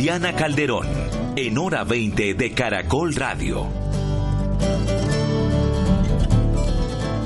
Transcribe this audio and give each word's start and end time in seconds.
Diana 0.00 0.34
Calderón, 0.34 0.86
en 1.36 1.58
hora 1.58 1.84
20 1.84 2.32
de 2.32 2.52
Caracol 2.52 3.14
Radio. 3.14 3.79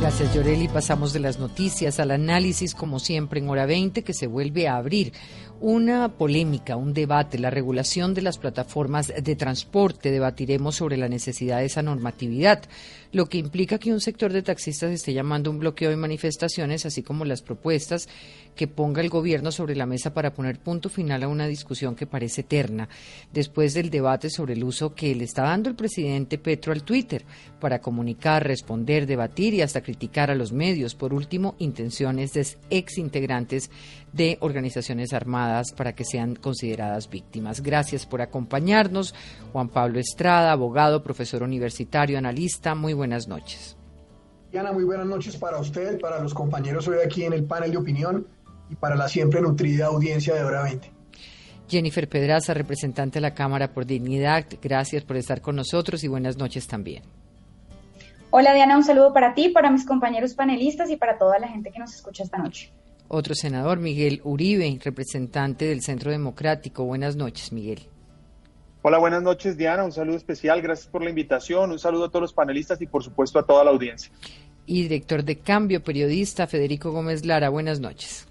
Gracias, 0.05 0.35
Yoreli. 0.35 0.69
Pasamos 0.69 1.15
de 1.15 1.19
las 1.19 1.39
noticias 1.39 1.99
al 1.99 2.11
análisis, 2.11 2.75
como 2.75 2.99
siempre, 2.99 3.41
en 3.41 3.49
hora 3.49 3.65
20, 3.65 4.03
que 4.03 4.13
se 4.13 4.27
vuelve 4.27 4.69
a 4.69 4.77
abrir 4.77 5.15
una 5.61 6.11
polémica, 6.11 6.77
un 6.77 6.93
debate, 6.93 7.39
la 7.39 7.49
regulación 7.49 8.13
de 8.13 8.21
las 8.21 8.37
plataformas 8.37 9.11
de 9.17 9.35
transporte. 9.35 10.11
Debatiremos 10.11 10.77
sobre 10.77 10.99
la 10.99 11.09
necesidad 11.09 11.61
de 11.61 11.65
esa 11.65 11.81
normatividad, 11.81 12.65
lo 13.13 13.31
que 13.31 13.39
implica 13.39 13.79
que 13.79 13.95
un 13.95 14.01
sector 14.01 14.31
de 14.31 14.43
taxistas 14.43 14.91
esté 14.91 15.15
llamando 15.15 15.51
un 15.51 15.59
bloqueo 15.59 15.89
de 15.89 15.97
manifestaciones, 15.97 16.85
así 16.85 17.03
como 17.03 17.25
las 17.25 17.41
propuestas 17.41 18.07
que 18.55 18.69
ponga 18.69 19.01
el 19.01 19.09
gobierno 19.09 19.51
sobre 19.51 19.75
la 19.75 19.87
mesa 19.87 20.13
para 20.13 20.35
poner 20.35 20.59
punto 20.59 20.91
final 20.91 21.23
a 21.23 21.29
una 21.29 21.47
discusión 21.47 21.97
que 21.97 22.07
parece 22.07 22.43
eterna, 22.43 22.91
después 23.33 23.73
del 23.73 23.89
debate 23.89 24.29
sobre 24.29 24.53
el 24.53 24.63
uso 24.63 24.95
que 24.95 25.15
le 25.15 25.25
está 25.25 25.45
dando 25.45 25.71
el 25.71 25.77
presidente 25.77 26.37
Petro 26.39 26.73
al 26.73 26.85
Twitter 26.85 27.25
para 27.59 27.81
comunicar, 27.81 28.47
responder, 28.47 29.07
debatir 29.07 29.55
y 29.55 29.63
hasta 29.63 29.81
criticar 29.81 29.94
a 30.31 30.35
los 30.35 30.53
medios. 30.53 30.95
Por 30.95 31.15
último, 31.15 31.55
intenciones 31.59 32.33
de 32.33 32.47
ex 32.71 32.99
integrantes 32.99 33.71
de 34.13 34.39
organizaciones 34.41 35.13
armadas 35.13 35.73
para 35.77 35.95
que 35.95 36.05
sean 36.05 36.35
consideradas 36.35 37.09
víctimas. 37.09 37.63
Gracias 37.63 38.07
por 38.07 38.23
acompañarnos. 38.23 39.15
Juan 39.53 39.69
Pablo 39.69 39.99
Estrada, 39.99 40.53
abogado, 40.53 41.03
profesor 41.03 41.43
universitario, 41.43 42.19
analista. 42.19 42.75
Muy 42.75 42.93
buenas 42.93 43.29
noches. 43.29 43.77
Diana, 44.53 44.73
muy 44.73 44.85
buenas 44.85 45.07
noches 45.07 45.37
para 45.37 45.59
usted, 45.59 45.99
para 46.01 46.21
los 46.21 46.33
compañeros 46.33 46.87
hoy 46.87 46.99
aquí 47.05 47.25
en 47.25 47.33
el 47.33 47.45
panel 47.45 47.73
de 47.73 47.77
opinión 47.77 48.27
y 48.71 48.77
para 48.77 48.95
la 48.95 49.09
siempre 49.09 49.41
nutrida 49.41 49.87
audiencia 49.87 50.35
de 50.35 50.45
Hora 50.45 50.63
20. 50.63 50.93
Jennifer 51.69 52.09
Pedraza, 52.09 52.55
representante 52.55 53.15
de 53.15 53.23
la 53.23 53.35
Cámara 53.35 53.73
por 53.73 53.87
Dignidad, 53.87 54.47
gracias 54.63 55.03
por 55.03 55.17
estar 55.17 55.41
con 55.41 55.57
nosotros 55.57 56.05
y 56.05 56.09
buenas 56.09 56.37
noches 56.37 56.67
también. 56.67 57.03
Hola 58.37 58.53
Diana, 58.53 58.77
un 58.77 58.83
saludo 58.83 59.13
para 59.13 59.33
ti, 59.33 59.51
para 59.51 59.71
mis 59.71 59.87
compañeros 59.87 60.35
panelistas 60.35 60.91
y 60.91 60.97
para 60.97 61.19
toda 61.19 61.39
la 61.39 61.47
gente 61.47 61.71
que 61.71 61.79
nos 61.79 61.95
escucha 61.95 62.25
esta 62.25 62.37
noche. 62.37 62.73
Otro 63.07 63.33
senador, 63.33 63.79
Miguel 63.79 64.21
Uribe, 64.25 64.77
representante 64.83 65.67
del 65.67 65.83
Centro 65.83 66.11
Democrático. 66.11 66.85
Buenas 66.85 67.15
noches, 67.15 67.53
Miguel. 67.53 67.83
Hola, 68.83 68.99
buenas 68.99 69.23
noches, 69.23 69.57
Diana. 69.57 69.85
Un 69.85 69.93
saludo 69.93 70.17
especial. 70.17 70.61
Gracias 70.63 70.89
por 70.89 71.05
la 71.05 71.11
invitación. 71.11 71.71
Un 71.71 71.79
saludo 71.79 72.07
a 72.07 72.09
todos 72.09 72.23
los 72.23 72.33
panelistas 72.33 72.83
y, 72.83 72.89
por 72.89 73.05
supuesto, 73.05 73.39
a 73.39 73.47
toda 73.47 73.63
la 73.63 73.71
audiencia. 73.71 74.11
Y 74.67 74.83
director 74.83 75.23
de 75.23 75.39
Cambio, 75.39 75.85
periodista 75.85 76.49
Federico 76.49 76.91
Gómez 76.91 77.25
Lara. 77.25 77.51
Buenas 77.51 77.79
noches. 77.79 78.27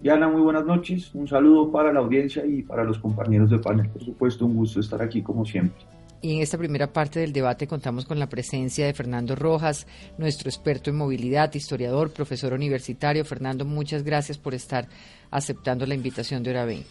Diana, 0.00 0.28
muy 0.28 0.42
buenas 0.42 0.64
noches. 0.64 1.12
Un 1.16 1.26
saludo 1.26 1.72
para 1.72 1.92
la 1.92 1.98
audiencia 1.98 2.46
y 2.46 2.62
para 2.62 2.84
los 2.84 3.00
compañeros 3.00 3.50
de 3.50 3.58
panel. 3.58 3.88
Por 3.88 4.04
supuesto, 4.04 4.46
un 4.46 4.54
gusto 4.54 4.78
estar 4.78 5.02
aquí 5.02 5.20
como 5.20 5.44
siempre. 5.44 5.95
Y 6.22 6.36
en 6.36 6.42
esta 6.42 6.58
primera 6.58 6.92
parte 6.92 7.20
del 7.20 7.32
debate 7.32 7.66
contamos 7.66 8.04
con 8.06 8.18
la 8.18 8.28
presencia 8.28 8.86
de 8.86 8.94
Fernando 8.94 9.36
Rojas, 9.36 9.86
nuestro 10.18 10.48
experto 10.48 10.90
en 10.90 10.96
movilidad, 10.96 11.54
historiador, 11.54 12.12
profesor 12.12 12.52
universitario. 12.52 13.24
Fernando, 13.24 13.64
muchas 13.64 14.02
gracias 14.02 14.38
por 14.38 14.54
estar 14.54 14.88
aceptando 15.30 15.86
la 15.86 15.94
invitación 15.94 16.42
de 16.42 16.50
Hora 16.50 16.64
20. 16.64 16.86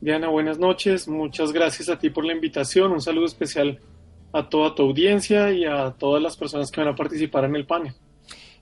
Diana, 0.00 0.28
buenas 0.28 0.58
noches. 0.58 1.08
Muchas 1.08 1.52
gracias 1.52 1.88
a 1.88 1.98
ti 1.98 2.10
por 2.10 2.24
la 2.24 2.32
invitación. 2.32 2.92
Un 2.92 3.00
saludo 3.00 3.26
especial 3.26 3.80
a 4.32 4.48
toda 4.48 4.74
tu 4.74 4.82
audiencia 4.82 5.52
y 5.52 5.64
a 5.64 5.90
todas 5.92 6.22
las 6.22 6.36
personas 6.36 6.70
que 6.70 6.80
van 6.80 6.92
a 6.92 6.96
participar 6.96 7.44
en 7.44 7.56
el 7.56 7.66
panel 7.66 7.94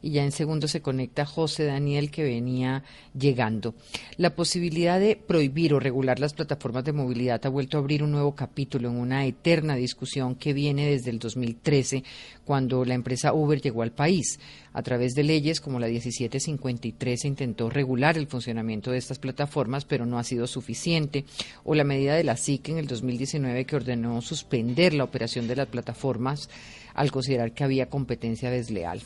y 0.03 0.11
ya 0.11 0.25
en 0.25 0.33
segundo 0.33 0.69
se 0.69 0.83
conecta 0.83 1.25
José 1.25 1.65
Daniel 1.65 2.11
que 2.11 2.25
venía 2.25 2.83
llegando. 3.19 3.75
La 4.17 4.35
posibilidad 4.35 4.99
de 4.99 5.17
prohibir 5.17 5.73
o 5.73 5.81
regular 5.81 6.19
las 6.19 6.35
plataformas 6.35 6.85
de 6.85 6.93
movilidad 6.93 7.45
ha 7.47 7.49
vuelto 7.49 7.77
a 7.77 7.81
abrir 7.81 8.03
un 8.03 8.11
nuevo 8.11 8.35
capítulo 8.35 8.89
en 8.89 8.97
una 8.97 9.25
eterna 9.25 9.77
discusión 9.77 10.35
que 10.35 10.53
viene 10.53 10.91
desde 10.91 11.11
el 11.11 11.19
2013 11.19 12.03
cuando 12.45 12.85
la 12.85 12.95
empresa 12.95 13.33
Uber 13.33 13.61
llegó 13.61 13.83
al 13.83 13.93
país. 13.93 14.41
A 14.75 14.83
través 14.83 15.13
de 15.13 15.23
leyes 15.23 15.61
como 15.61 15.79
la 15.79 15.87
1753 15.87 17.21
se 17.21 17.29
intentó 17.29 17.71
regular 17.71 18.17
el 18.17 18.27
funcionamiento 18.27 18.91
de 18.91 18.99
estas 18.99 19.19
plataformas, 19.19 19.85
pero 19.85 20.07
no 20.07 20.19
ha 20.19 20.25
sido 20.25 20.47
suficiente. 20.47 21.25
O 21.65 21.75
la 21.75 21.85
medida 21.85 22.15
de 22.15 22.25
la 22.25 22.37
SIC 22.37 22.71
en 22.71 22.79
el 22.79 22.87
2019 22.87 23.67
que 23.67 23.77
ordenó 23.77 24.21
suspender 24.23 24.95
la 24.95 25.05
operación 25.05 25.47
de 25.47 25.57
las 25.57 25.69
plataformas 25.69 26.49
al 26.95 27.11
considerar 27.11 27.53
que 27.53 27.65
había 27.65 27.89
competencia 27.89 28.51
desleal. 28.51 29.01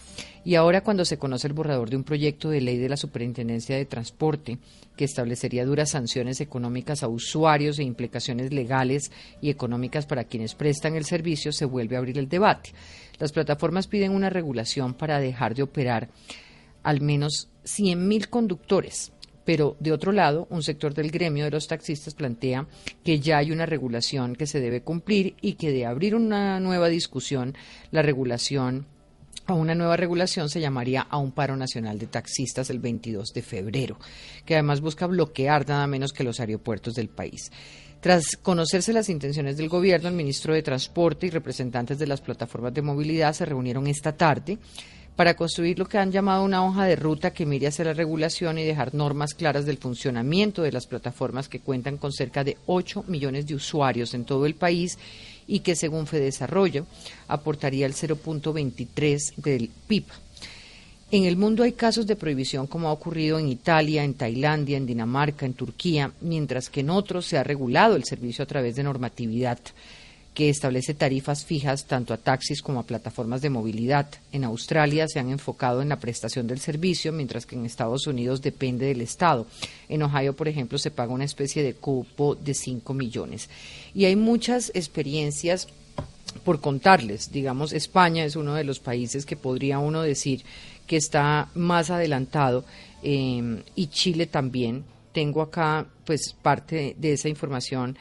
Y 0.44 0.54
ahora 0.54 0.82
cuando 0.82 1.04
se 1.04 1.19
conoce 1.19 1.48
el 1.48 1.52
borrador 1.52 1.91
de 1.91 1.97
un 1.97 2.04
proyecto 2.04 2.50
de 2.50 2.60
ley 2.60 2.78
de 2.78 2.88
la 2.88 2.97
Superintendencia 2.97 3.76
de 3.76 3.84
Transporte 3.84 4.58
que 4.97 5.04
establecería 5.04 5.64
duras 5.64 5.91
sanciones 5.91 6.41
económicas 6.41 7.02
a 7.02 7.08
usuarios 7.08 7.78
e 7.78 7.84
implicaciones 7.84 8.52
legales 8.52 9.10
y 9.41 9.50
económicas 9.50 10.06
para 10.06 10.24
quienes 10.24 10.54
prestan 10.54 10.94
el 10.94 11.04
servicio, 11.04 11.52
se 11.52 11.64
vuelve 11.64 11.97
a 11.97 11.98
abrir 11.98 12.19
el 12.19 12.28
debate. 12.28 12.72
Las 13.19 13.32
plataformas 13.32 13.86
piden 13.86 14.12
una 14.12 14.30
regulación 14.30 14.94
para 14.94 15.20
dejar 15.20 15.54
de 15.54 15.62
operar 15.62 16.08
al 16.82 17.00
menos 17.00 17.48
100.000 17.64 18.28
conductores 18.28 19.12
pero 19.47 19.77
de 19.79 19.93
otro 19.93 20.12
lado, 20.12 20.47
un 20.51 20.62
sector 20.62 20.93
del 20.93 21.11
gremio 21.11 21.45
de 21.45 21.53
los 21.53 21.69
taxistas 21.69 22.15
plantea 22.15 22.67
que 23.05 23.21
ya 23.21 23.39
hay 23.39 23.53
una 23.53 23.65
regulación 23.65 24.34
que 24.34 24.47
se 24.47 24.61
debe 24.61 24.83
cumplir 24.83 25.37
y 25.41 25.55
que 25.55 25.71
de 25.71 25.87
abrir 25.87 26.15
una 26.17 26.61
nueva 26.61 26.89
discusión, 26.89 27.55
la 27.93 28.03
regulación 28.03 28.87
a 29.47 29.55
una 29.55 29.77
nueva 29.77 29.97
regulación 29.97 30.49
se 30.49 30.61
llamaría 30.61 31.03
a 31.03 31.19
un 31.19 31.31
paro 31.31 31.57
nacional 31.57 32.01
de 32.01 32.09
taxistas 32.09 32.69
el 32.71 32.81
22 32.81 33.33
de 33.33 33.43
febrero, 33.43 33.99
que 34.45 34.55
además 34.55 34.81
busca 34.81 35.07
bloquear 35.07 35.69
nada 35.69 35.87
menos 35.87 36.13
que 36.13 36.25
los 36.25 36.41
aeropuertos 36.41 36.95
del 36.95 37.09
país. 37.09 37.53
Tras 38.01 38.37
conocerse 38.37 38.93
las 38.93 39.09
intenciones 39.09 39.57
del 39.57 39.69
gobierno, 39.69 40.09
el 40.09 40.15
ministro 40.15 40.53
de 40.53 40.63
Transporte 40.63 41.27
y 41.27 41.31
representantes 41.31 41.99
de 41.99 42.09
las 42.09 42.21
plataformas 42.21 42.75
de 42.75 42.83
movilidad 42.83 43.33
se 43.33 43.45
reunieron 43.45 43.87
esta 43.87 44.17
tarde 44.17 44.59
para 45.16 45.34
construir 45.34 45.78
lo 45.78 45.88
que 45.88 45.97
han 45.97 46.12
llamado 46.12 46.44
una 46.44 46.65
hoja 46.65 46.84
de 46.84 46.94
ruta 46.94 47.32
que 47.32 47.47
mire 47.47 47.66
hacia 47.66 47.87
la 47.87 47.94
regulación 47.94 48.59
y 48.59 48.65
dejar 48.65 48.94
normas 48.94 49.32
claras 49.32 49.65
del 49.65 49.78
funcionamiento 49.78 50.62
de 50.62 50.72
las 50.72 50.87
plataformas 50.87 51.49
que 51.49 51.60
cuentan 51.60 51.97
con 51.97 52.12
cerca 52.12 52.44
de 52.44 52.59
8 52.66 53.04
millones 53.09 53.47
de 53.47 53.54
usuarios 53.54 54.12
en 54.12 54.27
todo 54.27 54.44
el 54.44 54.54
país 54.54 54.99
y 55.47 55.60
que 55.60 55.75
según 55.75 56.06
Fedesarrollo 56.06 56.87
aportaría 57.28 57.87
el 57.87 57.94
0.23 57.94 59.37
del 59.37 59.71
PIB. 59.88 60.04
En 61.12 61.25
el 61.25 61.37
mundo 61.37 61.62
hay 61.62 61.72
casos 61.72 62.06
de 62.06 62.16
prohibición 62.16 62.66
como 62.66 62.88
ha 62.88 62.93
ocurrido 62.93 63.38
en 63.38 63.48
Italia, 63.48 64.04
en 64.04 64.15
Tailandia, 64.15 64.77
en 64.77 64.87
Dinamarca, 64.87 65.47
en 65.47 65.54
Turquía, 65.54 66.10
mientras 66.21 66.69
que 66.69 66.81
en 66.81 66.91
otros 66.91 67.27
se 67.27 67.38
ha 67.38 67.44
regulado 67.44 67.97
el 67.97 68.04
servicio 68.04 68.43
a 68.43 68.47
través 68.47 68.75
de 68.77 68.83
normatividad 68.83 69.60
que 70.36 70.50
establece 70.50 70.92
tarifas 70.92 71.47
fijas 71.47 71.86
tanto 71.86 72.12
a 72.12 72.19
taxis 72.19 72.60
como 72.60 72.80
a 72.80 72.86
plataformas 72.86 73.41
de 73.41 73.48
movilidad. 73.48 74.06
En 74.32 74.44
Australia 74.44 75.08
se 75.08 75.19
han 75.19 75.30
enfocado 75.30 75.80
en 75.80 75.88
la 75.88 75.98
prestación 75.98 76.47
del 76.47 76.60
servicio, 76.60 77.10
mientras 77.10 77.47
que 77.47 77.56
en 77.56 77.64
Estados 77.64 78.06
Unidos 78.06 78.42
depende 78.42 78.84
del 78.84 79.00
Estado. 79.00 79.47
En 79.88 80.02
Ohio, 80.02 80.36
por 80.36 80.47
ejemplo, 80.47 80.76
se 80.76 80.91
paga 80.91 81.14
una 81.14 81.24
especie 81.24 81.62
de 81.62 81.72
cupo 81.72 82.34
de 82.34 82.52
5 82.52 82.92
millones. 82.92 83.48
Y 83.94 84.04
hay 84.04 84.14
muchas 84.14 84.70
experiencias 84.74 85.69
por 86.44 86.60
contarles. 86.60 87.32
Digamos, 87.32 87.72
España 87.72 88.22
es 88.22 88.36
uno 88.36 88.53
de 88.53 88.64
los 88.64 88.78
países 88.78 89.24
que 89.24 89.36
podría 89.36 89.78
uno 89.78 90.03
decir 90.03 90.44
que 90.86 90.98
está 90.98 91.48
más 91.54 91.88
adelantado 91.88 92.66
eh, 93.03 93.62
y 93.74 93.86
Chile 93.86 94.26
también. 94.26 94.84
Tengo 95.12 95.41
acá 95.41 95.86
pues 96.04 96.34
parte 96.42 96.94
de 96.98 97.14
esa 97.14 97.30
información 97.30 97.97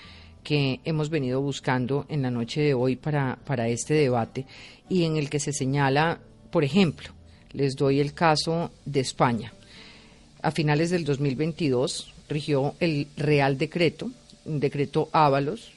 que 0.45 0.79
hemos 0.85 1.09
venido 1.09 1.41
buscando 1.41 2.05
en 2.07 2.21
la 2.21 2.29
noche 2.31 2.61
de 2.61 2.73
hoy 2.75 2.95
para, 2.95 3.39
para 3.45 3.67
este 3.67 3.95
debate 3.95 4.45
y 4.87 5.03
en 5.03 5.17
el 5.17 5.29
que 5.29 5.39
se 5.39 5.51
señala, 5.51 6.19
por 6.51 6.63
ejemplo, 6.63 7.09
les 7.51 7.75
doy 7.75 7.99
el 7.99 8.13
caso 8.13 8.71
de 8.85 8.99
España. 8.99 9.51
A 10.43 10.51
finales 10.51 10.91
del 10.91 11.03
2022 11.03 12.13
rigió 12.29 12.75
el 12.79 13.07
Real 13.17 13.57
Decreto, 13.57 14.11
un 14.45 14.59
decreto 14.59 15.09
Ábalos 15.11 15.71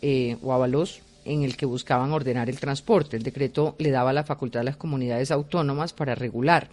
eh, 0.00 0.36
o 0.42 0.52
Ábalos, 0.52 1.00
en 1.24 1.42
el 1.42 1.56
que 1.56 1.66
buscaban 1.66 2.12
ordenar 2.12 2.48
el 2.48 2.60
transporte. 2.60 3.16
El 3.16 3.24
decreto 3.24 3.74
le 3.78 3.90
daba 3.90 4.12
la 4.12 4.22
facultad 4.22 4.60
a 4.60 4.64
las 4.64 4.76
comunidades 4.76 5.32
autónomas 5.32 5.92
para 5.92 6.14
regular. 6.14 6.68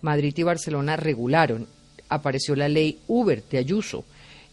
Madrid 0.00 0.32
y 0.36 0.42
Barcelona 0.42 0.96
regularon. 0.96 1.66
Apareció 2.08 2.56
la 2.56 2.68
ley 2.68 3.00
Uber 3.08 3.42
de 3.50 3.58
Ayuso, 3.58 4.04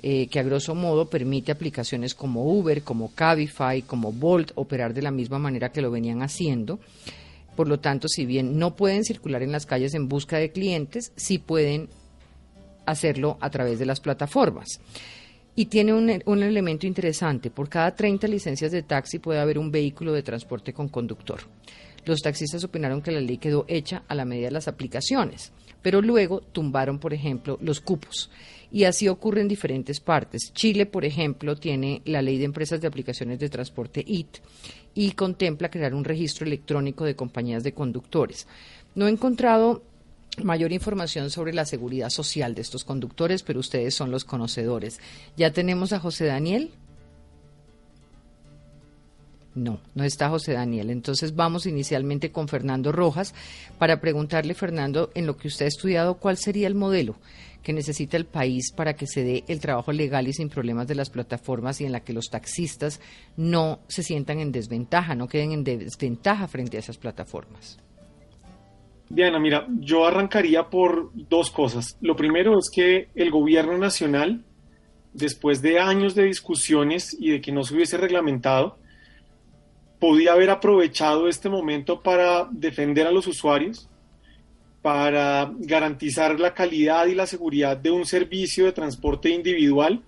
eh, 0.04 0.28
que 0.28 0.40
a 0.40 0.44
grosso 0.44 0.76
modo 0.76 1.10
permite 1.10 1.52
aplicaciones 1.52 2.14
como 2.14 2.46
Uber, 2.46 2.84
como 2.84 3.14
Cabify, 3.16 3.82
como 3.82 4.12
Bolt 4.12 4.52
operar 4.56 4.94
de 4.94 5.02
la 5.02 5.12
misma 5.12 5.40
manera 5.40 5.72
que 5.72 5.82
lo 5.82 5.92
venían 5.92 6.22
haciendo. 6.22 6.80
Por 7.56 7.68
lo 7.68 7.80
tanto, 7.80 8.08
si 8.08 8.26
bien 8.26 8.60
no 8.60 8.76
pueden 8.76 9.04
circular 9.04 9.42
en 9.42 9.52
las 9.52 9.66
calles 9.66 9.94
en 9.94 10.08
busca 10.08 10.38
de 10.38 10.52
clientes, 10.52 11.12
sí 11.16 11.40
pueden 11.40 11.88
hacerlo 12.86 13.38
a 13.42 13.50
través 13.50 13.80
de 13.80 13.86
las 13.86 14.00
plataformas. 14.00 14.80
Y 15.56 15.66
tiene 15.68 15.94
un, 15.94 16.22
un, 16.26 16.44
elemento 16.44 16.86
interesante, 16.86 17.50
por 17.50 17.70
cada 17.70 17.96
30 17.96 18.28
licencias 18.28 18.72
de 18.72 18.84
taxi 18.84 19.20
puede 19.20 19.40
haber 19.40 19.58
un 19.58 19.72
vehículo 19.72 20.12
de 20.12 20.22
transporte 20.22 20.74
con 20.74 20.90
conductor. 20.90 21.40
los 22.06 22.20
taxistas 22.20 22.64
opinaron 22.64 23.02
que 23.02 23.12
la 23.12 23.22
ley 23.22 23.38
quedó 23.38 23.66
hecha 23.68 24.04
a 24.08 24.16
la 24.16 24.26
medida 24.26 24.48
de 24.48 24.52
las 24.52 24.68
aplicaciones, 24.68 25.52
pero 25.82 26.02
luego 26.02 26.42
tumbaron, 26.42 27.00
por 27.00 27.14
ejemplo, 27.14 27.58
los 27.62 27.80
cupos. 27.80 28.30
Y 28.72 28.84
así 28.84 29.08
ocurre 29.08 29.42
en 29.42 29.48
diferentes 29.48 30.00
partes. 30.00 30.54
Chile, 30.54 30.86
por 30.86 31.06
ejemplo, 31.06 31.56
tiene 31.56 32.02
la 32.06 32.22
ley 32.22 32.38
de 32.38 32.46
empresas 32.46 32.82
de 32.82 32.88
aplicaciones 32.88 33.40
de 33.40 33.50
transporte 33.50 34.04
IT 34.06 34.38
y 34.94 35.12
contempla 35.12 35.70
crear 35.70 35.94
un 35.94 36.04
registro 36.04 36.46
electrónico 36.46 37.04
de 37.04 37.16
compañías 37.16 37.64
de 37.64 37.74
conductores. 37.74 38.48
No 38.96 39.08
he 39.08 39.12
encontrado 39.12 39.84
mayor 40.44 40.72
información 40.72 41.30
sobre 41.30 41.54
la 41.54 41.66
seguridad 41.66 42.10
social 42.10 42.56
de 42.56 42.62
estos 42.62 42.84
conductores, 42.84 43.44
pero 43.44 43.60
ustedes 43.60 43.96
son 43.96 44.12
los 44.12 44.26
conocedores. 44.26 45.00
Ya 45.38 45.52
tenemos 45.52 45.94
a 45.94 46.00
José 46.00 46.26
Daniel. 46.26 46.72
No, 49.56 49.80
no 49.94 50.04
está 50.04 50.30
José 50.30 50.54
Daniel. 50.54 50.90
Entonces 50.90 51.34
vamos 51.34 51.66
inicialmente 51.66 52.32
con 52.32 52.50
Fernando 52.50 52.92
Rojas 52.92 53.34
para 53.80 54.02
preguntarle, 54.02 54.54
Fernando, 54.54 55.10
en 55.16 55.26
lo 55.26 55.38
que 55.38 55.48
usted 55.48 55.66
ha 55.66 55.70
estudiado, 55.70 56.16
¿cuál 56.16 56.38
sería 56.38 56.68
el 56.68 56.76
modelo 56.76 57.16
que 57.64 57.74
necesita 57.74 58.16
el 58.18 58.26
país 58.26 58.72
para 58.72 58.96
que 58.96 59.08
se 59.08 59.24
dé 59.24 59.44
el 59.48 59.60
trabajo 59.60 59.92
legal 59.92 60.28
y 60.28 60.34
sin 60.34 60.50
problemas 60.50 60.88
de 60.88 60.94
las 60.94 61.10
plataformas 61.10 61.82
y 61.82 61.86
en 61.86 61.94
la 61.94 62.02
que 62.02 62.14
los 62.14 62.30
taxistas 62.30 63.02
no 63.38 63.80
se 63.88 64.04
sientan 64.04 64.40
en 64.40 64.52
desventaja, 64.52 65.16
no 65.16 65.28
queden 65.28 65.52
en 65.52 65.64
desventaja 65.64 66.48
frente 66.48 66.78
a 66.78 66.82
esas 66.82 66.98
plataformas? 66.98 67.80
Diana, 69.10 69.40
mira, 69.40 69.66
yo 69.80 70.06
arrancaría 70.06 70.70
por 70.70 71.12
dos 71.14 71.50
cosas. 71.50 71.98
Lo 72.02 72.16
primero 72.16 72.60
es 72.60 72.70
que 72.70 73.08
el 73.16 73.32
gobierno 73.32 73.78
nacional, 73.78 74.44
después 75.14 75.62
de 75.62 75.80
años 75.80 76.14
de 76.14 76.26
discusiones 76.26 77.16
y 77.20 77.32
de 77.32 77.42
que 77.42 77.52
no 77.52 77.64
se 77.64 77.74
hubiese 77.74 77.98
reglamentado, 77.98 78.78
podía 80.00 80.34
haber 80.34 80.50
aprovechado 80.50 81.28
este 81.28 81.50
momento 81.50 82.02
para 82.02 82.48
defender 82.52 83.08
a 83.08 83.12
los 83.12 83.28
usuarios, 83.28 83.90
para 84.82 85.52
garantizar 85.58 86.40
la 86.40 86.54
calidad 86.54 87.08
y 87.08 87.16
la 87.16 87.26
seguridad 87.26 87.78
de 87.78 87.92
un 87.92 88.06
servicio 88.06 88.66
de 88.66 88.72
transporte 88.72 89.30
individual, 89.30 90.04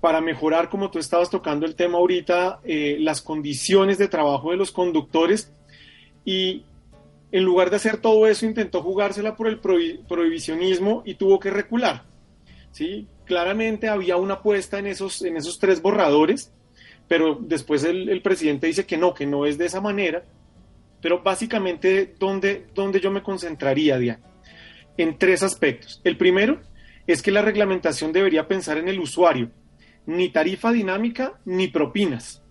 para 0.00 0.20
mejorar, 0.20 0.68
como 0.68 0.90
tú 0.90 0.98
estabas 0.98 1.30
tocando 1.30 1.66
el 1.66 1.74
tema 1.74 1.98
ahorita, 1.98 2.60
eh, 2.64 2.96
las 3.00 3.20
condiciones 3.20 3.98
de 3.98 4.08
trabajo 4.08 4.50
de 4.50 4.56
los 4.56 4.70
conductores 4.70 5.52
y 6.24 6.64
en 7.32 7.44
lugar 7.44 7.70
de 7.70 7.76
hacer 7.76 7.98
todo 7.98 8.26
eso 8.26 8.46
intentó 8.46 8.82
jugársela 8.82 9.36
por 9.36 9.48
el 9.48 9.58
prohibicionismo 9.58 11.02
y 11.04 11.14
tuvo 11.14 11.40
que 11.40 11.50
recular. 11.50 12.04
¿sí? 12.70 13.06
Claramente 13.24 13.88
había 13.88 14.16
una 14.16 14.34
apuesta 14.34 14.78
en 14.78 14.86
esos, 14.86 15.22
en 15.22 15.36
esos 15.36 15.58
tres 15.58 15.82
borradores 15.82 16.52
pero 17.08 17.38
después 17.40 17.84
el, 17.84 18.20
presidente 18.22 18.66
dice 18.66 18.86
que 18.86 18.96
no, 18.96 19.14
que 19.14 19.26
no 19.26 19.46
es 19.46 19.58
de 19.58 19.66
esa 19.66 19.80
manera. 19.80 20.24
Pero 21.00 21.22
básicamente, 21.22 22.14
¿dónde, 22.18 22.66
yo 23.00 23.10
me 23.10 23.22
concentraría, 23.22 23.98
Diana? 23.98 24.22
En 24.96 25.18
tres 25.18 25.42
aspectos. 25.42 26.00
El 26.04 26.16
primero 26.16 26.60
es 27.06 27.22
que 27.22 27.30
la 27.30 27.42
reglamentación 27.42 28.12
debería 28.12 28.48
pensar 28.48 28.78
en 28.78 28.88
el 28.88 28.98
usuario, 28.98 29.50
ni 30.06 30.30
tarifa 30.30 30.72
dinámica 30.72 31.38
ni 31.44 31.68
propinas. 31.68 32.42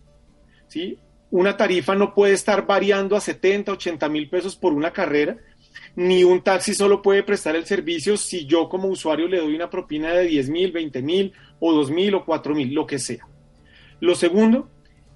¿sí? 0.67 0.99
Una 1.31 1.57
tarifa 1.57 1.95
no 1.95 2.13
puede 2.13 2.33
estar 2.33 2.65
variando 2.65 3.17
a 3.17 3.21
70, 3.21 3.73
80 3.73 4.07
mil 4.09 4.29
pesos 4.29 4.55
por 4.55 4.73
una 4.73 4.93
carrera, 4.93 5.37
ni 5.97 6.23
un 6.23 6.41
taxi 6.41 6.73
solo 6.73 7.01
puede 7.01 7.23
prestar 7.23 7.55
el 7.55 7.65
servicio 7.65 8.15
si 8.15 8.45
yo 8.45 8.69
como 8.69 8.87
usuario 8.87 9.27
le 9.27 9.39
doy 9.39 9.55
una 9.55 9.69
propina 9.69 10.13
de 10.13 10.25
10 10.27 10.49
mil, 10.49 10.71
20 10.71 11.01
mil 11.01 11.33
o 11.59 11.73
2 11.73 11.91
mil 11.91 12.15
o 12.15 12.25
4 12.25 12.55
mil, 12.55 12.73
lo 12.73 12.85
que 12.85 12.99
sea. 12.99 13.27
Lo 13.99 14.15
segundo, 14.15 14.69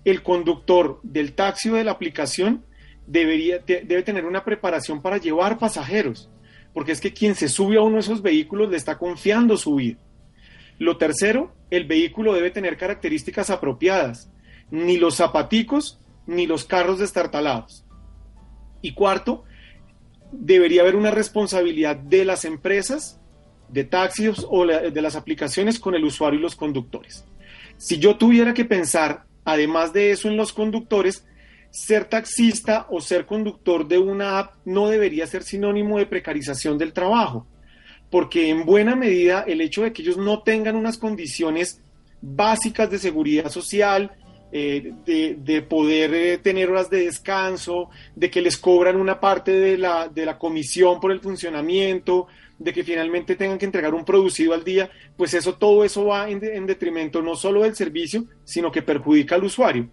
el 0.05 0.23
conductor 0.23 0.99
del 1.03 1.33
taxi 1.33 1.69
o 1.69 1.75
de 1.75 1.83
la 1.83 1.91
aplicación 1.91 2.65
debería, 3.05 3.59
debe 3.59 4.03
tener 4.03 4.25
una 4.25 4.43
preparación 4.43 5.01
para 5.01 5.17
llevar 5.17 5.57
pasajeros, 5.57 6.29
porque 6.73 6.91
es 6.91 7.01
que 7.01 7.13
quien 7.13 7.35
se 7.35 7.49
sube 7.49 7.77
a 7.77 7.81
uno 7.81 7.95
de 7.95 8.01
esos 8.01 8.21
vehículos 8.21 8.69
le 8.69 8.77
está 8.77 8.97
confiando 8.97 9.57
su 9.57 9.75
vida. 9.75 9.99
Lo 10.77 10.97
tercero, 10.97 11.53
el 11.69 11.85
vehículo 11.85 12.33
debe 12.33 12.51
tener 12.51 12.77
características 12.77 13.49
apropiadas, 13.49 14.31
ni 14.71 14.97
los 14.97 15.15
zapaticos 15.15 15.99
ni 16.25 16.47
los 16.47 16.63
carros 16.63 16.99
destartalados. 16.99 17.85
Y 18.81 18.93
cuarto, 18.93 19.43
debería 20.31 20.81
haber 20.81 20.95
una 20.95 21.11
responsabilidad 21.11 21.97
de 21.97 22.23
las 22.23 22.45
empresas, 22.45 23.19
de 23.67 23.83
taxis 23.83 24.45
o 24.47 24.65
de 24.65 25.01
las 25.01 25.15
aplicaciones 25.15 25.79
con 25.79 25.95
el 25.95 26.05
usuario 26.05 26.39
y 26.39 26.43
los 26.43 26.55
conductores. 26.55 27.25
Si 27.79 27.97
yo 27.97 28.17
tuviera 28.17 28.53
que 28.53 28.65
pensar, 28.65 29.23
además 29.45 29.93
de 29.93 30.11
eso, 30.11 30.27
en 30.27 30.35
los 30.35 30.51
conductores, 30.51 31.25
ser 31.71 32.03
taxista 32.05 32.85
o 32.89 32.99
ser 32.99 33.25
conductor 33.25 33.87
de 33.87 33.97
una 33.97 34.37
app 34.37 34.55
no 34.65 34.89
debería 34.89 35.25
ser 35.27 35.43
sinónimo 35.43 35.97
de 35.97 36.05
precarización 36.05 36.77
del 36.77 36.91
trabajo, 36.91 37.47
porque 38.11 38.49
en 38.49 38.65
buena 38.65 38.97
medida 38.97 39.45
el 39.47 39.61
hecho 39.61 39.83
de 39.83 39.93
que 39.93 40.01
ellos 40.01 40.17
no 40.17 40.43
tengan 40.43 40.75
unas 40.75 40.97
condiciones 40.97 41.81
básicas 42.21 42.91
de 42.91 42.99
seguridad 42.99 43.49
social, 43.49 44.11
eh, 44.51 44.93
de, 45.05 45.61
poder 45.61 46.13
eh, 46.13 46.37
tener 46.39 46.69
horas 46.69 46.89
de 46.89 47.05
descanso, 47.05 47.89
de 48.15 48.31
que 48.31 48.41
les 48.41 48.57
cobran 48.57 48.95
una 48.95 49.19
parte 49.19 49.51
de 49.51 49.77
la, 49.77 50.07
de 50.07 50.25
la 50.25 50.39
comisión 50.39 50.99
por 50.99 51.11
el 51.11 51.19
funcionamiento, 51.19 52.27
de 52.59 52.73
que 52.73 52.83
finalmente 52.83 53.35
tengan 53.35 53.57
que 53.57 53.65
entregar 53.65 53.93
un 53.93 54.03
producido 54.03 54.53
al 54.53 54.63
día, 54.63 54.89
pues 55.15 55.33
eso, 55.33 55.55
todo 55.55 55.83
eso 55.85 56.05
va 56.05 56.29
en, 56.29 56.65
detrimento 56.65 57.21
no 57.21 57.35
solo 57.35 57.63
del 57.63 57.75
servicio, 57.75 58.25
sino 58.43 58.71
que 58.71 58.81
perjudica 58.81 59.35
al 59.35 59.45
usuario. 59.45 59.89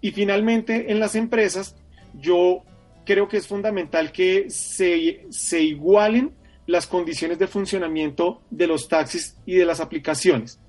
Y 0.00 0.10
finalmente, 0.10 0.90
en 0.90 1.00
las 1.00 1.14
empresas, 1.14 1.76
yo 2.14 2.62
creo 3.04 3.28
que 3.28 3.36
es 3.36 3.46
fundamental 3.46 4.10
que 4.10 4.50
se, 4.50 5.26
se 5.30 5.62
igualen 5.62 6.32
las 6.66 6.86
condiciones 6.86 7.38
de 7.38 7.46
funcionamiento 7.46 8.42
de 8.50 8.66
los 8.66 8.88
taxis 8.88 9.36
y 9.46 9.54
de 9.54 9.64
las 9.64 9.80
aplicaciones, 9.80 10.60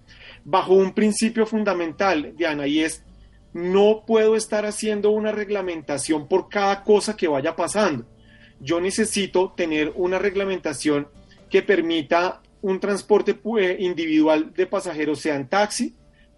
bajo 0.45 0.73
un 0.73 0.93
principio 0.93 1.45
fundamental, 1.45 2.33
Diana, 2.37 2.67
y 2.67 2.81
es 2.81 3.03
no 3.53 4.03
puedo 4.05 4.35
estar 4.35 4.65
haciendo 4.65 5.09
una 5.11 5.31
reglamentación 5.31 6.27
por 6.27 6.49
cada 6.49 6.83
cosa 6.83 7.15
que 7.15 7.27
vaya 7.27 7.55
pasando. 7.55 8.05
Yo 8.59 8.79
necesito 8.81 9.53
tener 9.55 9.93
una 9.95 10.19
reglamentación 10.19 11.07
que 11.49 11.61
permita 11.61 12.41
un 12.61 12.79
transporte 12.79 13.39
eh, 13.59 13.77
individual 13.79 14.53
de 14.53 14.67
pasajeros, 14.67 15.19
sea 15.19 15.35
en 15.35 15.47
taxi, 15.47 15.95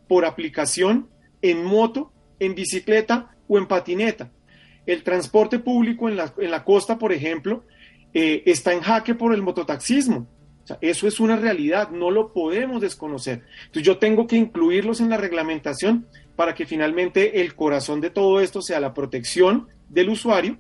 por 0.08 0.26
aplicación, 0.26 1.10
en 1.42 1.64
moto, 1.64 2.12
en 2.40 2.56
bicicleta 2.56 3.36
o 3.48 3.58
en 3.58 3.68
patineta. 3.68 4.32
El 4.86 5.04
transporte 5.04 5.60
público 5.60 6.10
en 6.10 6.18
la, 6.18 6.34
en 6.38 6.52
la 6.52 6.64
costa, 6.64 6.98
por 6.98 7.12
ejemplo, 7.12 7.64
eh, 8.14 8.44
está 8.46 8.74
en 8.74 8.82
jaque 8.82 9.16
por 9.16 9.34
el 9.34 9.42
mototaxismo. 9.42 10.28
eso 10.80 11.08
es 11.08 11.20
una 11.20 11.36
realidad, 11.36 11.90
no 11.92 12.12
lo 12.12 12.34
podemos 12.34 12.82
desconocer. 12.82 13.44
Entonces 13.62 13.84
yo 13.84 13.98
tengo 13.98 14.28
que 14.28 14.38
incluirlos 14.38 15.02
en 15.02 15.10
la 15.10 15.18
reglamentación 15.18 16.08
para 16.36 16.56
que 16.56 16.66
finalmente 16.66 17.42
el 17.42 17.56
corazón 17.56 18.02
de 18.02 18.10
todo 18.10 18.40
esto 18.40 18.62
sea 18.62 18.80
la 18.80 18.94
protección 18.94 19.68
del 19.90 20.10
usuario, 20.10 20.58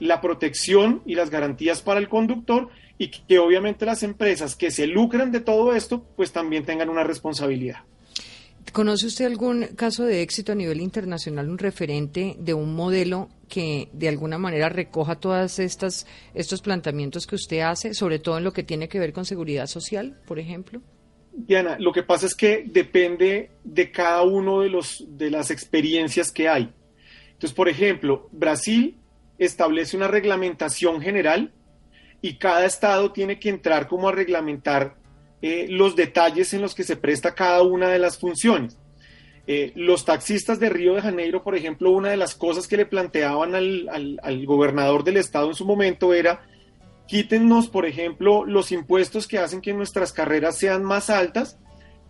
la 0.00 0.20
protección 0.20 1.02
y 1.06 1.14
las 1.14 1.30
garantías 1.30 1.82
para 1.82 2.00
el 2.00 2.08
conductor 2.08 2.68
y 2.98 3.08
que 3.08 3.38
obviamente 3.38 3.86
las 3.86 4.02
empresas 4.02 4.56
que 4.56 4.70
se 4.70 4.86
lucran 4.86 5.32
de 5.32 5.40
todo 5.40 5.74
esto, 5.74 6.04
pues 6.16 6.32
también 6.32 6.64
tengan 6.64 6.88
una 6.88 7.04
responsabilidad. 7.04 7.78
¿Conoce 8.72 9.06
usted 9.06 9.26
algún 9.26 9.66
caso 9.76 10.04
de 10.04 10.22
éxito 10.22 10.52
a 10.52 10.54
nivel 10.54 10.80
internacional, 10.80 11.48
un 11.48 11.58
referente 11.58 12.34
de 12.38 12.54
un 12.54 12.74
modelo 12.74 13.28
que 13.48 13.88
de 13.92 14.08
alguna 14.08 14.38
manera 14.38 14.68
recoja 14.68 15.16
todas 15.16 15.58
estas 15.58 16.06
estos 16.34 16.60
planteamientos 16.62 17.26
que 17.26 17.36
usted 17.36 17.60
hace, 17.60 17.94
sobre 17.94 18.18
todo 18.18 18.38
en 18.38 18.44
lo 18.44 18.52
que 18.52 18.64
tiene 18.64 18.88
que 18.88 18.98
ver 18.98 19.12
con 19.12 19.26
seguridad 19.26 19.66
social, 19.66 20.18
por 20.26 20.38
ejemplo? 20.38 20.80
Diana, 21.36 21.76
lo 21.80 21.92
que 21.92 22.04
pasa 22.04 22.26
es 22.26 22.34
que 22.34 22.64
depende 22.66 23.50
de 23.64 23.90
cada 23.90 24.22
uno 24.22 24.60
de 24.60 24.68
los 24.68 25.04
de 25.08 25.30
las 25.30 25.50
experiencias 25.50 26.30
que 26.30 26.48
hay. 26.48 26.72
Entonces, 27.32 27.52
por 27.52 27.68
ejemplo, 27.68 28.28
Brasil 28.30 28.96
establece 29.38 29.96
una 29.96 30.08
reglamentación 30.08 31.00
general 31.00 31.52
y 32.22 32.38
cada 32.38 32.64
estado 32.64 33.12
tiene 33.12 33.40
que 33.40 33.48
entrar 33.48 33.88
como 33.88 34.08
a 34.08 34.12
reglamentar 34.12 34.96
eh, 35.42 35.66
los 35.68 35.96
detalles 35.96 36.54
en 36.54 36.62
los 36.62 36.74
que 36.74 36.84
se 36.84 36.96
presta 36.96 37.34
cada 37.34 37.62
una 37.62 37.88
de 37.88 37.98
las 37.98 38.18
funciones. 38.18 38.78
Eh, 39.46 39.72
los 39.74 40.04
taxistas 40.04 40.58
de 40.58 40.70
Río 40.70 40.94
de 40.94 41.02
Janeiro, 41.02 41.42
por 41.42 41.54
ejemplo, 41.54 41.90
una 41.90 42.10
de 42.10 42.16
las 42.16 42.34
cosas 42.34 42.66
que 42.66 42.78
le 42.78 42.86
planteaban 42.86 43.54
al, 43.54 44.18
al 44.22 44.46
gobernador 44.46 45.04
del 45.04 45.18
estado 45.18 45.48
en 45.48 45.54
su 45.54 45.66
momento 45.66 46.14
era 46.14 46.46
quítennos, 47.06 47.68
por 47.68 47.86
ejemplo, 47.86 48.44
los 48.44 48.72
impuestos 48.72 49.26
que 49.26 49.38
hacen 49.38 49.60
que 49.60 49.72
nuestras 49.72 50.12
carreras 50.12 50.56
sean 50.56 50.84
más 50.84 51.10
altas 51.10 51.58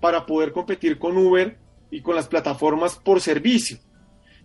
para 0.00 0.26
poder 0.26 0.52
competir 0.52 0.98
con 0.98 1.16
Uber 1.16 1.58
y 1.90 2.00
con 2.02 2.16
las 2.16 2.28
plataformas 2.28 2.96
por 2.96 3.20
servicio. 3.20 3.78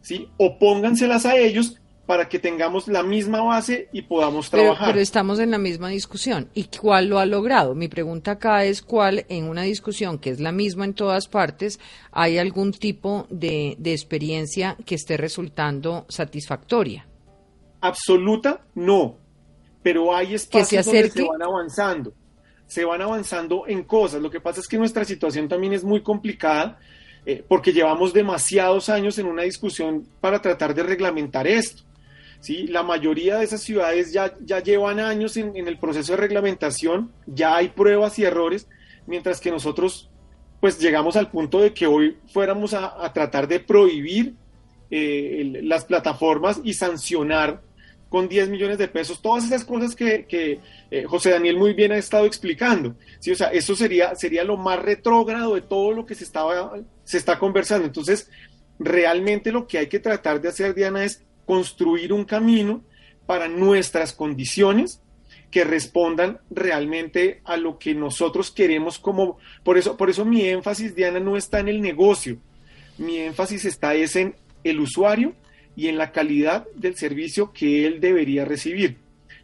¿sí? 0.01 0.29
O 0.37 0.57
pónganselas 0.57 1.25
a 1.25 1.37
ellos 1.37 1.79
para 2.05 2.27
que 2.27 2.39
tengamos 2.39 2.87
la 2.87 3.03
misma 3.03 3.41
base 3.41 3.87
y 3.91 4.01
podamos 4.01 4.49
trabajar. 4.49 4.87
Pero, 4.87 4.99
estamos 4.99 5.37
en 5.37 5.51
la 5.51 5.59
misma 5.59 5.89
discusión. 5.89 6.49
¿Y 6.55 6.63
cuál 6.63 7.07
lo 7.07 7.19
ha 7.19 7.27
logrado? 7.27 7.75
Mi 7.75 7.87
pregunta 7.87 8.31
acá 8.31 8.65
es 8.65 8.81
cuál 8.81 9.25
en 9.29 9.43
una 9.45 9.61
discusión 9.61 10.17
que 10.17 10.31
es 10.31 10.39
la 10.39 10.51
misma 10.51 10.85
en 10.85 10.95
todas 10.95 11.27
partes, 11.27 11.79
hay 12.11 12.39
algún 12.39 12.71
tipo 12.71 13.27
de, 13.29 13.77
experiencia 13.83 14.75
que 14.87 14.95
esté 14.95 15.17
resultando 15.17 16.07
satisfactoria. 16.09 17.05
absoluta, 17.81 18.61
no, 18.73 19.17
pero 19.89 20.15
hay 20.15 20.35
espacios 20.35 20.85
donde 20.85 21.09
se 21.09 21.23
van 21.23 21.41
avanzando, 21.41 22.13
se 22.67 22.85
van 22.85 23.01
avanzando 23.01 23.63
en 23.65 23.83
cosas. 23.85 24.21
Lo 24.21 24.29
que 24.29 24.39
pasa 24.39 24.59
es 24.59 24.67
que 24.67 24.77
nuestra 24.77 25.03
situación 25.03 25.47
también 25.47 25.73
es 25.73 25.83
muy 25.83 26.03
complicada 26.03 26.77
eh, 27.25 27.43
porque 27.47 27.73
llevamos 27.73 28.13
demasiados 28.13 28.87
años 28.89 29.17
en 29.17 29.25
una 29.25 29.41
discusión 29.41 30.07
para 30.21 30.43
tratar 30.43 30.75
de 30.75 30.83
reglamentar 30.83 31.47
esto. 31.47 31.81
¿sí? 32.39 32.67
La 32.67 32.83
mayoría 32.83 33.37
de 33.37 33.45
esas 33.45 33.61
ciudades 33.61 34.13
ya, 34.13 34.35
ya 34.41 34.61
llevan 34.61 34.99
años 34.99 35.37
en, 35.37 35.55
el 35.55 35.79
proceso 35.79 36.13
de 36.13 36.17
reglamentación, 36.17 37.11
ya 37.25 37.55
hay 37.55 37.69
pruebas 37.69 38.19
y 38.19 38.25
errores, 38.25 38.67
mientras 39.07 39.41
que 39.41 39.49
nosotros 39.49 40.11
pues 40.59 40.77
llegamos 40.77 41.15
al 41.15 41.31
punto 41.31 41.61
de 41.61 41.73
que 41.73 41.87
hoy 41.87 42.19
fuéramos 42.31 42.75
a, 42.75 43.11
tratar 43.11 43.47
de 43.47 43.59
prohibir 43.59 44.35
eh, 44.91 45.61
las 45.63 45.83
plataformas 45.83 46.61
y 46.63 46.75
sancionar 46.75 47.63
con 48.09 48.27
10 48.27 48.49
millones 48.49 48.77
de 48.79 48.87
pesos, 48.87 49.21
todas 49.21 49.45
esas 49.45 49.63
cosas 49.63 49.95
que, 49.95 50.59
eh, 50.91 51.03
José 51.05 51.29
Daniel 51.29 51.57
muy 51.57 51.73
bien 51.73 51.91
ha 51.91 51.97
estado 51.97 52.25
explicando. 52.25 52.95
¿sí? 53.19 53.31
O 53.31 53.35
sea, 53.35 53.49
eso 53.49 53.75
sería, 53.75 54.15
sería 54.15 54.43
lo 54.43 54.57
más 54.57 54.79
retrógrado 54.79 55.55
de 55.55 55.61
todo 55.61 55.91
lo 55.91 56.05
que 56.05 56.15
se, 56.15 56.23
estaba, 56.23 56.73
se 57.03 57.17
está 57.17 57.37
conversando. 57.37 57.85
Entonces, 57.85 58.29
realmente 58.79 59.51
lo 59.51 59.67
que 59.67 59.77
hay 59.77 59.87
que 59.87 59.99
tratar 59.99 60.41
de 60.41 60.49
hacer, 60.49 60.73
Diana, 60.73 61.03
es 61.03 61.23
construir 61.45 62.11
un 62.11 62.25
camino 62.25 62.83
para 63.25 63.47
nuestras 63.47 64.13
condiciones 64.13 65.01
que 65.51 65.63
respondan 65.63 66.39
realmente 66.49 67.41
a 67.43 67.57
lo 67.57 67.77
que 67.77 67.93
nosotros 67.95 68.51
queremos 68.51 68.99
como 68.99 69.37
por 69.63 69.77
eso 69.77 69.97
por 69.97 70.09
eso 70.09 70.25
mi 70.25 70.47
énfasis 70.47 70.95
Diana 70.95 71.19
no 71.19 71.37
está 71.37 71.59
en 71.59 71.69
el 71.69 71.81
negocio 71.81 72.37
mi 72.99 73.17
énfasis 73.17 73.65
está 73.65 73.95
es 73.95 74.15
en 74.15 74.35
el 74.63 74.79
usuario 74.79 75.33
y 75.79 75.87
en 75.87 75.97
la 75.97 76.11
calidad 76.11 76.67
del 76.75 76.97
servicio 76.97 77.53
que 77.53 77.87
él 77.87 78.01
debería 78.01 78.43
recibir, 78.43 78.97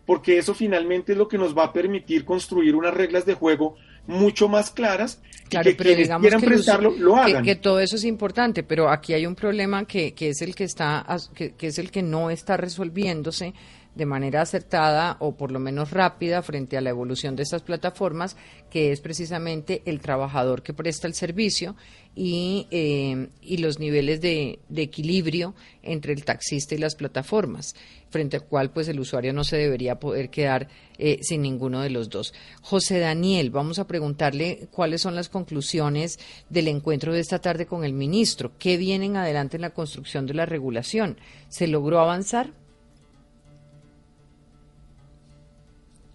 porque 0.06 0.38
eso 0.38 0.54
finalmente 0.54 1.14
es 1.14 1.18
lo 1.18 1.30
que 1.30 1.38
nos 1.38 1.58
va 1.58 1.64
a 1.64 1.74
permitir 1.74 2.26
construir 2.26 2.76
unas 2.76 2.94
reglas 2.94 3.26
de 3.26 3.36
juego 3.36 3.78
mucho 4.06 4.50
más 4.50 4.70
claras 4.70 5.22
claro, 5.48 5.70
que 5.70 5.76
pero 5.78 5.96
digamos 5.96 6.22
quieran 6.22 6.42
prestarlo 6.42 6.94
lo 6.98 7.16
hagan. 7.16 7.42
Que, 7.42 7.56
todo 7.56 7.80
eso 7.80 7.96
es 7.96 8.04
importante, 8.04 8.64
pero 8.64 8.90
aquí 8.90 9.14
hay 9.14 9.26
un 9.26 9.34
problema 9.34 9.86
que, 9.86 10.14
que 10.14 10.28
es 10.28 10.42
el 10.42 10.56
que 10.56 10.66
está 10.66 11.06
que, 11.34 11.54
que 11.54 11.68
es 11.68 11.80
el 11.80 11.90
que 11.90 12.04
no 12.04 12.30
está 12.30 12.58
resolviéndose 12.58 13.54
de 13.96 14.06
manera 14.06 14.42
acertada 14.42 15.18
o 15.20 15.36
por 15.36 15.52
lo 15.52 15.60
menos 15.60 15.92
rápida 15.92 16.42
frente 16.42 16.78
a 16.78 16.82
la 16.82 16.90
evolución 16.90 17.36
de 17.36 17.44
estas 17.44 17.64
plataformas, 17.64 18.36
que 18.70 18.92
es 18.92 19.00
precisamente 19.00 19.82
el 19.86 20.02
trabajador 20.02 20.62
que 20.62 20.74
presta 20.74 21.08
el 21.08 21.14
servicio 21.14 21.76
y, 22.14 22.68
eh, 22.72 23.30
y 23.42 23.58
los 23.58 23.80
niveles 23.80 24.22
de, 24.22 24.60
equilibrio 24.76 25.56
entre 25.82 26.14
el 26.14 26.26
taxista 26.26 26.76
y 26.76 26.78
las 26.78 26.96
plataformas, 26.96 27.76
frente 28.10 28.38
al 28.38 28.46
cual 28.46 28.72
pues 28.72 28.88
el 28.88 29.00
usuario 29.00 29.34
no 29.34 29.44
se 29.44 29.58
debería 29.58 30.00
poder 30.00 30.30
quedar 30.30 30.68
eh, 30.98 31.20
sin 31.22 31.42
ninguno 31.42 31.82
de 31.82 31.90
los 31.90 32.10
dos. 32.10 32.34
José 32.62 33.00
Daniel, 33.00 33.50
vamos 33.50 33.80
a 33.80 33.88
preguntarle 33.88 34.68
cuáles 34.72 35.02
son 35.02 35.16
las 35.16 35.30
conclusiones 35.30 36.20
del 36.50 36.68
encuentro 36.68 37.14
de 37.14 37.22
esta 37.22 37.40
tarde 37.40 37.66
con 37.66 37.86
el 37.86 37.94
ministro. 37.94 38.52
¿Qué 38.60 38.78
vienen 38.78 39.16
adelante 39.16 39.58
en 39.58 39.62
la 39.62 39.74
construcción 39.74 40.26
de 40.26 40.34
la 40.34 40.46
regulación? 40.46 41.18
¿Se 41.50 41.68
logró 41.68 42.00
avanzar? 42.00 42.65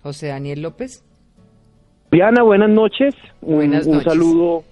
José 0.03 0.29
Daniel 0.29 0.63
López. 0.63 1.05
Diana, 2.11 2.43
buenas 2.43 2.71
noches. 2.71 3.15
Un, 3.41 4.03
saludo, 4.03 4.65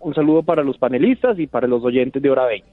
un 0.00 0.14
saludo 0.14 0.42
para 0.42 0.62
los 0.62 0.76
panelistas 0.78 1.38
y 1.38 1.46
para 1.46 1.66
los 1.66 1.82
oyentes 1.84 2.22
de 2.22 2.30
Hora 2.30 2.46
20. 2.46 2.71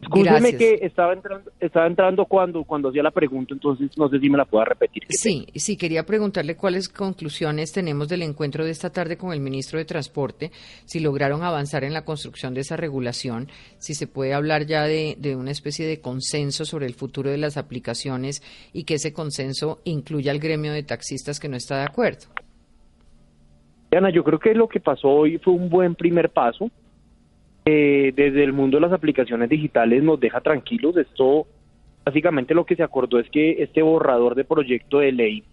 Escúcheme 0.00 0.56
que 0.56 0.78
estaba 0.82 1.12
entrando, 1.12 1.50
estaba 1.58 1.86
entrando 1.86 2.24
cuando, 2.24 2.62
cuando 2.62 2.88
hacía 2.88 3.02
la 3.02 3.10
pregunta, 3.10 3.52
entonces 3.52 3.90
no 3.96 4.08
sé 4.08 4.20
si 4.20 4.30
me 4.30 4.38
la 4.38 4.44
pueda 4.44 4.64
repetir. 4.64 5.02
Sí, 5.08 5.46
sí, 5.56 5.76
quería 5.76 6.06
preguntarle 6.06 6.56
cuáles 6.56 6.88
conclusiones 6.88 7.72
tenemos 7.72 8.08
del 8.08 8.22
encuentro 8.22 8.64
de 8.64 8.70
esta 8.70 8.90
tarde 8.90 9.16
con 9.16 9.32
el 9.32 9.40
ministro 9.40 9.78
de 9.78 9.84
Transporte, 9.84 10.52
si 10.84 11.00
lograron 11.00 11.42
avanzar 11.42 11.82
en 11.82 11.92
la 11.92 12.04
construcción 12.04 12.54
de 12.54 12.60
esa 12.60 12.76
regulación, 12.76 13.48
si 13.78 13.94
se 13.94 14.06
puede 14.06 14.34
hablar 14.34 14.66
ya 14.66 14.84
de, 14.84 15.16
de 15.18 15.34
una 15.34 15.50
especie 15.50 15.84
de 15.84 16.00
consenso 16.00 16.64
sobre 16.64 16.86
el 16.86 16.94
futuro 16.94 17.30
de 17.30 17.38
las 17.38 17.56
aplicaciones 17.56 18.40
y 18.72 18.84
que 18.84 18.94
ese 18.94 19.12
consenso 19.12 19.80
incluya 19.84 20.30
al 20.30 20.38
gremio 20.38 20.72
de 20.72 20.84
taxistas 20.84 21.40
que 21.40 21.48
no 21.48 21.56
está 21.56 21.78
de 21.78 21.84
acuerdo. 21.84 22.26
Ana, 23.90 24.10
yo 24.10 24.22
creo 24.22 24.38
que 24.38 24.54
lo 24.54 24.68
que 24.68 24.80
pasó 24.80 25.08
hoy 25.08 25.38
fue 25.38 25.54
un 25.54 25.68
buen 25.68 25.94
primer 25.94 26.30
paso 26.30 26.70
eh, 27.70 28.14
desde 28.16 28.44
el 28.44 28.54
mundo 28.54 28.78
de 28.78 28.80
las 28.80 28.94
aplicaciones 28.94 29.50
digitales 29.50 30.02
nos 30.02 30.18
deja 30.18 30.40
tranquilos. 30.40 30.96
Esto, 30.96 31.46
básicamente 32.02 32.54
lo 32.54 32.64
que 32.64 32.76
se 32.76 32.82
acordó 32.82 33.18
es 33.18 33.28
que 33.28 33.62
este 33.62 33.82
borrador 33.82 34.34
de 34.34 34.44
proyecto 34.44 35.00
de 35.00 35.12
ley 35.12 35.44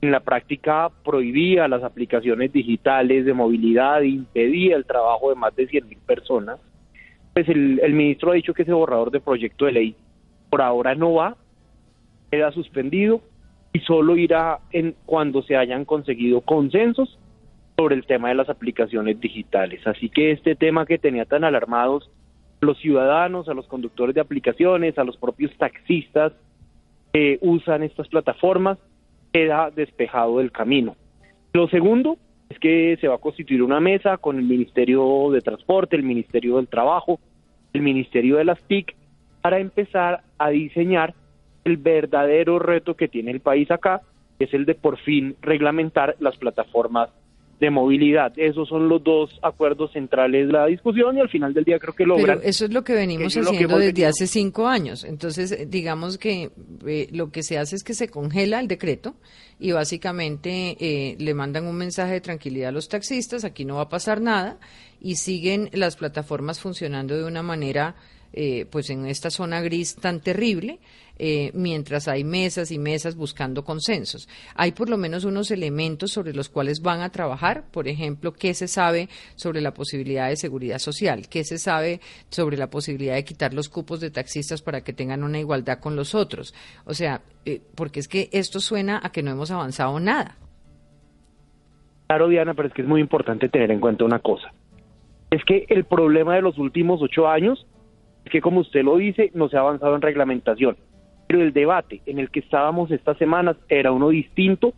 en 0.00 0.10
la 0.10 0.18
práctica 0.18 0.90
prohibía 1.04 1.68
las 1.68 1.84
aplicaciones 1.84 2.52
digitales 2.52 3.24
de 3.24 3.34
movilidad, 3.34 4.00
impedía 4.00 4.74
el 4.74 4.84
trabajo 4.84 5.28
de 5.28 5.36
más 5.36 5.54
de 5.54 5.68
100.000 5.68 5.98
personas. 5.98 6.58
Pues 7.34 7.48
el, 7.48 7.78
el 7.84 7.92
ministro 7.92 8.32
ha 8.32 8.34
dicho 8.34 8.52
que 8.52 8.62
ese 8.62 8.72
borrador 8.72 9.12
de 9.12 9.20
proyecto 9.20 9.66
de 9.66 9.72
ley 9.72 9.96
por 10.50 10.60
ahora 10.60 10.96
no 10.96 11.14
va, 11.14 11.36
queda 12.32 12.50
suspendido 12.50 13.20
y 13.72 13.78
solo 13.80 14.16
irá 14.16 14.58
en 14.72 14.96
cuando 15.06 15.42
se 15.42 15.56
hayan 15.56 15.84
conseguido 15.84 16.40
consensos 16.40 17.16
sobre 17.78 17.94
el 17.94 18.06
tema 18.06 18.28
de 18.28 18.34
las 18.34 18.48
aplicaciones 18.48 19.20
digitales. 19.20 19.86
Así 19.86 20.08
que 20.08 20.32
este 20.32 20.56
tema 20.56 20.84
que 20.84 20.98
tenía 20.98 21.26
tan 21.26 21.44
alarmados 21.44 22.10
los 22.60 22.76
ciudadanos, 22.78 23.48
a 23.48 23.54
los 23.54 23.68
conductores 23.68 24.16
de 24.16 24.20
aplicaciones, 24.20 24.98
a 24.98 25.04
los 25.04 25.16
propios 25.16 25.56
taxistas 25.58 26.32
que 27.12 27.38
usan 27.40 27.84
estas 27.84 28.08
plataformas, 28.08 28.78
queda 29.32 29.70
despejado 29.70 30.38
del 30.38 30.50
camino. 30.50 30.96
Lo 31.52 31.68
segundo 31.68 32.16
es 32.48 32.58
que 32.58 32.96
se 33.00 33.06
va 33.06 33.14
a 33.14 33.18
constituir 33.18 33.62
una 33.62 33.78
mesa 33.78 34.16
con 34.16 34.38
el 34.38 34.44
Ministerio 34.44 35.30
de 35.30 35.40
Transporte, 35.40 35.94
el 35.94 36.02
Ministerio 36.02 36.56
del 36.56 36.66
Trabajo, 36.66 37.20
el 37.72 37.82
Ministerio 37.82 38.38
de 38.38 38.44
las 38.44 38.60
TIC, 38.62 38.96
para 39.40 39.60
empezar 39.60 40.22
a 40.36 40.48
diseñar 40.48 41.14
el 41.62 41.76
verdadero 41.76 42.58
reto 42.58 42.96
que 42.96 43.06
tiene 43.06 43.30
el 43.30 43.40
país 43.40 43.70
acá, 43.70 44.00
que 44.36 44.46
es 44.46 44.54
el 44.54 44.64
de 44.64 44.74
por 44.74 44.98
fin 44.98 45.36
reglamentar 45.42 46.16
las 46.18 46.36
plataformas 46.38 47.10
de 47.60 47.70
movilidad. 47.70 48.32
Esos 48.36 48.68
son 48.68 48.88
los 48.88 49.02
dos 49.02 49.30
acuerdos 49.42 49.92
centrales 49.92 50.46
de 50.46 50.52
la 50.52 50.66
discusión 50.66 51.16
y 51.16 51.20
al 51.20 51.28
final 51.28 51.52
del 51.52 51.64
día 51.64 51.78
creo 51.78 51.94
que 51.94 52.04
logran. 52.04 52.38
Pero 52.38 52.48
eso 52.48 52.64
es 52.64 52.72
lo 52.72 52.84
que 52.84 52.94
venimos 52.94 53.36
haciendo 53.36 53.78
desde 53.78 54.06
hace 54.06 54.26
cinco 54.26 54.68
años. 54.68 55.04
Entonces, 55.04 55.52
eh, 55.52 55.66
digamos 55.68 56.18
que 56.18 56.50
eh, 56.86 57.08
lo 57.12 57.30
que 57.30 57.42
se 57.42 57.58
hace 57.58 57.76
es 57.76 57.82
que 57.82 57.94
se 57.94 58.08
congela 58.08 58.60
el 58.60 58.68
decreto 58.68 59.16
y 59.58 59.72
básicamente 59.72 60.76
eh, 60.78 61.16
le 61.18 61.34
mandan 61.34 61.66
un 61.66 61.76
mensaje 61.76 62.12
de 62.12 62.20
tranquilidad 62.20 62.68
a 62.68 62.72
los 62.72 62.88
taxistas, 62.88 63.44
aquí 63.44 63.64
no 63.64 63.76
va 63.76 63.82
a 63.82 63.88
pasar 63.88 64.20
nada 64.20 64.58
y 65.00 65.16
siguen 65.16 65.68
las 65.72 65.96
plataformas 65.96 66.60
funcionando 66.60 67.16
de 67.16 67.24
una 67.24 67.42
manera 67.42 67.96
eh, 68.32 68.66
pues 68.70 68.90
en 68.90 69.06
esta 69.06 69.30
zona 69.30 69.62
gris 69.62 69.96
tan 69.96 70.20
terrible, 70.20 70.80
eh, 71.18 71.50
mientras 71.54 72.08
hay 72.08 72.24
mesas 72.24 72.70
y 72.70 72.78
mesas 72.78 73.16
buscando 73.16 73.64
consensos. 73.64 74.28
Hay 74.54 74.72
por 74.72 74.88
lo 74.88 74.96
menos 74.96 75.24
unos 75.24 75.50
elementos 75.50 76.12
sobre 76.12 76.32
los 76.32 76.48
cuales 76.48 76.80
van 76.80 77.00
a 77.00 77.10
trabajar, 77.10 77.64
por 77.70 77.88
ejemplo, 77.88 78.32
qué 78.32 78.54
se 78.54 78.68
sabe 78.68 79.08
sobre 79.34 79.60
la 79.60 79.74
posibilidad 79.74 80.28
de 80.28 80.36
seguridad 80.36 80.78
social, 80.78 81.28
qué 81.28 81.44
se 81.44 81.58
sabe 81.58 82.00
sobre 82.28 82.56
la 82.56 82.70
posibilidad 82.70 83.14
de 83.14 83.24
quitar 83.24 83.54
los 83.54 83.68
cupos 83.68 84.00
de 84.00 84.10
taxistas 84.10 84.62
para 84.62 84.82
que 84.82 84.92
tengan 84.92 85.24
una 85.24 85.38
igualdad 85.38 85.80
con 85.80 85.96
los 85.96 86.14
otros. 86.14 86.54
O 86.84 86.94
sea, 86.94 87.22
eh, 87.44 87.60
porque 87.74 88.00
es 88.00 88.08
que 88.08 88.28
esto 88.32 88.60
suena 88.60 89.00
a 89.02 89.10
que 89.10 89.22
no 89.22 89.30
hemos 89.30 89.50
avanzado 89.50 89.98
nada. 90.00 90.36
Claro, 92.06 92.28
Diana, 92.28 92.54
pero 92.54 92.68
es 92.68 92.74
que 92.74 92.82
es 92.82 92.88
muy 92.88 93.00
importante 93.00 93.48
tener 93.48 93.70
en 93.70 93.80
cuenta 93.80 94.04
una 94.04 94.20
cosa. 94.20 94.52
Es 95.30 95.44
que 95.44 95.66
el 95.68 95.84
problema 95.84 96.34
de 96.34 96.42
los 96.42 96.56
últimos 96.56 97.02
ocho 97.02 97.28
años 97.28 97.66
que 98.28 98.40
como 98.40 98.60
usted 98.60 98.82
lo 98.82 98.96
dice, 98.96 99.30
no 99.34 99.48
se 99.48 99.56
ha 99.56 99.60
avanzado 99.60 99.94
en 99.94 100.02
reglamentación. 100.02 100.76
Pero 101.28 101.42
el 101.42 101.52
debate 101.52 102.00
en 102.06 102.18
el 102.18 102.30
que 102.30 102.40
estábamos 102.40 102.90
estas 102.90 103.16
semanas 103.18 103.56
era 103.68 103.92
uno 103.92 104.08
distinto 104.08 104.72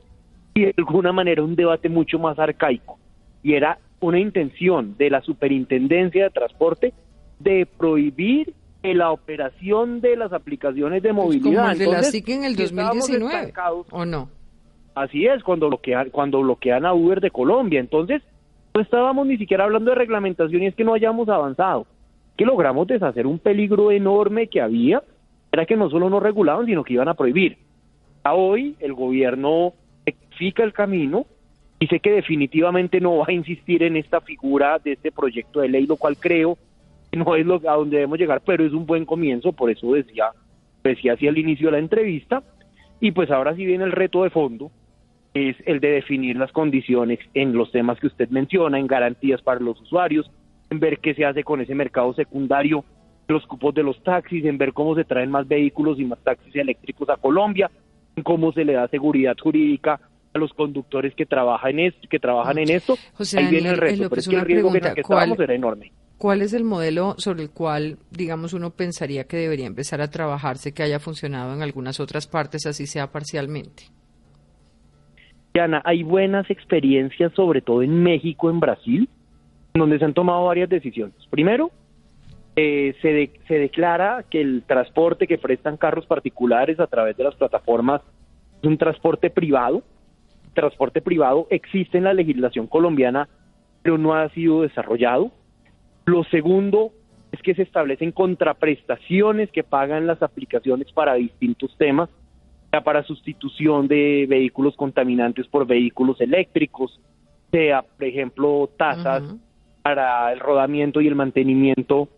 y 0.53 0.67
de 0.67 0.75
alguna 0.77 1.13
manera 1.13 1.43
un 1.43 1.57
debate 1.57 1.89
mucho 1.89 2.19
más 2.19 2.39
arcaico. 2.39 2.99
Y 3.43 3.55
era 3.55 3.79
una 4.01 4.19
intención 4.19 4.97
de 4.99 5.09
la 5.09 5.23
Superintendencia 5.23 6.25
de 6.25 6.31
Transporte 6.31 6.93
de 7.39 7.67
prohibir 7.67 8.53
la 8.83 9.13
operación 9.13 10.01
de 10.01 10.17
las 10.17 10.33
aplicaciones 10.33 11.03
de 11.03 11.15
pues 11.15 11.25
movilidad. 11.25 11.63
como 11.63 11.71
el 11.71 11.79
de 11.79 11.87
la 11.87 12.03
SIC 12.03 12.29
en 12.31 12.45
el 12.45 12.57
2019, 12.57 13.53
¿o 13.91 14.05
no? 14.05 14.29
Así 14.95 15.27
es, 15.27 15.43
cuando 15.43 15.69
bloquean, 15.69 16.11
cuando 16.11 16.41
bloquean 16.41 16.85
a 16.85 16.93
Uber 16.93 17.21
de 17.21 17.31
Colombia. 17.31 17.81
Entonces, 17.81 18.23
no 18.75 18.81
estábamos 18.81 19.27
ni 19.27 19.37
siquiera 19.37 19.65
hablando 19.65 19.91
de 19.91 19.97
reglamentación 19.97 20.63
y 20.63 20.67
es 20.67 20.75
que 20.75 20.85
no 20.85 20.95
hayamos 20.95 21.29
avanzado 21.29 21.87
que 22.37 22.47
logramos 22.47 22.87
deshacer 22.87 23.27
un 23.27 23.39
peligro 23.39 23.91
enorme 23.91 24.47
que 24.47 24.63
había, 24.63 25.03
era 25.53 25.67
que 25.67 25.77
no 25.77 25.91
solo 25.91 26.09
no 26.11 26.21
regulaban, 26.21 26.67
sino 26.67 26.85
que 26.85 26.95
iban 26.95 27.09
a 27.09 27.15
prohibir. 27.15 27.59
A 28.23 28.35
hoy 28.35 28.77
el 28.81 28.95
gobierno 28.95 29.75
explica 30.07 30.63
el 30.63 30.73
camino, 30.73 31.27
dice 31.79 32.01
que 32.01 32.13
definitivamente 32.13 33.01
no 33.01 33.19
va 33.19 33.27
a 33.29 33.33
insistir 33.33 33.83
en 33.83 33.97
esta 33.97 34.21
figura 34.21 34.79
de 34.79 34.93
este 34.93 35.11
proyecto 35.11 35.61
de 35.61 35.69
ley, 35.69 35.87
lo 35.87 35.97
cual 35.97 36.17
creo 36.17 36.59
que 37.11 37.19
no 37.19 37.35
es 37.35 37.47
lo, 37.47 37.57
a 37.57 37.77
donde 37.77 37.97
debemos 37.97 38.19
llegar, 38.19 38.43
pero 38.45 38.65
es 38.65 38.73
un 38.73 38.87
buen 38.87 39.05
comienzo, 39.05 39.53
por 39.53 39.71
eso 39.71 39.93
decía 39.93 40.31
decía 40.83 41.13
hacia 41.13 41.29
el 41.29 41.39
inicio 41.39 41.69
de 41.69 41.73
la 41.73 41.79
entrevista, 41.79 42.43
y 43.01 43.11
pues 43.13 43.31
ahora 43.31 43.55
sí 43.55 43.67
viene 43.67 43.85
el 43.85 43.93
reto 43.93 44.23
de 44.23 44.31
fondo, 44.31 44.71
es 45.35 45.57
el 45.67 45.81
de 45.81 45.91
definir 45.91 46.37
las 46.37 46.53
condiciones 46.53 47.19
en 47.35 47.53
los 47.53 47.71
temas 47.71 47.99
que 48.01 48.07
usted 48.07 48.29
menciona, 48.31 48.79
en 48.79 48.87
garantías 48.87 49.43
para 49.43 49.61
los 49.61 49.81
usuarios, 49.81 50.31
en 50.71 50.81
ver 50.81 50.99
qué 50.99 51.15
se 51.15 51.25
hace 51.25 51.45
con 51.45 51.61
ese 51.61 51.75
mercado 51.75 52.13
secundario, 52.15 52.85
los 53.31 53.47
cupos 53.47 53.75
de 53.75 53.83
los 53.83 54.03
taxis, 54.03 54.45
en 54.45 54.59
ver 54.59 54.73
cómo 54.73 54.95
se 54.95 55.05
traen 55.05 55.31
más 55.31 55.47
vehículos 55.47 55.99
y 55.99 56.05
más 56.05 56.19
taxis 56.21 56.55
eléctricos 56.57 57.09
a 57.09 57.17
Colombia, 57.17 57.71
en 58.17 58.23
cómo 58.23 58.53
se 58.53 58.65
le 58.65 58.75
da 58.75 58.89
seguridad 58.89 59.37
jurídica 59.41 60.01
a 60.33 60.39
los 60.39 60.53
conductores 60.53 61.15
que 61.15 61.27
trabajan 61.27 61.79
en 61.79 61.87
esto, 61.87 62.09
que 62.09 62.19
trabajan 62.19 62.59
en 62.59 62.71
esto. 62.71 62.97
Ahí 63.37 63.47
viene 63.47 63.71
el 63.71 63.79
reto, 63.79 64.09
pero 64.09 64.21
es 64.21 64.29
que 64.29 64.37
el 64.37 64.43
riesgo 64.43 64.73
que, 64.73 64.81
que 64.81 65.45
era 65.45 65.55
enorme. 65.55 65.93
¿Cuál 66.19 66.43
es 66.43 66.53
el 66.53 66.65
modelo 66.65 67.15
sobre 67.17 67.43
el 67.43 67.51
cual, 67.51 67.97
digamos, 68.11 68.53
uno 68.53 68.71
pensaría 68.71 69.25
que 69.25 69.39
debería 69.39 69.67
empezar 69.67 70.03
a 70.03 70.11
trabajarse, 70.11 70.75
que 70.75 70.83
haya 70.83 71.01
funcionado 71.01 71.55
en 71.55 71.63
algunas 71.63 71.99
otras 71.99 72.27
partes, 72.27 72.67
así 72.67 72.87
sea 72.87 73.11
parcialmente? 73.11 73.85
Ana, 75.55 75.81
hay 75.85 76.03
buenas 76.03 76.49
experiencias, 76.51 77.33
sobre 77.33 77.63
todo 77.63 77.83
en 77.83 78.03
México, 78.03 78.51
en 78.51 78.61
Brasil, 78.61 79.09
donde 79.75 79.99
se 79.99 80.05
han 80.05 80.15
tomado 80.15 80.45
varias 80.45 80.69
decisiones. 80.69 81.17
Primero, 81.31 81.71
eh, 82.63 82.95
se, 83.01 83.31
se 83.49 83.55
declara 83.55 84.25
que 84.29 84.39
el 84.41 84.65
transporte 84.67 85.27
que 85.27 85.39
prestan 85.39 85.79
carros 85.79 86.05
particulares 86.05 86.79
a 86.79 86.87
través 86.87 87.17
de 87.17 87.25
las 87.25 87.35
plataformas 87.35 88.03
es 88.59 88.65
un 88.69 88.77
transporte 88.77 89.31
privado. 89.31 89.83
transporte 90.53 91.01
privado 91.01 91.47
existe 91.49 91.97
en 91.97 92.05
la 92.05 92.13
legislación 92.13 92.67
colombiana, 92.67 93.29
pero 93.83 93.97
no 93.97 94.15
ha 94.15 94.29
sido 94.31 94.61
desarrollado. 94.61 95.31
Lo 96.05 96.23
segundo 96.25 96.93
es 97.33 97.41
que 97.41 97.55
se 97.55 97.63
establecen 97.63 98.13
contraprestaciones 98.13 99.51
que 99.51 99.63
pagan 99.63 100.07
las 100.07 100.23
aplicaciones 100.23 100.93
para 100.93 101.15
distintos 101.15 101.75
temas 101.79 102.11
sea 102.71 102.83
para 102.83 103.03
sustitución 103.05 103.89
de 103.89 104.27
vehículos 104.29 104.77
contaminantes 104.77 105.47
por 105.49 105.67
vehículos 105.67 106.21
eléctricos, 106.21 107.01
sea, 107.51 107.83
por 107.83 108.05
ejemplo, 108.05 108.71
tasas 108.77 109.23
para 109.83 110.31
el 110.33 110.41
rodamiento 110.41 111.01
y 111.01 111.09
el 111.09 111.15
mantenimiento 111.15 112.09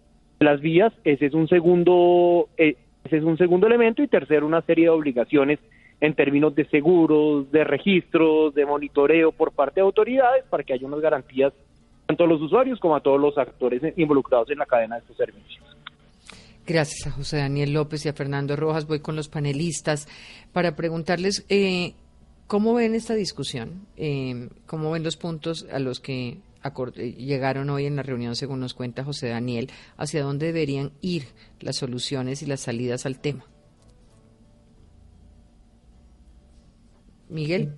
las 0.42 0.60
vías. 0.60 0.92
Ese 1.04 1.26
es 1.26 1.34
un 1.34 1.48
segundo, 1.48 2.48
eh, 2.56 2.76
ese 3.04 3.18
es 3.18 3.24
un 3.24 3.36
segundo 3.36 3.66
elemento 3.66 4.02
y 4.02 4.08
tercero, 4.08 4.46
una 4.46 4.62
serie 4.62 4.84
de 4.84 4.90
obligaciones 4.90 5.58
en 6.00 6.14
términos 6.14 6.54
de 6.54 6.64
seguros, 6.66 7.50
de 7.52 7.64
registros, 7.64 8.54
de 8.54 8.66
monitoreo 8.66 9.30
por 9.30 9.52
parte 9.52 9.76
de 9.76 9.82
autoridades 9.82 10.44
para 10.50 10.64
que 10.64 10.72
haya 10.72 10.86
unas 10.86 11.00
garantías 11.00 11.52
tanto 12.06 12.24
a 12.24 12.26
los 12.26 12.40
usuarios 12.42 12.80
como 12.80 12.96
a 12.96 13.00
todos 13.00 13.20
los 13.20 13.38
actores 13.38 13.80
involucrados 13.96 14.50
en 14.50 14.58
la 14.58 14.66
cadena 14.66 14.96
de 14.96 15.02
estos 15.02 15.16
servicios. 15.16 15.64
Gracias 16.66 17.06
a 17.06 17.10
José 17.10 17.38
Daniel 17.38 17.72
López 17.72 18.04
y 18.04 18.08
a 18.08 18.12
Fernando 18.12 18.56
Rojas. 18.56 18.86
Voy 18.86 19.00
con 19.00 19.16
los 19.16 19.28
panelistas 19.28 20.08
para 20.52 20.76
preguntarles 20.76 21.44
eh, 21.48 21.94
cómo 22.46 22.74
ven 22.74 22.94
esta 22.94 23.14
discusión, 23.14 23.86
eh, 23.96 24.48
cómo 24.66 24.90
ven 24.90 25.02
los 25.02 25.16
puntos 25.16 25.66
a 25.72 25.78
los 25.78 26.00
que 26.00 26.38
llegaron 26.94 27.70
hoy 27.70 27.86
en 27.86 27.96
la 27.96 28.02
reunión, 28.02 28.36
según 28.36 28.60
nos 28.60 28.74
cuenta 28.74 29.04
José 29.04 29.28
Daniel, 29.28 29.70
hacia 29.96 30.22
dónde 30.22 30.46
deberían 30.46 30.92
ir 31.00 31.24
las 31.60 31.76
soluciones 31.76 32.42
y 32.42 32.46
las 32.46 32.60
salidas 32.60 33.06
al 33.06 33.18
tema. 33.18 33.44
Miguel. 37.28 37.72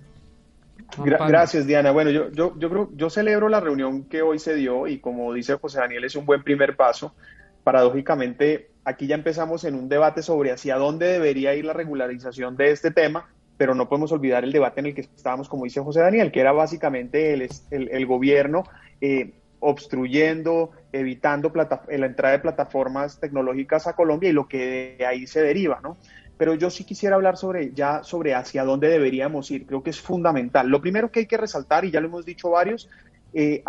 gracias, 0.97 1.65
Diana. 1.65 1.91
Bueno, 1.91 2.11
yo, 2.11 2.29
yo, 2.31 2.53
yo, 2.57 2.69
creo, 2.69 2.89
yo 2.93 3.09
celebro 3.09 3.49
la 3.49 3.59
reunión 3.59 4.03
que 4.03 4.21
hoy 4.21 4.37
se 4.37 4.53
dio 4.55 4.87
y 4.87 4.99
como 4.99 5.33
dice 5.33 5.55
José 5.55 5.79
Daniel, 5.79 6.03
es 6.03 6.15
un 6.15 6.25
buen 6.25 6.43
primer 6.43 6.75
paso. 6.75 7.15
Paradójicamente, 7.63 8.69
aquí 8.83 9.07
ya 9.07 9.15
empezamos 9.15 9.63
en 9.63 9.75
un 9.75 9.89
debate 9.89 10.21
sobre 10.21 10.51
hacia 10.51 10.75
dónde 10.75 11.07
debería 11.07 11.55
ir 11.55 11.65
la 11.65 11.73
regularización 11.73 12.55
de 12.55 12.71
este 12.71 12.91
tema, 12.91 13.29
pero 13.57 13.75
no 13.75 13.87
podemos 13.87 14.11
olvidar 14.11 14.43
el 14.43 14.51
debate 14.51 14.81
en 14.81 14.87
el 14.87 14.95
que 14.95 15.01
estábamos, 15.01 15.49
como 15.49 15.63
dice 15.63 15.81
José 15.81 16.01
Daniel, 16.01 16.31
que 16.31 16.41
era 16.41 16.51
básicamente 16.51 17.33
el, 17.33 17.49
el, 17.71 18.05
gobierno 18.05 18.63
eh, 19.01 19.33
obstruyendo, 19.59 20.71
evitando 20.91 21.51
la 21.53 22.05
entrada 22.05 22.33
de 22.33 22.39
plataformas 22.39 23.19
tecnológicas 23.19 23.87
a 23.87 23.93
Colombia 23.93 24.29
y 24.29 24.33
lo 24.33 24.47
que 24.47 24.95
de 24.97 25.05
ahí 25.05 25.25
se 25.27 25.41
deriva, 25.41 25.79
¿no? 25.81 25.97
Pero 26.37 26.53
yo 26.53 26.69
sí 26.69 26.83
quisiera 26.83 27.15
hablar 27.15 27.37
sobre 27.37 27.71
ya 27.73 28.03
sobre 28.03 28.35
hacia 28.35 28.65
dónde 28.65 28.89
deberíamos 28.89 29.49
ir. 29.51 29.65
Creo 29.65 29.83
que 29.83 29.89
es 29.89 30.01
fundamental. 30.01 30.67
Lo 30.67 30.81
primero 30.81 31.09
que 31.09 31.21
hay 31.21 31.25
que 31.27 31.37
resaltar, 31.37 31.85
y 31.85 31.91
ya 31.91 32.01
lo 32.01 32.07
hemos 32.07 32.25
dicho 32.25 32.49
varios, 32.49 32.89
eh, 33.33 33.63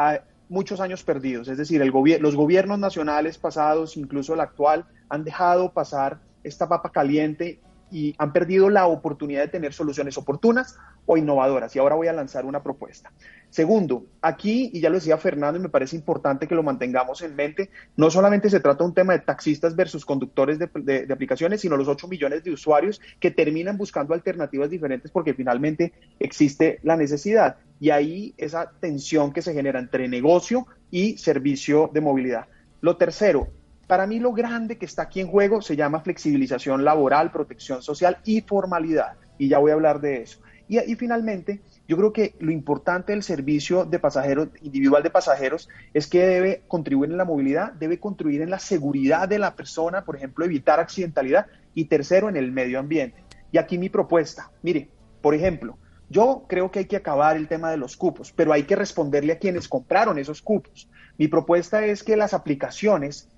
muchos 0.49 0.81
años 0.81 1.05
perdidos. 1.05 1.47
Es 1.47 1.59
decir, 1.59 1.81
el 1.81 1.93
los 2.21 2.35
gobiernos 2.35 2.81
nacionales 2.81 3.39
pasados, 3.39 3.97
incluso 3.97 4.35
el 4.35 4.41
actual, 4.41 4.85
han 5.09 5.23
dejado 5.23 5.73
pasar 5.73 6.19
esta 6.43 6.69
papa 6.69 6.91
caliente 6.91 7.61
y 7.91 8.15
han 8.19 8.33
perdido 8.33 8.69
la 8.69 8.87
oportunidad 8.87 9.43
de 9.43 9.49
tener 9.49 9.73
soluciones 9.73 10.19
oportunas 10.19 10.77
o 11.07 11.17
innovadoras. 11.17 11.75
Y 11.75 11.79
ahora 11.79 11.95
voy 11.95 12.09
a 12.09 12.13
lanzar 12.13 12.45
una 12.45 12.63
propuesta. 12.63 13.13
Segundo, 13.51 14.07
aquí, 14.21 14.71
y 14.73 14.81
ya 14.81 14.91
lo 14.91 14.97
decía 14.97 15.17
Fernando, 15.19 15.59
y 15.59 15.63
me 15.63 15.69
parece 15.69 15.97
importante 15.97 16.49
que 16.49 16.55
lo 16.55 16.63
mantengamos 16.63 17.23
en 17.23 17.37
mente, 17.37 17.71
no 17.97 18.11
solamente 18.11 18.51
se 18.51 18.61
trata 18.61 18.83
de 18.83 18.89
un 18.89 18.95
tema 18.95 19.13
de 19.13 19.21
taxistas 19.21 19.77
versus 19.77 20.05
conductores 20.05 20.59
de, 20.59 21.09
aplicaciones, 21.11 21.61
sino 21.61 21.77
los 21.77 21.89
8 21.89 22.09
millones 22.09 22.43
de 22.43 22.51
usuarios 22.51 23.01
que 23.21 23.31
terminan 23.31 23.79
buscando 23.79 24.15
alternativas 24.15 24.69
diferentes 24.69 25.11
porque 25.11 25.35
finalmente 25.35 25.93
existe 26.19 26.81
la 26.83 26.97
necesidad. 26.97 27.57
Y 27.79 27.91
ahí 27.91 28.35
esa 28.37 28.73
tensión 28.81 29.33
que 29.33 29.43
se 29.43 29.55
genera 29.55 29.79
entre 29.79 30.09
negocio 30.09 30.67
y 30.91 31.17
servicio 31.19 31.91
de 31.93 32.01
movilidad. 32.01 32.47
Lo 32.81 32.97
tercero, 32.97 33.49
para 33.87 34.07
mí 34.07 34.19
lo 34.19 34.33
grande 34.33 34.79
que 34.79 34.87
está 34.87 35.03
aquí 35.03 35.21
en 35.21 35.29
juego 35.29 35.63
se 35.63 35.77
llama 35.77 36.01
flexibilización 36.01 36.85
laboral, 36.85 37.31
protección 37.31 37.83
social 37.83 38.19
y 38.25 38.41
formalidad. 38.41 39.15
Y 39.39 39.49
ya 39.49 39.59
voy 39.59 39.71
a 39.71 39.75
hablar 39.75 40.01
de 40.01 40.23
eso. 40.23 40.41
Y, 40.69 40.97
finalmente, 40.97 41.61
yo 41.87 41.97
creo 41.97 42.13
que 42.13 42.35
lo 42.41 42.51
importante 42.51 43.13
del 43.13 43.23
servicio 43.23 43.85
de 43.85 44.01
pasajeros, 44.01 44.49
individual 44.63 45.03
de 45.03 45.11
pasajeros, 45.11 45.69
es 45.95 46.09
que 46.09 46.27
debe 46.27 46.63
contribuir 46.67 47.13
en 47.13 47.19
la 47.19 47.25
movilidad, 47.25 47.73
debe 47.75 48.01
contribuir 48.01 48.43
en 48.43 48.51
la 48.51 48.59
seguridad 48.59 49.29
de 49.29 49.39
la 49.39 49.55
persona, 49.55 50.05
por 50.05 50.17
ejemplo, 50.17 50.45
evitar 50.45 50.81
accidentalidad, 50.81 51.47
y 51.75 51.85
tercero, 51.85 52.29
en 52.29 52.37
el 52.37 52.51
medio 52.51 52.81
ambiente. 52.81 53.23
Y 53.53 53.59
aquí 53.59 53.79
mi 53.79 53.91
propuesta, 53.91 54.51
mire, 54.63 54.89
por 55.21 55.35
ejemplo, 55.35 55.79
yo 56.09 56.47
creo 56.49 56.71
que 56.71 56.81
hay 56.81 56.85
que 56.87 56.97
acabar 56.97 57.37
el 57.37 57.49
tema 57.49 57.71
de 57.71 57.77
los 57.77 57.97
cupos, 57.97 58.33
pero 58.33 58.53
hay 58.53 58.65
que 58.65 58.77
responderle 58.77 59.35
a 59.35 59.39
quienes 59.39 59.69
compraron 59.69 60.19
esos 60.19 60.43
cupos. 60.43 60.89
Mi 61.17 61.29
propuesta 61.29 61.85
es 61.85 62.03
que 62.03 62.17
las 62.17 62.35
aplicaciones 62.35 63.29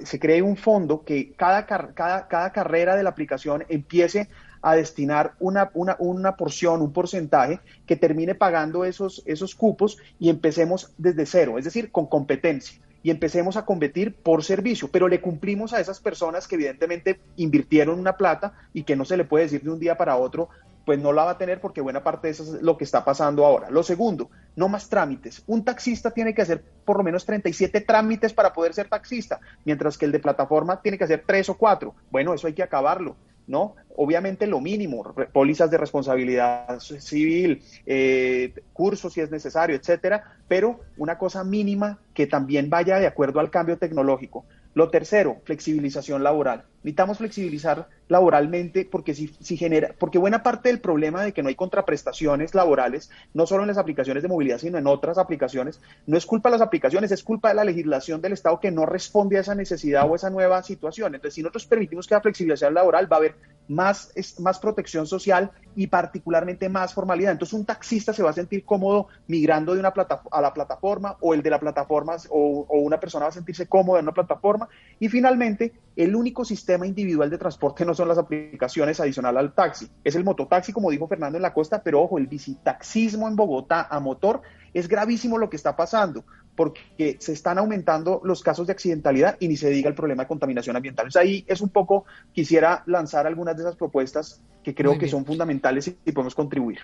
se 0.00 0.18
cree 0.18 0.42
un 0.42 0.56
fondo 0.56 1.04
que 1.04 1.32
cada, 1.32 1.66
cada, 1.66 2.26
cada 2.28 2.52
carrera 2.52 2.96
de 2.96 3.02
la 3.02 3.10
aplicación 3.10 3.64
empiece 3.68 4.28
a 4.62 4.76
destinar 4.76 5.34
una, 5.40 5.70
una, 5.74 5.96
una, 5.98 6.36
porción, 6.36 6.80
un 6.82 6.92
porcentaje 6.92 7.60
que 7.84 7.96
termine 7.96 8.34
pagando 8.34 8.84
esos, 8.84 9.22
esos 9.26 9.54
cupos 9.54 9.98
y 10.18 10.30
empecemos 10.30 10.92
desde 10.96 11.26
cero, 11.26 11.58
es 11.58 11.64
decir, 11.64 11.90
con 11.90 12.06
competencia. 12.06 12.80
Y 13.04 13.10
empecemos 13.10 13.56
a 13.56 13.64
competir 13.64 14.14
por 14.14 14.44
servicio, 14.44 14.88
pero 14.88 15.08
le 15.08 15.20
cumplimos 15.20 15.72
a 15.72 15.80
esas 15.80 15.98
personas 15.98 16.46
que 16.46 16.54
evidentemente 16.54 17.18
invirtieron 17.36 17.98
una 17.98 18.16
plata 18.16 18.54
y 18.72 18.84
que 18.84 18.94
no 18.94 19.04
se 19.04 19.16
le 19.16 19.24
puede 19.24 19.46
decir 19.46 19.62
de 19.62 19.70
un 19.70 19.80
día 19.80 19.96
para 19.96 20.16
otro, 20.16 20.48
pues 20.84 20.98
no 20.98 21.12
la 21.12 21.24
va 21.24 21.32
a 21.32 21.38
tener 21.38 21.60
porque 21.60 21.80
buena 21.80 22.02
parte 22.02 22.28
de 22.28 22.32
eso 22.32 22.42
es 22.42 22.62
lo 22.62 22.76
que 22.76 22.84
está 22.84 23.04
pasando 23.04 23.44
ahora. 23.44 23.70
Lo 23.70 23.82
segundo, 23.82 24.30
no 24.56 24.68
más 24.68 24.88
trámites. 24.88 25.42
Un 25.46 25.64
taxista 25.64 26.10
tiene 26.10 26.34
que 26.34 26.42
hacer 26.42 26.62
por 26.84 26.98
lo 26.98 27.04
menos 27.04 27.24
37 27.24 27.80
trámites 27.82 28.32
para 28.32 28.52
poder 28.52 28.74
ser 28.74 28.88
taxista, 28.88 29.40
mientras 29.64 29.96
que 29.96 30.06
el 30.06 30.12
de 30.12 30.18
plataforma 30.18 30.80
tiene 30.80 30.98
que 30.98 31.04
hacer 31.04 31.24
3 31.26 31.50
o 31.50 31.54
4. 31.56 31.94
Bueno, 32.10 32.34
eso 32.34 32.46
hay 32.46 32.54
que 32.54 32.62
acabarlo. 32.62 33.16
¿no? 33.46 33.74
Obviamente 33.96 34.46
lo 34.46 34.60
mínimo, 34.60 35.14
pólizas 35.32 35.70
de 35.70 35.76
responsabilidad 35.76 36.78
civil, 36.78 37.62
eh, 37.86 38.54
cursos 38.72 39.12
si 39.12 39.20
es 39.20 39.30
necesario, 39.30 39.76
etcétera, 39.76 40.36
pero 40.48 40.80
una 40.96 41.18
cosa 41.18 41.44
mínima 41.44 41.98
que 42.14 42.26
también 42.26 42.70
vaya 42.70 42.98
de 42.98 43.06
acuerdo 43.06 43.40
al 43.40 43.50
cambio 43.50 43.78
tecnológico. 43.78 44.44
Lo 44.74 44.90
tercero, 44.90 45.42
flexibilización 45.44 46.22
laboral. 46.22 46.64
Necesitamos 46.82 47.18
flexibilizar 47.18 47.88
laboralmente 48.08 48.88
porque 48.90 49.14
si, 49.14 49.28
si, 49.40 49.56
genera, 49.56 49.94
porque 49.98 50.18
buena 50.18 50.42
parte 50.42 50.68
del 50.68 50.80
problema 50.80 51.22
de 51.22 51.32
que 51.32 51.42
no 51.42 51.48
hay 51.48 51.54
contraprestaciones 51.54 52.54
laborales, 52.54 53.10
no 53.34 53.46
solo 53.46 53.62
en 53.62 53.68
las 53.68 53.78
aplicaciones 53.78 54.22
de 54.22 54.28
movilidad, 54.28 54.58
sino 54.58 54.78
en 54.78 54.86
otras 54.86 55.16
aplicaciones, 55.16 55.80
no 56.06 56.16
es 56.16 56.26
culpa 56.26 56.48
de 56.48 56.54
las 56.58 56.66
aplicaciones, 56.66 57.12
es 57.12 57.22
culpa 57.22 57.48
de 57.48 57.54
la 57.54 57.64
legislación 57.64 58.20
del 58.20 58.32
Estado 58.32 58.58
que 58.58 58.70
no 58.70 58.84
responde 58.84 59.38
a 59.38 59.40
esa 59.40 59.54
necesidad 59.54 60.08
o 60.08 60.12
a 60.12 60.16
esa 60.16 60.30
nueva 60.30 60.62
situación. 60.62 61.14
Entonces, 61.14 61.34
si 61.34 61.42
nosotros 61.42 61.66
permitimos 61.66 62.06
que 62.06 62.14
la 62.14 62.20
flexibilización 62.20 62.74
laboral, 62.74 63.10
va 63.10 63.16
a 63.16 63.20
haber 63.20 63.34
más, 63.68 64.12
más 64.40 64.58
protección 64.58 65.06
social 65.06 65.50
y 65.76 65.86
particularmente 65.86 66.68
más 66.68 66.92
formalidad. 66.92 67.32
Entonces, 67.32 67.54
un 67.54 67.64
taxista 67.64 68.12
se 68.12 68.22
va 68.22 68.30
a 68.30 68.34
sentir 68.34 68.64
cómodo 68.64 69.06
migrando 69.28 69.74
de 69.74 69.80
una 69.80 69.92
plata, 69.92 70.22
a 70.30 70.40
la 70.42 70.52
plataforma 70.52 71.16
o 71.20 71.32
el 71.32 71.42
de 71.42 71.50
la 71.50 71.60
plataforma 71.60 72.16
o, 72.28 72.66
o 72.68 72.78
una 72.80 72.98
persona 73.00 73.26
va 73.26 73.30
a 73.30 73.32
sentirse 73.32 73.66
cómoda 73.66 74.00
en 74.00 74.06
una 74.06 74.12
plataforma. 74.12 74.68
Y 74.98 75.08
finalmente, 75.08 75.72
el 75.96 76.16
único 76.16 76.44
sistema 76.44 76.71
individual 76.84 77.30
de 77.30 77.38
transporte 77.38 77.84
no 77.84 77.94
son 77.94 78.08
las 78.08 78.18
aplicaciones 78.18 79.00
adicional 79.00 79.36
al 79.36 79.54
taxi, 79.54 79.88
es 80.02 80.14
el 80.16 80.24
mototaxi, 80.24 80.72
como 80.72 80.90
dijo 80.90 81.08
Fernando 81.08 81.38
en 81.38 81.42
la 81.42 81.54
costa, 81.54 81.82
pero 81.82 82.02
ojo, 82.02 82.18
el 82.18 82.26
bicitaxismo 82.26 83.28
en 83.28 83.36
Bogotá 83.36 83.86
a 83.90 84.00
motor 84.00 84.42
es 84.74 84.88
gravísimo 84.88 85.38
lo 85.38 85.50
que 85.50 85.56
está 85.56 85.76
pasando, 85.76 86.24
porque 86.56 87.16
se 87.20 87.32
están 87.32 87.58
aumentando 87.58 88.20
los 88.24 88.42
casos 88.42 88.66
de 88.66 88.72
accidentalidad 88.72 89.36
y 89.40 89.48
ni 89.48 89.56
se 89.56 89.70
diga 89.70 89.88
el 89.88 89.94
problema 89.94 90.24
de 90.24 90.28
contaminación 90.28 90.76
ambiental. 90.76 91.06
Entonces 91.06 91.22
ahí 91.22 91.44
es 91.46 91.60
un 91.60 91.68
poco, 91.68 92.04
quisiera 92.32 92.82
lanzar 92.86 93.26
algunas 93.26 93.56
de 93.56 93.62
esas 93.62 93.76
propuestas 93.76 94.40
que 94.62 94.74
creo 94.74 94.98
que 94.98 95.08
son 95.08 95.24
fundamentales 95.24 95.88
y, 95.88 96.12
podemos 96.12 96.34
contribuir. 96.34 96.80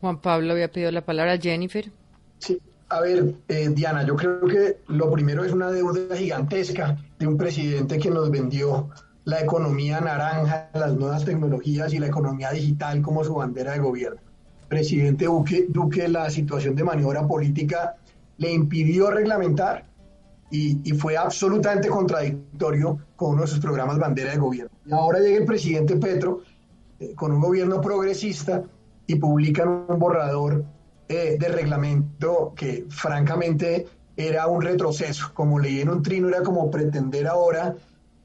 Juan 0.00 0.20
Pablo 0.20 0.52
había 0.52 0.70
pedido 0.70 0.90
la 0.92 1.04
palabra 1.04 1.38
Jennifer. 1.38 1.90
Sí, 2.38 2.60
a 2.88 3.00
ver, 3.00 3.34
eh, 3.48 3.68
Diana, 3.70 4.06
yo 4.06 4.14
creo 4.16 4.40
que 4.40 4.78
lo 4.88 5.10
primero 5.10 5.44
es 5.44 5.52
una 5.52 5.70
deuda 5.70 6.14
gigantesca 6.16 6.96
de 7.18 7.26
un 7.26 7.36
presidente 7.36 7.98
que 7.98 8.10
nos 8.10 8.30
vendió 8.30 8.88
la 9.24 9.40
economía 9.40 10.00
naranja, 10.00 10.70
las 10.72 10.94
nuevas 10.94 11.24
tecnologías 11.24 11.92
y 11.92 11.98
la 11.98 12.06
economía 12.06 12.52
digital 12.52 13.02
como 13.02 13.24
su 13.24 13.34
bandera 13.34 13.72
de 13.72 13.80
gobierno. 13.80 14.20
Presidente 14.68 15.24
Duque, 15.24 15.66
Duque 15.68 16.06
la 16.08 16.30
situación 16.30 16.76
de 16.76 16.84
maniobra 16.84 17.26
política 17.26 17.96
le 18.38 18.52
impidió 18.52 19.10
reglamentar 19.10 19.84
y, 20.50 20.76
fue 20.92 21.16
absolutamente 21.16 21.88
contradictorio 21.88 22.98
con 23.16 23.32
uno 23.32 23.42
de 23.42 23.48
sus 23.48 23.58
programas 23.58 23.98
bandera 23.98 24.30
de 24.30 24.38
gobierno. 24.38 24.70
Y 24.84 24.92
ahora 24.92 25.18
llega 25.18 25.38
el 25.38 25.44
presidente 25.44 25.96
Petro 25.96 26.42
eh, 27.00 27.14
con 27.16 27.32
un 27.32 27.40
gobierno 27.40 27.80
progresista 27.80 28.62
y 29.08 29.16
publican 29.16 29.86
un 29.88 29.98
borrador 29.98 30.64
eh, 31.08 31.36
de 31.38 31.48
reglamento 31.48 32.52
que 32.56 32.86
francamente 32.88 33.86
era 34.16 34.46
un 34.46 34.62
retroceso. 34.62 35.30
Como 35.34 35.58
leí 35.58 35.80
en 35.80 35.88
un 35.88 36.02
trino, 36.02 36.28
era 36.28 36.42
como 36.42 36.70
pretender 36.70 37.26
ahora 37.26 37.76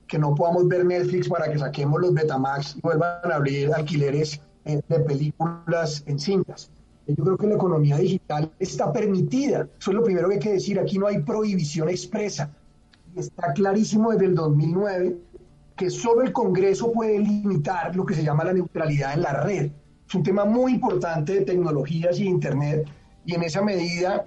que 0.07 0.17
no 0.17 0.35
podamos 0.35 0.67
ver 0.67 0.85
Netflix 0.85 1.29
para 1.29 1.51
que 1.51 1.57
saquemos 1.57 2.01
los 2.01 2.13
Betamax 2.13 2.75
y 2.77 2.81
vuelvan 2.81 3.31
a 3.31 3.35
abrir 3.35 3.73
alquileres 3.73 4.41
eh, 4.65 4.81
de 4.87 4.99
películas 4.99 6.03
en 6.05 6.19
cintas. 6.19 6.69
Yo 7.07 7.23
creo 7.23 7.37
que 7.37 7.47
la 7.47 7.55
economía 7.55 7.97
digital 7.97 8.51
está 8.59 8.91
permitida. 8.91 9.67
Eso 9.79 9.91
es 9.91 9.95
lo 9.95 10.03
primero 10.03 10.27
que 10.27 10.35
hay 10.35 10.39
que 10.39 10.53
decir. 10.53 10.79
Aquí 10.79 10.97
no 10.97 11.07
hay 11.07 11.19
prohibición 11.19 11.89
expresa. 11.89 12.49
Está 13.15 13.53
clarísimo 13.53 14.11
desde 14.11 14.25
el 14.25 14.35
2009 14.35 15.17
que 15.75 15.89
solo 15.89 16.21
el 16.21 16.31
Congreso 16.31 16.91
puede 16.91 17.19
limitar 17.19 17.95
lo 17.95 18.05
que 18.05 18.13
se 18.13 18.23
llama 18.23 18.43
la 18.43 18.53
neutralidad 18.53 19.13
en 19.13 19.21
la 19.21 19.41
red. 19.41 19.71
Es 20.11 20.15
un 20.15 20.23
tema 20.23 20.43
muy 20.43 20.73
importante 20.73 21.35
de 21.35 21.45
tecnologías 21.45 22.19
y 22.19 22.25
Internet 22.25 22.85
y 23.25 23.33
en 23.33 23.43
esa 23.43 23.61
medida 23.61 24.25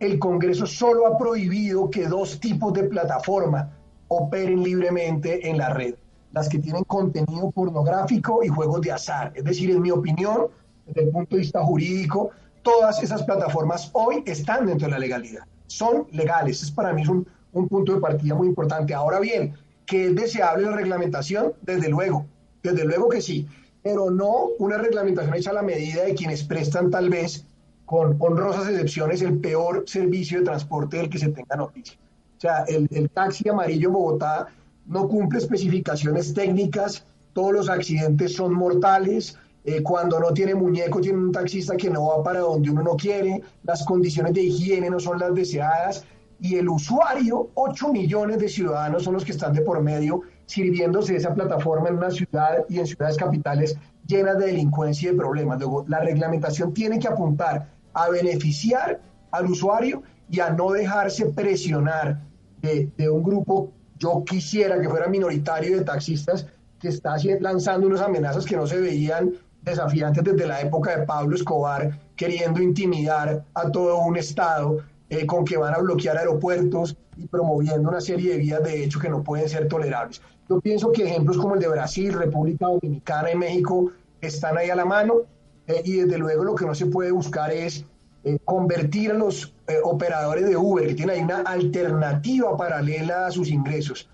el 0.00 0.18
Congreso 0.18 0.64
solo 0.64 1.06
ha 1.06 1.18
prohibido 1.18 1.90
que 1.90 2.06
dos 2.06 2.40
tipos 2.40 2.72
de 2.72 2.84
plataforma 2.84 3.70
operen 4.08 4.62
libremente 4.62 5.46
en 5.50 5.58
la 5.58 5.68
red, 5.68 5.96
las 6.32 6.48
que 6.48 6.58
tienen 6.58 6.82
contenido 6.84 7.50
pornográfico 7.50 8.42
y 8.42 8.48
juegos 8.48 8.80
de 8.80 8.92
azar. 8.92 9.30
Es 9.34 9.44
decir, 9.44 9.70
en 9.70 9.82
mi 9.82 9.90
opinión, 9.90 10.46
desde 10.86 11.02
el 11.02 11.10
punto 11.10 11.36
de 11.36 11.42
vista 11.42 11.62
jurídico, 11.62 12.30
todas 12.62 13.02
esas 13.02 13.22
plataformas 13.24 13.90
hoy 13.92 14.22
están 14.24 14.64
dentro 14.64 14.86
de 14.86 14.92
la 14.92 14.98
legalidad, 14.98 15.42
son 15.66 16.06
legales. 16.10 16.62
Es 16.62 16.70
para 16.70 16.94
mí 16.94 17.06
un, 17.06 17.28
un 17.52 17.68
punto 17.68 17.92
de 17.92 18.00
partida 18.00 18.34
muy 18.34 18.48
importante. 18.48 18.94
Ahora 18.94 19.20
bien, 19.20 19.52
que 19.84 20.06
es 20.06 20.16
deseable 20.16 20.70
la 20.70 20.76
reglamentación, 20.76 21.52
desde 21.60 21.90
luego, 21.90 22.24
desde 22.62 22.86
luego 22.86 23.10
que 23.10 23.20
sí, 23.20 23.46
pero 23.82 24.10
no 24.10 24.48
una 24.58 24.78
reglamentación 24.78 25.34
hecha 25.34 25.50
a 25.50 25.54
la 25.54 25.62
medida 25.62 26.04
de 26.04 26.14
quienes 26.14 26.44
prestan 26.44 26.90
tal 26.90 27.10
vez 27.10 27.44
con 27.86 28.16
honrosas 28.18 28.68
excepciones 28.68 29.22
el 29.22 29.38
peor 29.38 29.84
servicio 29.86 30.38
de 30.38 30.44
transporte 30.44 30.98
del 30.98 31.08
que 31.08 31.18
se 31.18 31.30
tenga 31.30 31.56
noticia. 31.56 31.98
O 32.36 32.40
sea, 32.40 32.64
el, 32.68 33.10
taxi 33.10 33.48
amarillo 33.48 33.90
Bogotá 33.90 34.48
no 34.86 35.08
cumple 35.08 35.38
especificaciones 35.38 36.34
técnicas, 36.34 37.04
todos 37.32 37.52
los 37.52 37.68
accidentes 37.68 38.34
son 38.34 38.52
mortales, 38.52 39.38
eh, 39.64 39.82
cuando 39.82 40.20
no 40.20 40.32
tiene 40.32 40.54
muñeco, 40.54 41.00
tiene 41.00 41.18
un 41.18 41.32
taxista 41.32 41.76
que 41.76 41.90
no 41.90 42.06
va 42.06 42.22
para 42.22 42.40
donde 42.40 42.70
uno 42.70 42.82
no 42.82 42.96
quiere, 42.96 43.42
las 43.64 43.84
condiciones 43.84 44.34
de 44.34 44.42
higiene 44.42 44.90
no 44.90 45.00
son 45.00 45.18
las 45.18 45.34
deseadas 45.34 46.04
y 46.40 46.56
el 46.56 46.68
usuario, 46.68 47.50
8 47.54 47.92
millones 47.92 48.38
de 48.38 48.48
ciudadanos 48.48 49.02
son 49.02 49.14
los 49.14 49.24
que 49.24 49.32
están 49.32 49.52
de 49.52 49.62
por 49.62 49.82
medio 49.82 50.22
sirviéndose 50.48 51.14
esa 51.14 51.34
plataforma 51.34 51.90
en 51.90 51.96
una 51.96 52.10
ciudad 52.10 52.64
y 52.68 52.78
en 52.78 52.86
ciudades 52.86 53.18
capitales 53.18 53.76
llenas 54.06 54.38
de 54.38 54.46
delincuencia 54.46 55.08
y 55.08 55.12
de 55.12 55.18
problemas. 55.18 55.60
Luego, 55.60 55.84
la 55.88 56.00
reglamentación 56.00 56.72
tiene 56.72 56.98
que 56.98 57.06
apuntar 57.06 57.68
a 57.92 58.08
beneficiar 58.08 59.00
al 59.30 59.46
usuario 59.46 60.02
y 60.30 60.40
a 60.40 60.50
no 60.50 60.70
dejarse 60.72 61.26
presionar 61.26 62.22
de, 62.62 62.90
de 62.96 63.10
un 63.10 63.22
grupo, 63.22 63.70
yo 63.98 64.24
quisiera 64.24 64.80
que 64.80 64.88
fuera 64.88 65.06
minoritario 65.06 65.76
de 65.76 65.84
taxistas, 65.84 66.46
que 66.80 66.88
está 66.88 67.16
lanzando 67.40 67.86
unas 67.86 68.00
amenazas 68.00 68.46
que 68.46 68.56
no 68.56 68.66
se 68.66 68.80
veían 68.80 69.32
desafiantes 69.62 70.24
desde 70.24 70.46
la 70.46 70.60
época 70.60 70.96
de 70.96 71.04
Pablo 71.04 71.36
Escobar, 71.36 71.98
queriendo 72.16 72.62
intimidar 72.62 73.44
a 73.52 73.70
todo 73.70 73.98
un 73.98 74.16
Estado, 74.16 74.78
eh, 75.10 75.26
con 75.26 75.44
que 75.44 75.56
van 75.56 75.74
a 75.74 75.78
bloquear 75.78 76.16
aeropuertos 76.18 76.96
y 77.16 77.26
promoviendo 77.26 77.88
una 77.88 78.00
serie 78.00 78.32
de 78.32 78.38
vías 78.38 78.62
de 78.62 78.84
hecho 78.84 79.00
que 79.00 79.08
no 79.08 79.22
pueden 79.22 79.48
ser 79.48 79.68
tolerables. 79.68 80.20
Yo 80.48 80.60
pienso 80.60 80.92
que 80.92 81.04
ejemplos 81.04 81.38
como 81.38 81.54
el 81.54 81.60
de 81.60 81.68
Brasil, 81.68 82.12
República 82.12 82.66
Dominicana 82.66 83.30
y 83.30 83.36
México 83.36 83.90
están 84.20 84.56
ahí 84.58 84.70
a 84.70 84.76
la 84.76 84.84
mano 84.84 85.22
eh, 85.66 85.82
y 85.84 85.92
desde 85.98 86.18
luego 86.18 86.44
lo 86.44 86.54
que 86.54 86.66
no 86.66 86.74
se 86.74 86.86
puede 86.86 87.10
buscar 87.10 87.52
es 87.52 87.84
eh, 88.24 88.38
convertir 88.44 89.12
a 89.12 89.14
los 89.14 89.54
operadores 89.84 90.46
de 90.46 90.56
Uber, 90.56 90.86
que 90.86 90.94
tienen 90.94 91.16
ahí 91.16 91.22
una 91.22 91.40
alternativa 91.42 92.56
paralela 92.56 93.26
a 93.26 93.30
sus 93.30 93.50
ingresos, 93.50 94.08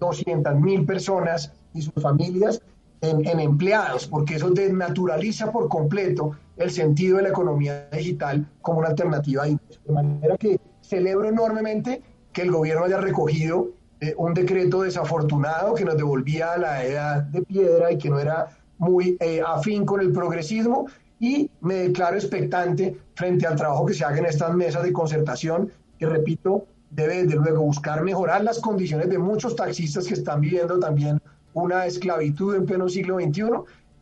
200 0.00 0.58
mil 0.58 0.86
personas 0.86 1.52
y 1.74 1.82
sus 1.82 2.02
familias, 2.02 2.62
en, 3.00 3.40
empleados, 3.40 4.06
porque 4.06 4.36
eso 4.36 4.50
desnaturaliza 4.50 5.52
por 5.52 5.68
completo 5.68 6.32
el 6.56 6.70
sentido 6.70 7.18
de 7.18 7.24
la 7.24 7.28
economía 7.30 7.88
digital 7.92 8.46
como 8.62 8.78
una 8.78 8.88
alternativa 8.88 9.44
De 9.44 9.92
manera 9.92 10.36
que 10.36 10.60
celebro 10.80 11.28
enormemente 11.28 12.02
que 12.32 12.42
el 12.42 12.50
gobierno 12.50 12.84
haya 12.84 12.98
recogido 12.98 13.70
eh, 14.00 14.14
un 14.16 14.34
decreto 14.34 14.82
desafortunado 14.82 15.74
que 15.74 15.84
nos 15.84 15.96
devolvía 15.96 16.52
a 16.52 16.58
la 16.58 16.84
edad 16.84 17.22
de 17.24 17.42
piedra 17.42 17.92
y 17.92 17.98
que 17.98 18.10
no 18.10 18.18
era 18.18 18.48
muy 18.78 19.16
eh, 19.20 19.40
afín 19.46 19.86
con 19.86 20.00
el 20.00 20.12
progresismo 20.12 20.86
y 21.18 21.50
me 21.60 21.76
declaro 21.76 22.16
expectante 22.16 22.96
frente 23.14 23.46
al 23.46 23.56
trabajo 23.56 23.86
que 23.86 23.94
se 23.94 24.04
haga 24.04 24.18
en 24.18 24.26
estas 24.26 24.54
mesas 24.54 24.82
de 24.82 24.92
concertación 24.92 25.72
que, 25.98 26.06
repito, 26.06 26.66
debe 26.90 27.24
desde 27.24 27.36
luego 27.36 27.62
buscar 27.62 28.02
mejorar 28.02 28.44
las 28.44 28.58
condiciones 28.58 29.08
de 29.08 29.18
muchos 29.18 29.56
taxistas 29.56 30.06
que 30.06 30.14
están 30.14 30.40
viviendo 30.40 30.78
también 30.78 31.20
una 31.54 31.86
esclavitud 31.86 32.54
en 32.54 32.66
pleno 32.66 32.88
siglo 32.88 33.18
XXI, 33.18 33.44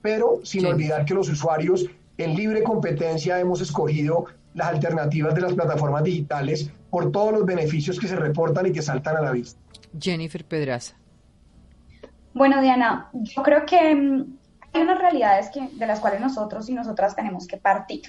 pero 0.02 0.40
sin 0.42 0.66
olvidar 0.66 1.04
que 1.04 1.14
los 1.14 1.28
usuarios 1.28 1.86
en 2.18 2.34
libre 2.34 2.62
competencia 2.62 3.38
hemos 3.38 3.60
escogido 3.60 4.26
las 4.54 4.68
alternativas 4.68 5.34
de 5.34 5.40
las 5.40 5.52
plataformas 5.54 6.04
digitales 6.04 6.70
por 6.90 7.10
todos 7.10 7.32
los 7.32 7.44
beneficios 7.44 7.98
que 7.98 8.06
se 8.06 8.16
reportan 8.16 8.66
y 8.66 8.72
que 8.72 8.82
saltan 8.82 9.16
a 9.16 9.20
la 9.20 9.32
vista. 9.32 9.60
Jennifer 9.98 10.44
Pedraza. 10.44 10.96
Bueno, 12.34 12.60
Diana, 12.60 13.10
yo 13.12 13.42
creo 13.42 13.64
que 13.66 13.94
mm, 13.94 14.36
hay 14.72 14.82
unas 14.82 14.98
realidades 14.98 15.50
que, 15.50 15.68
de 15.72 15.86
las 15.86 16.00
cuales 16.00 16.20
nosotros 16.20 16.68
y 16.68 16.74
nosotras 16.74 17.14
tenemos 17.14 17.46
que 17.46 17.56
partir. 17.56 18.02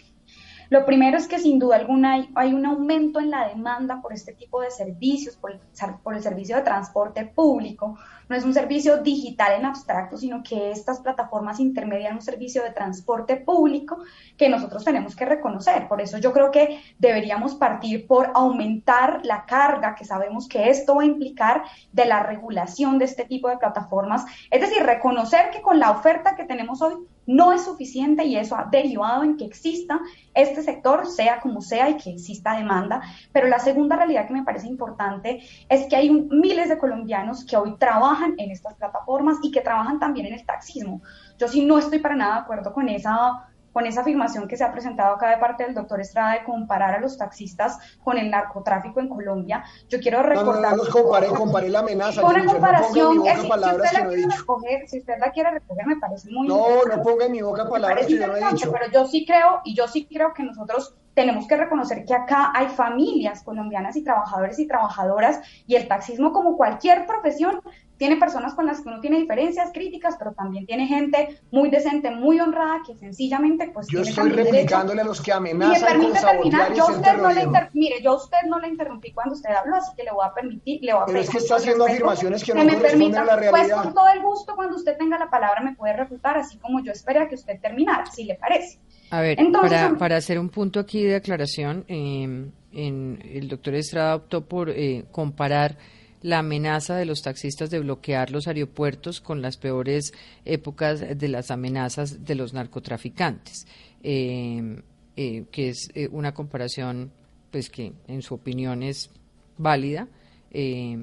Lo 0.69 0.85
primero 0.85 1.17
es 1.17 1.27
que 1.27 1.39
sin 1.39 1.59
duda 1.59 1.77
alguna 1.77 2.25
hay, 2.35 2.53
un 2.53 2.65
aumento 2.65 3.19
en 3.19 3.29
la 3.29 3.47
demanda 3.47 4.01
por 4.01 4.13
este 4.13 4.33
tipo 4.33 4.61
de 4.61 4.71
servicios, 4.71 5.35
por 5.35 5.51
el, 5.51 6.21
servicio 6.21 6.55
de 6.55 6.61
transporte 6.63 7.25
público. 7.25 7.97
No 8.27 8.35
es 8.35 8.43
un 8.43 8.53
servicio 8.53 8.97
digital 8.97 9.53
en 9.59 9.65
abstracto, 9.65 10.17
sino 10.17 10.41
que 10.41 10.71
estas 10.71 10.99
plataformas 10.99 11.59
intermedian 11.59 12.15
un 12.15 12.21
servicio 12.21 12.63
de 12.63 12.71
transporte 12.71 13.35
público 13.37 13.99
que 14.37 14.49
nosotros 14.49 14.83
tenemos 14.83 15.15
que 15.15 15.25
reconocer. 15.25 15.87
Por 15.87 16.01
eso 16.01 16.17
yo 16.17 16.31
creo 16.31 16.49
que 16.49 16.81
deberíamos 16.97 17.55
partir 17.55 18.07
por 18.07 18.31
aumentar 18.33 19.21
la 19.23 19.45
carga 19.45 19.95
que 19.95 20.05
sabemos 20.05 20.47
que 20.47 20.69
esto 20.69 20.95
va 20.95 21.03
a 21.03 21.05
implicar 21.05 21.63
de 21.91 22.05
la 22.05 22.23
regulación 22.23 22.97
de 22.97 23.05
este 23.05 23.25
tipo 23.25 23.49
de 23.49 23.57
plataformas. 23.57 24.25
Es 24.49 24.61
decir, 24.61 24.81
reconocer 24.83 25.51
que 25.51 25.61
con 25.61 25.79
la 25.79 25.91
oferta 25.91 26.35
que 26.35 26.45
tenemos 26.45 26.81
hoy 26.81 26.95
no 27.25 27.51
es 27.51 27.63
suficiente 27.65 28.25
y 28.25 28.35
eso 28.37 28.55
ha 28.55 28.65
derivado 28.65 29.23
en 29.23 29.37
que 29.37 29.45
exista 29.45 29.99
este 30.33 30.61
sector, 30.61 31.07
sea 31.07 31.39
como 31.41 31.61
sea, 31.61 31.89
y 31.89 31.97
que 31.97 32.11
exista 32.11 32.55
demanda. 32.55 33.01
Pero 33.31 33.47
la 33.47 33.59
segunda 33.59 33.95
realidad 33.95 34.27
que 34.27 34.33
me 34.33 34.43
parece 34.43 34.67
importante 34.67 35.41
es 35.69 35.87
que 35.87 35.95
hay 35.95 36.09
miles 36.09 36.69
de 36.69 36.77
colombianos 36.77 37.45
que 37.45 37.57
hoy 37.57 37.75
trabajan 37.77 38.35
en 38.37 38.51
estas 38.51 38.73
plataformas 38.75 39.37
y 39.41 39.51
que 39.51 39.61
trabajan 39.61 39.99
también 39.99 40.27
en 40.27 40.33
el 40.33 40.45
taxismo. 40.45 41.01
Yo 41.37 41.47
sí 41.47 41.65
no 41.65 41.77
estoy 41.77 41.99
para 41.99 42.15
nada 42.15 42.35
de 42.35 42.41
acuerdo 42.41 42.73
con 42.73 42.89
esa 42.89 43.47
con 43.75 43.85
esa 43.85 44.01
afirmación 44.01 44.47
que 44.47 44.55
se 44.55 44.63
ha 44.63 44.71
presentado 44.71 45.15
acá 45.15 45.31
de 45.31 45.37
parte 45.37 45.65
del 45.65 45.73
doctor 45.73 45.99
Estrada 45.99 46.31
de 46.31 46.45
comparar 46.45 46.95
a 46.95 47.01
los 47.01 47.17
taxistas 47.17 47.77
con 48.05 48.17
el 48.17 48.31
narcotráfico 48.31 49.01
en 49.01 49.09
Colombia. 49.09 49.65
Yo 49.89 49.99
quiero 49.99 50.23
recordar... 50.23 50.61
No, 50.61 50.69
no, 50.69 50.75
los 50.77 50.87
comparé, 50.87 51.27
comparé 51.27 51.67
la 51.67 51.79
amenaza. 51.79 52.23
Una 52.23 52.45
comparación, 52.45 53.17
no 53.17 53.25
es, 53.25 53.41
si, 53.41 53.51
usted 53.51 53.91
la 53.91 54.07
quiere 54.07 54.27
recoger, 54.27 54.87
si 54.87 54.99
usted 54.99 55.15
la 55.19 55.29
quiere 55.29 55.51
recoger, 55.51 55.87
me 55.87 55.97
parece 55.97 56.29
muy 56.31 56.47
No, 56.47 56.85
no 56.85 57.03
ponga 57.03 57.25
en 57.25 57.33
mi 57.33 57.41
boca 57.41 57.67
palabras 57.67 58.07
que 58.07 58.17
yo 58.17 58.27
no 58.27 58.37
he 58.37 58.49
dicho. 58.53 58.71
Pero 58.71 58.89
yo 58.93 59.07
sí 59.07 59.25
creo, 59.25 59.59
y 59.65 59.75
yo 59.75 59.89
sí 59.89 60.07
creo 60.09 60.33
que 60.33 60.43
nosotros 60.43 60.95
tenemos 61.15 61.47
que 61.47 61.57
reconocer 61.57 62.05
que 62.05 62.13
acá 62.13 62.51
hay 62.53 62.67
familias 62.67 63.41
colombianas 63.41 63.95
y 63.95 64.03
trabajadores 64.03 64.59
y 64.59 64.67
trabajadoras 64.67 65.39
y 65.65 65.75
el 65.75 65.87
taxismo 65.87 66.31
como 66.31 66.57
cualquier 66.57 67.07
profesión 67.07 67.61
tiene 67.97 68.17
personas 68.17 68.53
con 68.53 68.65
las 68.65 68.81
que 68.81 68.89
uno 68.89 68.99
tiene 68.99 69.19
diferencias 69.19 69.71
críticas, 69.73 70.15
pero 70.17 70.33
también 70.33 70.65
tiene 70.65 70.85
gente 70.85 71.39
muy 71.51 71.69
decente, 71.69 72.11
muy 72.11 72.39
honrada, 72.39 72.81
que 72.85 72.95
sencillamente 72.95 73.71
pues... 73.73 73.87
Yo 73.87 74.01
estoy 74.01 74.31
replicándole 74.31 75.01
a 75.01 75.05
los 75.05 75.21
que 75.21 75.31
amenazan 75.31 76.01
con 76.01 76.13
terminar, 76.13 76.73
yo 76.73 76.87
usted 76.87 77.17
no 77.17 77.31
le 77.31 77.45
Mire, 77.73 78.01
yo 78.01 78.11
a 78.11 78.15
usted 78.15 78.37
no 78.47 78.59
le 78.59 78.67
interrumpí 78.67 79.11
cuando 79.13 79.33
usted 79.33 79.49
habló, 79.51 79.77
así 79.77 79.95
que 79.95 80.03
le 80.03 80.11
voy 80.11 80.25
a 80.25 80.33
permitir, 80.33 80.79
le 80.83 80.93
voy 80.93 81.03
a 81.03 81.05
Pero 81.05 81.19
es 81.19 81.29
que 81.29 81.37
está 81.37 81.55
haciendo 81.55 81.85
afirmaciones 81.85 82.43
que, 82.43 82.53
no 82.53 82.63
me 82.63 82.75
corresponden 82.75 83.15
a 83.15 83.25
la 83.25 83.37
pues, 83.37 83.51
realidad. 83.51 83.75
Pues 83.75 83.85
con 83.85 83.93
todo 83.93 84.07
el 84.09 84.21
gusto, 84.21 84.55
cuando 84.55 84.75
usted 84.75 84.97
tenga 84.97 85.17
la 85.17 85.29
palabra 85.29 85.61
me 85.61 85.73
puede 85.75 85.93
refutar, 85.93 86.37
así 86.37 86.57
como 86.57 86.83
yo 86.83 86.91
esperé 86.91 87.19
a 87.19 87.29
que 87.29 87.35
usted 87.35 87.59
terminara, 87.61 88.05
si 88.07 88.25
le 88.25 88.35
parece. 88.35 88.79
A 89.09 89.21
ver, 89.21 89.37
para, 89.51 89.97
para 89.97 90.17
hacer 90.17 90.39
un 90.39 90.49
punto 90.49 90.79
aquí 90.79 91.03
de 91.03 91.15
aclaración, 91.15 91.85
eh, 91.87 92.49
en, 92.73 93.19
el 93.23 93.47
doctor 93.47 93.75
Estrada 93.75 94.15
optó 94.15 94.45
por 94.45 94.69
eh, 94.69 95.05
comparar 95.11 95.77
la 96.25 96.39
amenaza 96.39 96.95
de 96.95 97.05
los 97.05 97.21
taxistas 97.21 97.69
de 97.69 97.79
bloquear 97.79 98.31
los 98.31 98.47
aeropuertos 98.47 99.21
con 99.21 99.43
las 99.43 99.57
peores 99.57 100.11
épocas 100.43 100.99
de 101.19 101.27
las 101.27 101.51
amenazas 101.51 102.25
de 102.25 102.33
los 102.33 102.51
narcotraficantes, 102.51 103.67
eh, 104.01 104.81
eh, 105.15 105.45
que 105.51 105.69
es 105.69 105.91
eh, 105.93 106.09
una 106.11 106.33
comparación 106.33 107.11
pues 107.51 107.69
que 107.69 107.93
en 108.07 108.23
su 108.23 108.33
opinión 108.33 108.81
es 108.81 109.11
válida. 109.59 110.07
y, 110.51 110.97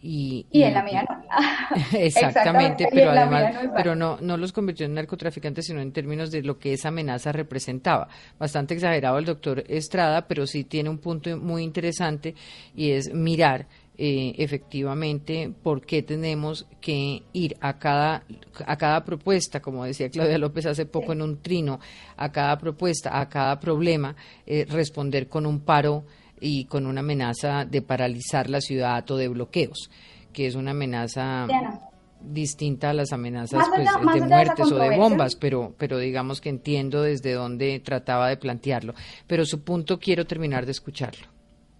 y, 0.00 0.62
en 0.62 0.72
la 0.72 0.82
mía 0.84 1.04
no. 1.06 1.19
Exactamente, 1.92 2.88
pero 2.92 3.10
además, 3.10 3.54
no 3.64 3.74
pero 3.74 3.94
no, 3.94 4.18
no 4.20 4.36
los 4.36 4.52
convirtió 4.52 4.86
en 4.86 4.94
narcotraficantes, 4.94 5.66
sino 5.66 5.80
en 5.80 5.92
términos 5.92 6.30
de 6.30 6.42
lo 6.42 6.58
que 6.58 6.72
esa 6.72 6.88
amenaza 6.88 7.32
representaba. 7.32 8.08
Bastante 8.38 8.74
exagerado 8.74 9.18
el 9.18 9.24
doctor 9.24 9.64
Estrada, 9.68 10.26
pero 10.26 10.46
sí 10.46 10.64
tiene 10.64 10.90
un 10.90 10.98
punto 10.98 11.36
muy 11.36 11.62
interesante 11.62 12.34
y 12.74 12.90
es 12.90 13.12
mirar 13.14 13.66
eh, 14.02 14.34
efectivamente 14.38 15.52
por 15.62 15.84
qué 15.84 16.02
tenemos 16.02 16.66
que 16.80 17.22
ir 17.34 17.54
a 17.60 17.78
cada, 17.78 18.24
a 18.64 18.76
cada 18.78 19.04
propuesta, 19.04 19.60
como 19.60 19.84
decía 19.84 20.08
Claudia 20.08 20.38
López 20.38 20.64
hace 20.64 20.86
poco 20.86 21.12
en 21.12 21.20
un 21.20 21.42
trino, 21.42 21.80
a 22.16 22.32
cada 22.32 22.56
propuesta, 22.56 23.20
a 23.20 23.28
cada 23.28 23.60
problema, 23.60 24.16
eh, 24.46 24.64
responder 24.66 25.28
con 25.28 25.44
un 25.44 25.60
paro 25.60 26.06
y 26.40 26.64
con 26.64 26.86
una 26.86 27.00
amenaza 27.00 27.66
de 27.66 27.82
paralizar 27.82 28.48
la 28.48 28.62
ciudad 28.62 29.08
o 29.10 29.18
de 29.18 29.28
bloqueos, 29.28 29.90
que 30.32 30.46
es 30.46 30.54
una 30.54 30.72
amenaza 30.72 31.46
distinta 32.20 32.90
a 32.90 32.94
las 32.94 33.12
amenazas 33.12 33.66
pues, 33.68 33.88
de 34.14 34.26
muertes 34.26 34.72
o 34.72 34.76
de 34.76 34.96
bombas, 34.96 35.36
pero, 35.36 35.74
pero 35.78 35.98
digamos 35.98 36.40
que 36.40 36.50
entiendo 36.50 37.02
desde 37.02 37.32
dónde 37.32 37.80
trataba 37.80 38.28
de 38.28 38.36
plantearlo. 38.36 38.94
Pero 39.26 39.44
su 39.44 39.62
punto 39.62 39.98
quiero 39.98 40.26
terminar 40.26 40.66
de 40.66 40.72
escucharlo. 40.72 41.26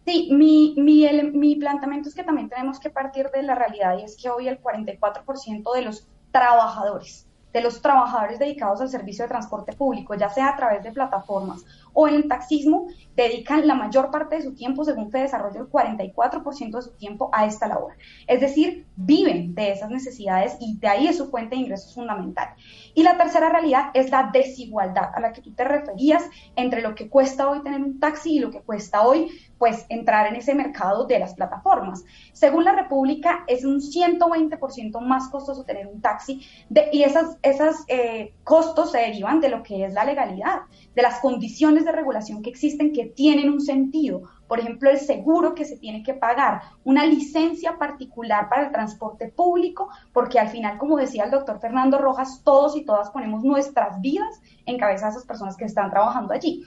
Sí, 0.07 0.31
mi, 0.33 0.75
mi, 0.79 1.07
mi 1.33 1.57
planteamiento 1.57 2.09
es 2.09 2.15
que 2.15 2.25
también 2.25 2.49
tenemos 2.49 2.81
que 2.81 2.91
partir 2.91 3.31
de 3.31 3.43
la 3.43 3.55
realidad 3.55 3.99
y 3.99 4.05
es 4.05 4.17
que 4.17 4.31
hoy 4.31 4.49
el 4.49 4.61
44% 4.61 5.75
de 5.75 5.83
los 5.83 6.07
trabajadores, 6.33 7.27
de 7.53 7.61
los 7.61 7.83
trabajadores 7.83 8.39
dedicados 8.39 8.81
al 8.81 8.89
servicio 8.89 9.25
de 9.25 9.29
transporte 9.29 9.73
público, 9.75 10.15
ya 10.15 10.31
sea 10.31 10.49
a 10.49 10.57
través 10.57 10.83
de 10.83 10.93
plataformas 10.93 11.65
o 11.93 12.09
en 12.09 12.15
el 12.15 12.29
taxismo, 12.29 12.87
dedican 13.15 13.67
la 13.67 13.75
mayor 13.75 14.11
parte 14.11 14.37
de 14.37 14.43
su 14.43 14.55
tiempo, 14.55 14.85
según 14.85 15.11
Desarrollo, 15.11 15.61
el 15.61 15.71
44% 15.71 16.77
de 16.77 16.83
su 16.83 16.93
tiempo 16.93 17.31
a 17.33 17.47
esta 17.47 17.67
labor. 17.67 17.95
Es 18.27 18.41
decir, 18.41 18.87
viven 18.97 19.55
de 19.55 19.73
esas 19.73 19.91
necesidades 19.91 20.57
y 20.61 20.79
de 20.79 20.89
ahí 20.89 21.07
es 21.07 21.19
su 21.19 21.31
fuente 21.31 21.57
de 21.57 21.63
ingresos 21.63 21.95
fundamental. 21.95 22.55
Y 22.95 23.03
la 23.03 23.17
tercera 23.17 23.49
realidad 23.49 23.91
es 23.95 24.11
la 24.11 24.31
desigualdad 24.33 25.11
a 25.15 25.21
la 25.21 25.33
que 25.33 25.43
tú 25.43 25.53
te 25.53 25.65
referías 25.65 26.25
entre 26.57 26.83
lo 26.83 26.95
que 26.95 27.09
cuesta 27.09 27.49
hoy 27.49 27.63
tener 27.63 27.81
un 27.81 28.01
taxi 28.01 28.37
y 28.37 28.39
lo 28.39 28.51
que 28.51 28.61
cuesta 28.61 29.03
hoy 29.03 29.29
pues 29.59 29.85
entrar 29.91 30.27
en 30.27 30.37
ese 30.37 30.55
mercado 30.55 31.05
de 31.05 31.19
las 31.19 31.35
plataformas. 31.35 32.03
Según 32.33 32.65
la 32.65 32.73
República, 32.73 33.45
es 33.47 33.65
un 33.67 33.81
120% 33.81 35.01
más 35.01 35.29
costoso 35.29 35.65
tener 35.65 35.87
un 35.87 36.01
taxi 36.01 36.47
y 36.93 37.03
esos 37.03 37.85
eh, 37.89 38.33
costos 38.43 38.93
se 38.93 38.99
derivan 38.99 39.41
de 39.41 39.51
lo 39.51 39.63
que 39.63 39.85
es 39.85 39.93
la 39.93 40.05
legalidad, 40.05 40.61
de 40.95 41.03
las 41.03 41.21
condiciones 41.21 41.85
de 41.85 41.93
regulación 41.93 42.43
que 42.43 42.51
existen 42.51 42.93
que 42.93 43.07
tienen 43.07 43.51
un 43.51 43.61
sentido. 43.61 44.23
Por 44.49 44.59
ejemplo, 44.59 44.91
el 44.91 44.99
seguro 44.99 45.55
que 45.55 45.65
se 45.65 45.77
tiene 45.77 46.03
que 46.03 46.15
pagar, 46.15 46.63
una 46.85 47.07
licencia 47.07 47.79
particular 47.79 48.49
para 48.49 48.67
el 48.67 48.73
transporte 48.73 49.29
público, 49.29 49.89
porque 50.13 50.39
al 50.41 50.49
final, 50.49 50.79
como 50.79 50.97
decía 50.97 51.25
el 51.25 51.31
doctor 51.31 51.61
Fernando 51.61 51.99
Rojas, 51.99 52.43
todos 52.45 52.77
y 52.77 52.85
todas 52.85 53.11
ponemos 53.11 53.45
nuestras 53.45 54.01
vidas 54.01 54.41
en 54.67 54.79
cabeza 54.79 55.07
de 55.07 55.13
esas 55.13 55.27
personas 55.27 55.57
que 55.57 55.65
están 55.65 55.91
trabajando 55.91 56.35
allí. 56.35 56.65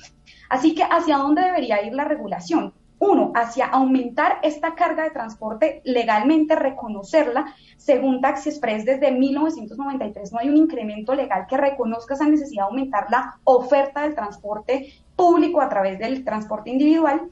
Así 0.50 0.74
que, 0.76 0.84
¿hacia 0.84 1.18
dónde 1.18 1.42
debería 1.42 1.86
ir 1.86 1.94
la 1.94 2.06
regulación? 2.06 2.74
Uno, 3.06 3.34
hacia 3.36 3.66
aumentar 3.66 4.40
esta 4.44 4.76
carga 4.76 5.04
de 5.04 5.10
transporte 5.10 5.82
legalmente, 5.84 6.56
reconocerla. 6.56 7.54
Según 7.76 8.22
Taxi 8.22 8.48
Express, 8.48 8.86
desde 8.86 9.12
1993 9.12 10.32
no 10.32 10.40
hay 10.40 10.48
un 10.48 10.56
incremento 10.56 11.14
legal 11.14 11.46
que 11.50 11.58
reconozca 11.58 12.14
esa 12.14 12.30
necesidad 12.30 12.64
de 12.64 12.70
aumentar 12.70 13.08
la 13.12 13.40
oferta 13.44 14.04
del 14.04 14.16
transporte 14.16 14.94
público 15.18 15.60
a 15.60 15.68
través 15.68 16.00
del 16.00 16.24
transporte 16.24 16.70
individual. 16.70 17.24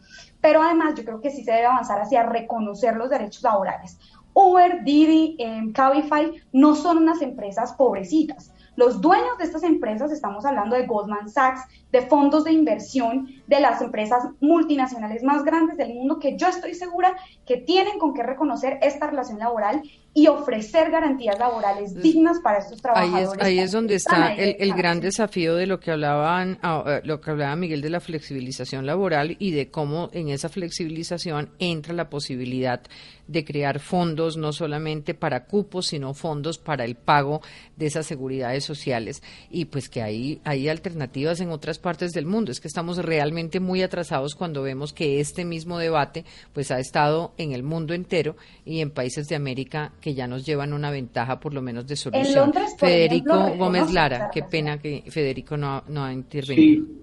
Pero 0.41 0.61
además 0.61 0.95
yo 0.95 1.05
creo 1.05 1.21
que 1.21 1.29
sí 1.29 1.41
se 1.45 1.53
debe 1.53 1.67
avanzar 1.67 2.01
hacia 2.01 2.23
reconocer 2.23 2.97
los 2.97 3.09
derechos 3.09 3.41
laborales. 3.41 3.97
Uber, 4.33 4.83
Didi, 4.83 5.37
eh, 5.39 5.71
Cabify 5.73 6.33
no 6.51 6.75
son 6.75 6.97
unas 6.97 7.21
empresas 7.21 7.71
pobrecitas 7.71 8.51
los 8.75 9.01
dueños 9.01 9.37
de 9.37 9.43
estas 9.43 9.63
empresas, 9.63 10.11
estamos 10.11 10.45
hablando 10.45 10.75
de 10.75 10.85
Goldman 10.85 11.29
Sachs, 11.29 11.61
de 11.91 12.01
fondos 12.03 12.45
de 12.45 12.53
inversión, 12.53 13.27
de 13.51 13.59
las 13.59 13.81
empresas 13.81 14.23
multinacionales 14.39 15.23
más 15.23 15.43
grandes 15.43 15.75
del 15.75 15.93
mundo, 15.93 16.19
que 16.19 16.37
yo 16.37 16.47
estoy 16.47 16.73
segura 16.73 17.17
que 17.45 17.57
tienen 17.57 17.99
con 17.99 18.13
qué 18.13 18.23
reconocer 18.23 18.79
esta 18.81 19.07
relación 19.07 19.39
laboral 19.39 19.81
y 20.13 20.27
ofrecer 20.27 20.89
garantías 20.89 21.39
laborales 21.39 21.93
dignas 22.01 22.39
para 22.39 22.59
estos 22.59 22.81
trabajadores. 22.81 23.41
Ahí 23.41 23.59
es, 23.59 23.71
donde 23.71 23.95
está 23.95 24.33
el, 24.33 24.73
gran 24.73 24.99
desafío 24.99 25.55
de 25.55 25.67
lo 25.67 25.79
que 25.79 25.91
hablaban, 25.91 26.59
ah, 26.61 26.83
eh, 26.85 27.01
lo 27.03 27.19
que 27.19 27.31
hablaba 27.31 27.55
Miguel 27.55 27.81
de 27.81 27.89
la 27.89 27.99
flexibilización 27.99 28.85
laboral 28.85 29.35
y 29.39 29.51
de 29.51 29.69
cómo 29.69 30.09
en 30.13 30.29
esa 30.29 30.49
flexibilización 30.49 31.49
entra 31.59 31.93
la 31.93 32.09
posibilidad 32.09 32.81
de 33.27 33.45
crear 33.45 33.79
fondos 33.79 34.35
no 34.35 34.51
solamente 34.51 35.13
para 35.13 35.45
cupos, 35.45 35.87
sino 35.87 36.13
fondos 36.13 36.57
para 36.57 36.83
el 36.83 36.95
pago 36.95 37.41
de 37.77 37.85
esas 37.85 38.05
seguridades 38.05 38.65
sociales 38.65 39.23
y 39.49 39.65
pues 39.65 39.87
que 39.87 40.01
hay, 40.01 40.41
hay 40.43 40.67
alternativas 40.67 41.39
en 41.39 41.51
otras 41.51 41.79
partes 41.79 42.11
del 42.11 42.25
mundo. 42.25 42.51
Es 42.51 42.59
que 42.59 42.67
estamos 42.67 42.97
realmente 42.97 43.40
muy 43.59 43.81
atrasados 43.81 44.35
cuando 44.35 44.61
vemos 44.61 44.93
que 44.93 45.19
este 45.19 45.45
mismo 45.45 45.77
debate 45.77 46.25
pues 46.53 46.71
ha 46.71 46.79
estado 46.79 47.33
en 47.37 47.51
el 47.51 47.63
mundo 47.63 47.93
entero 47.93 48.35
y 48.65 48.81
en 48.81 48.91
países 48.91 49.27
de 49.27 49.35
América 49.35 49.93
que 50.01 50.13
ya 50.13 50.27
nos 50.27 50.45
llevan 50.45 50.73
una 50.73 50.91
ventaja 50.91 51.39
por 51.39 51.53
lo 51.53 51.61
menos 51.61 51.87
de 51.87 51.95
solución. 51.95 52.53
Federico 52.77 53.55
Gómez 53.57 53.91
Lara, 53.91 54.29
qué 54.33 54.43
pena 54.43 54.77
que 54.77 55.03
Federico 55.07 55.57
no, 55.57 55.83
no 55.87 56.03
ha 56.03 56.13
intervenido. 56.13 56.85
Sí, 56.85 57.01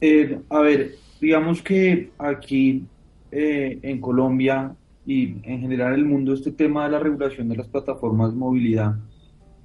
eh, 0.00 0.38
a 0.48 0.60
ver, 0.60 0.94
digamos 1.20 1.62
que 1.62 2.10
aquí 2.18 2.84
eh, 3.30 3.78
en 3.82 4.00
Colombia 4.00 4.74
y 5.06 5.36
en 5.42 5.60
general 5.60 5.94
en 5.94 6.00
el 6.00 6.04
mundo 6.04 6.34
este 6.34 6.52
tema 6.52 6.84
de 6.84 6.90
la 6.90 6.98
regulación 6.98 7.48
de 7.48 7.56
las 7.56 7.68
plataformas 7.68 8.32
de 8.32 8.38
movilidad 8.38 8.94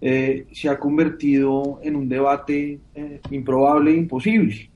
eh, 0.02 0.48
se 0.52 0.70
ha 0.70 0.80
convertido 0.80 1.80
en 1.84 1.96
un 1.96 2.10
debate 2.10 2.80
improbable 3.32 3.92
e 3.92 3.98
imposible. 3.98 4.70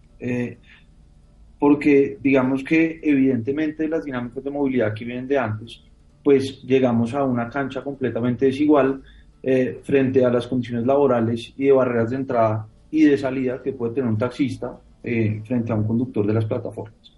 Porque 1.59 2.17
digamos 2.21 2.63
que 2.63 2.99
evidentemente 3.01 3.87
las 3.87 4.05
dinámicas 4.05 4.43
de 4.43 4.51
movilidad 4.51 4.93
que 4.93 5.05
vienen 5.05 5.27
de 5.27 5.37
antes 5.37 5.81
pues 6.27 6.61
llegamos 6.63 7.13
a 7.13 7.23
una 7.23 7.49
cancha 7.49 7.81
completamente 7.81 8.47
desigual 8.47 9.01
eh, 9.41 9.79
frente 9.81 10.25
a 10.25 10.29
las 10.29 10.45
condiciones 10.45 10.85
laborales 10.85 11.53
y 11.55 11.67
de 11.67 11.71
barreras 11.71 12.09
de 12.09 12.17
entrada 12.17 12.67
y 12.91 13.03
de 13.03 13.17
salida 13.17 13.63
que 13.63 13.71
puede 13.71 13.93
tener 13.93 14.09
un 14.09 14.17
taxista 14.17 14.77
eh, 15.01 15.41
frente 15.45 15.71
a 15.71 15.75
un 15.75 15.85
conductor 15.85 16.27
de 16.27 16.33
las 16.33 16.43
plataformas. 16.43 17.13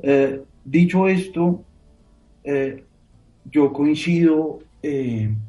Eh, 0.00 0.40
dicho 0.64 1.08
esto, 1.08 1.64
yo 3.50 3.72
coincido 3.72 4.60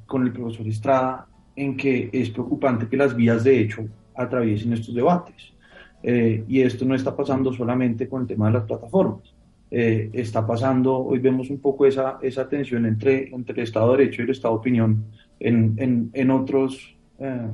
con 0.08 0.24
el 0.24 0.32
profesor 0.32 0.66
Estrada 0.66 1.28
en 1.56 1.78
que 1.78 2.10
es 2.12 2.32
preocupante 2.32 2.88
que 2.88 2.98
las 2.98 3.16
vías 3.16 3.44
de 3.44 3.60
hecho 3.60 3.86
atraviesen 4.16 4.74
estos 4.74 4.96
debates. 4.96 5.54
Y 6.04 6.62
esto 6.62 6.86
no 6.86 6.94
está 6.94 7.16
pasando 7.16 7.52
solamente 7.52 8.08
con 8.08 8.22
el 8.22 8.28
tema 8.28 8.48
de 8.48 8.54
las 8.54 8.64
plataformas. 8.66 9.36
Eh, 9.72 10.10
está 10.14 10.46
pasando, 10.46 10.98
hoy 10.98 11.20
vemos 11.20 11.50
un 11.50 11.60
poco 11.60 11.86
esa, 11.86 12.20
esa 12.22 12.48
tensión 12.48 12.86
entre, 12.86 13.30
entre 13.34 13.56
el 13.56 13.64
Estado 13.64 13.92
de 13.92 13.98
Derecho 13.98 14.22
y 14.22 14.26
el 14.26 14.32
Estado 14.32 14.54
de 14.54 14.60
Opinión 14.60 15.06
en, 15.40 15.74
en, 15.78 16.12
en 16.14 16.32
otros 16.32 16.96
eh, 17.20 17.48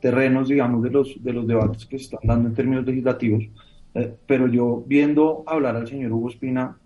terrenos, 0.00 0.48
digamos, 0.48 0.82
de 0.82 0.90
los, 0.90 1.16
de 1.22 1.32
los 1.32 1.46
debates 1.46 1.86
que 1.86 1.98
se 1.98 2.04
están 2.04 2.20
dando 2.22 2.48
en 2.48 2.54
términos 2.54 2.84
legislativos. 2.84 3.44
Eh, 3.94 4.14
pero 4.26 4.46
yo 4.46 4.84
viendo 4.86 5.42
hablar 5.46 5.76
al 5.76 5.88
señor 5.88 6.12
Hugo 6.12 6.28
Espina, 6.28 6.76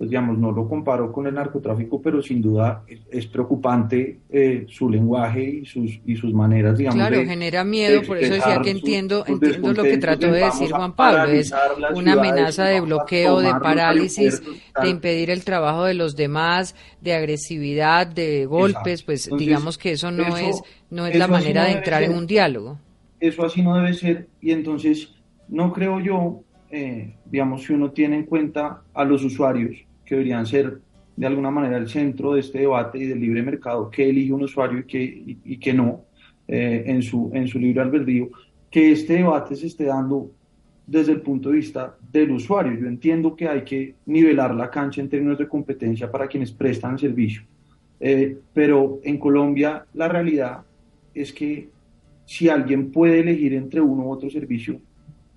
pues 0.00 0.08
digamos, 0.08 0.38
no 0.38 0.50
lo 0.50 0.66
comparo 0.66 1.12
con 1.12 1.26
el 1.26 1.34
narcotráfico, 1.34 2.00
pero 2.00 2.22
sin 2.22 2.40
duda 2.40 2.84
es, 3.10 3.26
preocupante 3.26 4.20
eh, 4.30 4.64
su 4.66 4.88
lenguaje 4.88 5.42
y 5.42 5.66
sus, 5.66 6.00
y 6.06 6.16
sus 6.16 6.32
maneras, 6.32 6.78
digamos. 6.78 7.06
Claro, 7.06 7.22
genera 7.26 7.64
miedo, 7.64 8.00
por 8.04 8.16
eso 8.16 8.32
decía 8.32 8.62
que 8.62 8.70
entiendo, 8.70 9.24
entiendo 9.26 9.74
lo 9.74 9.82
que 9.82 9.98
trató 9.98 10.32
de 10.32 10.44
decir 10.46 10.70
Juan 10.70 10.94
Pablo, 10.94 11.30
es 11.30 11.52
una 11.92 12.14
amenaza 12.14 12.64
de 12.64 12.80
bloqueo, 12.80 13.40
de 13.40 13.50
parálisis, 13.50 14.42
de 14.80 14.88
impedir 14.88 15.28
el 15.28 15.44
trabajo 15.44 15.84
de 15.84 15.92
los 15.92 16.16
demás, 16.16 16.74
de 17.02 17.12
agresividad, 17.12 18.06
de 18.06 18.46
golpes, 18.46 19.02
pues 19.02 19.28
digamos 19.36 19.76
que 19.76 19.92
eso 19.92 20.10
no 20.10 20.34
es, 20.38 20.62
no 20.88 21.06
es 21.06 21.14
la 21.14 21.28
manera 21.28 21.64
de 21.64 21.72
entrar 21.72 22.02
en 22.04 22.14
un 22.14 22.26
diálogo. 22.26 22.78
Eso 23.20 23.44
así 23.44 23.60
no 23.60 23.76
debe 23.76 23.92
ser, 23.92 24.28
y 24.40 24.52
entonces 24.52 25.12
no 25.46 25.74
creo 25.74 26.00
yo, 26.00 26.40
eh, 26.70 27.16
digamos, 27.26 27.64
si 27.64 27.74
uno 27.74 27.90
tiene 27.90 28.16
en 28.16 28.24
cuenta 28.24 28.80
a 28.94 29.04
los 29.04 29.22
usuarios, 29.22 29.76
que 30.10 30.16
deberían 30.16 30.44
ser 30.44 30.80
de 31.14 31.26
alguna 31.26 31.52
manera 31.52 31.76
el 31.76 31.88
centro 31.88 32.34
de 32.34 32.40
este 32.40 32.58
debate 32.58 32.98
y 32.98 33.06
del 33.06 33.20
libre 33.20 33.44
mercado, 33.44 33.88
que 33.88 34.10
elige 34.10 34.32
un 34.32 34.42
usuario 34.42 34.80
y 34.80 34.84
que, 34.84 35.36
y, 35.44 35.56
que 35.58 35.72
no 35.72 36.00
eh, 36.48 36.82
en, 36.84 37.00
su, 37.00 37.30
en 37.32 37.46
su 37.46 37.60
libre 37.60 37.80
albedrío, 37.80 38.28
que 38.68 38.90
este 38.90 39.12
debate 39.14 39.54
se 39.54 39.68
esté 39.68 39.84
dando 39.84 40.32
desde 40.84 41.12
el 41.12 41.20
punto 41.20 41.50
de 41.50 41.56
vista 41.58 41.96
del 42.10 42.32
usuario. 42.32 42.72
Yo 42.72 42.88
entiendo 42.88 43.36
que 43.36 43.46
hay 43.46 43.62
que 43.62 43.94
nivelar 44.06 44.52
la 44.52 44.68
cancha 44.68 45.00
en 45.00 45.08
términos 45.08 45.38
de 45.38 45.46
competencia 45.46 46.10
para 46.10 46.26
quienes 46.26 46.50
prestan 46.50 46.98
servicio, 46.98 47.42
eh, 48.00 48.36
pero 48.52 48.98
en 49.04 49.16
Colombia 49.16 49.86
la 49.94 50.08
realidad 50.08 50.62
es 51.14 51.32
que 51.32 51.68
si 52.26 52.48
alguien 52.48 52.90
puede 52.90 53.20
elegir 53.20 53.54
entre 53.54 53.80
uno 53.80 54.06
u 54.06 54.10
otro 54.10 54.28
servicio, 54.28 54.80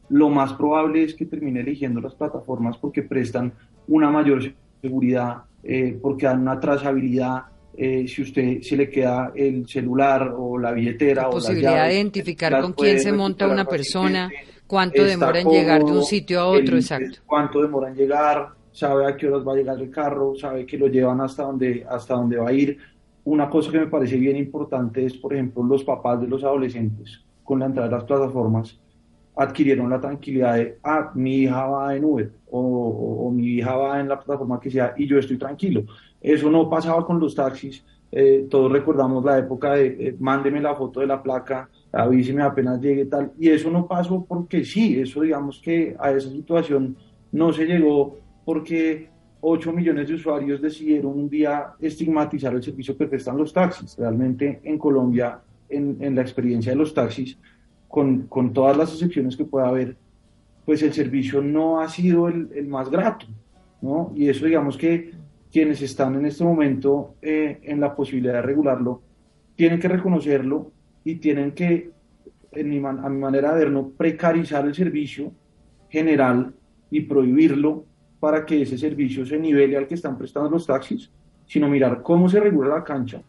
lo 0.10 0.32
más 0.32 0.52
probable 0.54 1.04
es 1.04 1.14
que 1.14 1.28
termine 1.28 1.60
eligiendo 1.60 2.02
las 2.02 2.16
plataformas 2.16 2.76
porque 2.80 3.04
prestan 3.04 3.54
una 3.88 4.10
mayor 4.10 4.42
seguridad, 4.84 5.44
eh, 5.64 5.98
porque 6.02 6.26
dan 6.26 6.42
una 6.42 6.60
trazabilidad. 6.60 7.44
Eh, 7.76 8.06
si 8.08 8.22
usted 8.22 8.62
se 8.62 8.76
le 8.76 8.88
queda 8.88 9.32
el 9.34 9.68
celular 9.68 10.32
o 10.38 10.60
la 10.60 10.72
billetera 10.72 11.24
la 11.24 11.30
o 11.30 11.32
posibilidad 11.32 11.88
de 11.88 11.96
identificar 11.96 12.62
con 12.62 12.74
quién 12.74 13.00
se 13.00 13.12
monta 13.12 13.48
una 13.48 13.66
persona, 13.66 14.30
cuánto 14.68 15.04
demora 15.04 15.40
en 15.40 15.50
llegar 15.50 15.84
de 15.84 15.92
un 15.92 16.04
sitio 16.04 16.42
a 16.42 16.48
otro, 16.48 16.76
exacto. 16.76 17.20
Cuánto 17.26 17.62
demora 17.62 17.90
en 17.90 17.96
llegar, 17.96 18.50
sabe 18.72 19.08
a 19.08 19.16
qué 19.16 19.28
horas 19.28 19.48
va 19.48 19.54
a 19.54 19.56
llegar 19.56 19.80
el 19.80 19.90
carro, 19.90 20.36
sabe 20.36 20.66
que 20.66 20.78
lo 20.78 20.88
llevan 20.88 21.22
hasta 21.22 21.44
donde, 21.44 21.84
hasta 21.90 22.14
donde 22.14 22.38
va 22.38 22.50
a 22.50 22.54
ir. 22.54 22.78
Una 23.24 23.50
cosa 23.50 23.72
que 23.72 23.80
me 23.80 23.88
parece 23.88 24.18
bien 24.18 24.36
importante 24.36 25.06
es, 25.06 25.16
por 25.16 25.34
ejemplo, 25.34 25.64
los 25.64 25.84
papás 25.84 26.22
de 26.22 26.28
los 26.28 26.44
adolescentes 26.44 27.22
con 27.44 27.60
la 27.60 27.66
entrada 27.66 27.90
de 27.90 27.96
las 27.96 28.04
plataformas 28.04 28.80
adquirieron 29.36 29.90
la 29.90 30.00
tranquilidad 30.00 30.56
de, 30.56 30.78
ah, 30.84 31.12
mi 31.16 31.38
hija 31.38 31.66
va 31.66 31.96
en 31.96 32.06
Uber 32.06 32.43
o, 32.56 33.32
mi 33.32 33.48
hija 33.48 33.76
va 33.76 34.00
en 34.00 34.08
la 34.08 34.20
plataforma 34.20 34.60
que 34.60 34.70
sea 34.70 34.94
y 34.96 35.08
yo 35.08 35.18
estoy 35.18 35.38
tranquilo. 35.38 35.84
Eso 36.22 36.50
no 36.50 36.70
pasaba 36.70 37.06
con 37.06 37.20
los 37.20 37.34
taxis. 37.34 37.84
Eh, 38.12 38.46
todos 38.48 38.72
recordamos 38.72 39.26
la 39.26 39.40
época 39.40 39.74
de 39.74 39.88
eh, 39.88 40.16
mándeme 40.20 40.62
la 40.62 40.76
foto 40.76 41.00
de 41.00 41.08
la 41.08 41.24
placa, 41.24 41.68
avíseme 41.92 42.44
apenas 42.44 42.80
llegue 42.80 43.06
tal. 43.06 43.32
Y 43.40 43.50
eso 43.50 43.72
no 43.72 43.88
pasó 43.88 44.24
porque 44.24 44.64
sí, 44.64 45.00
eso 45.00 45.22
digamos 45.22 45.60
que 45.60 45.96
a 46.00 46.12
esa 46.12 46.30
situación 46.30 46.96
no 47.32 47.52
se 47.52 47.66
llegó 47.66 48.20
porque 48.46 49.10
8 49.42 49.74
millones 49.74 50.08
de 50.08 50.14
usuarios 50.14 50.62
decidieron 50.62 51.14
un 51.14 51.30
día 51.30 51.74
estigmatizar 51.80 52.54
el 52.54 52.62
servicio 52.62 52.96
que 52.96 53.08
prestan 53.08 53.38
los 53.38 53.52
taxis. 53.52 53.98
Realmente 53.98 54.62
en 54.64 54.78
Colombia, 54.78 55.40
en, 55.68 55.98
en 56.00 56.16
la 56.16 56.22
experiencia 56.22 56.72
de 56.72 56.78
los 56.78 56.94
taxis, 56.94 57.38
con, 57.88 58.28
con, 58.28 58.54
todas 58.54 58.78
las 58.78 58.92
excepciones 58.94 59.36
que 59.36 59.46
pueda 59.46 59.68
haber, 59.68 59.98
pues 60.66 60.82
el 60.84 60.94
servicio 60.94 61.42
no 61.42 61.82
ha 61.82 61.90
sido 61.90 62.28
el, 62.28 62.50
el 62.54 62.68
más 62.68 62.90
grato, 62.90 63.26
¿no? 63.82 64.12
Y 64.16 64.30
eso 64.30 64.46
digamos 64.46 64.78
que 64.78 65.12
quienes 65.54 65.84
están 65.84 66.16
en 66.16 66.26
este 66.26 66.44
momento 66.44 67.14
eh, 67.22 67.60
en 67.62 67.80
la 67.80 67.96
posibilidad 67.96 68.34
de 68.34 68.42
regularlo, 68.42 69.04
tienen 69.56 69.80
que 69.80 69.88
reconocerlo 69.88 70.72
y 71.04 71.16
tienen 71.16 71.52
que, 71.52 71.92
en 72.54 72.70
mi 72.70 72.78
a 72.78 73.10
mi 73.10 73.20
manera 73.20 73.54
de 73.54 73.60
ver, 73.60 73.72
no 73.72 73.90
precarizar 73.90 74.66
el 74.66 74.74
servicio 74.74 75.32
general 75.90 76.56
y 76.90 77.02
prohibirlo 77.02 77.86
para 78.20 78.48
que 78.48 78.64
ese 78.64 78.80
servicio 78.80 79.28
se 79.28 79.38
nivele 79.38 79.78
al 79.78 79.86
que 79.86 79.94
están 79.94 80.18
prestando 80.18 80.50
los 80.50 80.66
taxis, 80.66 81.12
sino 81.46 81.70
mirar 81.70 82.02
cómo 82.02 82.28
se 82.30 82.40
regula 82.40 82.70
la 82.70 82.84
cancha 82.84 83.22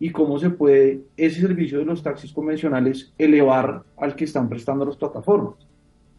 y 0.00 0.10
cómo 0.10 0.36
se 0.38 0.50
puede 0.50 1.02
ese 1.16 1.40
servicio 1.42 1.78
de 1.78 1.84
los 1.84 2.02
taxis 2.02 2.32
convencionales 2.32 3.12
elevar 3.18 3.84
al 3.96 4.16
que 4.16 4.24
están 4.24 4.48
prestando 4.48 4.84
las 4.84 4.96
plataformas. 4.96 5.54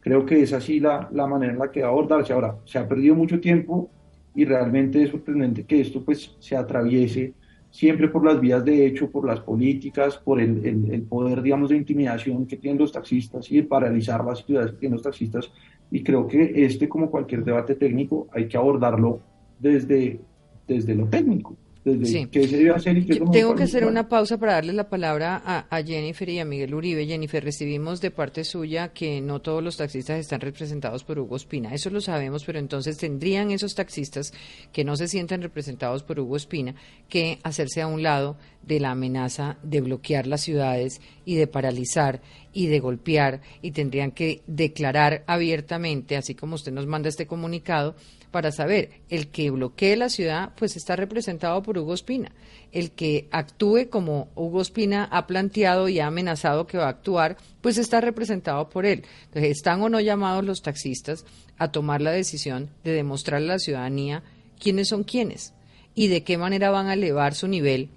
Creo 0.10 0.26
que 0.26 0.42
es 0.42 0.54
así 0.54 0.80
la, 0.80 1.08
la 1.14 1.28
manera 1.28 1.54
en 1.54 1.60
la 1.60 1.70
que 1.70 1.84
va 1.84 1.90
abordarse. 1.90 2.34
Ahora, 2.34 2.58
se 2.66 2.80
ha 2.80 2.88
perdido 2.88 3.14
mucho 3.14 3.40
tiempo 3.40 3.92
y 4.34 4.44
realmente 4.44 5.04
es 5.04 5.12
sorprendente 5.12 5.66
que 5.66 5.82
esto 5.82 6.04
pues 6.04 6.36
se 6.40 6.56
atraviese 6.56 7.36
siempre 7.70 8.08
por 8.08 8.26
las 8.26 8.42
vías 8.42 8.66
de 8.66 8.88
hecho, 8.88 9.12
por 9.12 9.28
las 9.28 9.40
políticas, 9.40 10.18
por 10.18 10.42
el, 10.42 10.66
el, 10.66 10.92
el, 10.92 11.04
poder, 11.04 11.44
digamos, 11.44 11.70
de 11.70 11.78
intimidación 11.78 12.48
que 12.48 12.58
tienen 12.58 12.80
los 12.80 12.92
taxistas 12.92 13.52
y 13.52 13.58
de 13.58 13.64
paralizar 13.66 14.26
las 14.26 14.44
ciudades 14.44 14.72
que 14.72 14.78
tienen 14.78 14.96
los 14.96 15.04
taxistas. 15.04 15.52
Y 15.92 16.02
creo 16.02 16.26
que 16.26 16.54
este, 16.56 16.90
como 16.90 17.12
cualquier 17.12 17.44
debate 17.44 17.76
técnico, 17.76 18.30
hay 18.32 18.48
que 18.48 18.58
abordarlo 18.58 19.20
desde, 19.60 20.20
desde 20.68 20.96
lo 20.96 21.06
técnico 21.06 21.56
sí. 21.84 22.28
Tengo 22.28 23.56
que 23.56 23.64
hacer 23.64 23.86
una 23.86 24.08
pausa 24.10 24.38
para 24.38 24.54
darle 24.54 24.74
la 24.74 24.90
palabra 24.90 25.42
a, 25.70 25.84
Jennifer 25.84 26.28
y 26.30 26.40
a 26.40 26.46
Miguel 26.46 26.74
Uribe. 26.74 27.06
Jennifer, 27.06 27.44
recibimos 27.44 28.02
de 28.02 28.12
parte 28.12 28.44
suya 28.44 28.90
que 28.90 29.22
no 29.22 29.40
todos 29.40 29.64
los 29.64 29.78
taxistas 29.78 30.20
están 30.20 30.42
representados 30.42 31.04
por 31.04 31.20
Hugo 31.20 31.36
Espina. 31.36 31.74
Eso 31.74 31.90
lo 31.90 32.02
sabemos, 32.02 32.44
pero 32.44 32.60
entonces 32.60 32.98
tendrían 32.98 33.52
esos 33.52 33.76
taxistas 33.76 34.34
que 34.72 34.84
no 34.84 34.96
se 34.96 35.08
sientan 35.08 35.42
representados 35.42 36.04
por 36.04 36.20
Hugo 36.20 36.36
Espina 36.36 36.76
que 37.08 37.40
hacerse 37.44 37.82
a 37.82 37.88
un 37.88 38.04
lado 38.04 38.38
de 38.62 38.80
la 38.80 38.92
amenaza 38.92 39.58
de 39.64 39.82
bloquear 39.82 40.28
las 40.28 40.42
ciudades 40.42 41.02
y 41.26 41.36
de 41.36 41.48
paralizar 41.48 42.22
y 42.54 42.68
de 42.68 42.80
golpear 42.80 43.42
y 43.62 43.72
tendrían 43.72 44.12
que 44.12 44.42
declarar 44.48 45.24
abiertamente, 45.28 46.18
así 46.18 46.36
como 46.36 46.56
usted 46.56 46.72
nos 46.72 46.88
manda 46.88 47.10
este 47.10 47.28
comunicado, 47.28 47.96
para 48.32 48.52
saber, 48.52 48.92
el 49.10 49.28
que 49.30 49.50
bloquee 49.50 49.96
la 49.96 50.10
ciudad, 50.10 50.52
pues 50.56 50.76
está 50.76 50.96
representado 50.96 51.64
por 51.64 51.78
Hugo 51.78 51.94
Espina. 51.94 52.32
El 52.72 52.92
que 52.92 53.28
actúe 53.32 53.90
como 53.90 54.30
Hugo 54.36 54.62
Espina 54.62 55.06
ha 55.06 55.26
planteado 55.26 55.90
y 55.90 56.00
ha 56.00 56.08
amenazado 56.08 56.68
que 56.68 56.78
va 56.78 56.86
a 56.86 56.90
actuar, 56.90 57.38
pues 57.62 57.78
está 57.78 58.02
representado 58.02 58.70
por 58.70 58.86
él. 58.86 59.04
Entonces, 59.26 59.52
¿están 59.52 59.82
o 59.82 59.90
no 59.90 60.00
llamados 60.00 60.46
los 60.46 60.62
taxistas 60.62 61.26
a 61.58 61.72
tomar 61.72 62.02
la 62.02 62.12
decisión 62.12 62.70
de 62.84 62.92
demostrarle 62.92 63.50
a 63.50 63.54
la 63.54 63.60
ciudadanía 63.60 64.24
quiénes 64.60 64.90
son 64.90 65.04
quiénes 65.04 65.54
y 65.96 66.08
de 66.08 66.24
qué 66.24 66.38
manera 66.38 66.70
van 66.70 66.88
a 66.88 66.94
elevar 66.94 67.34
su 67.34 67.48
nivel 67.48 67.90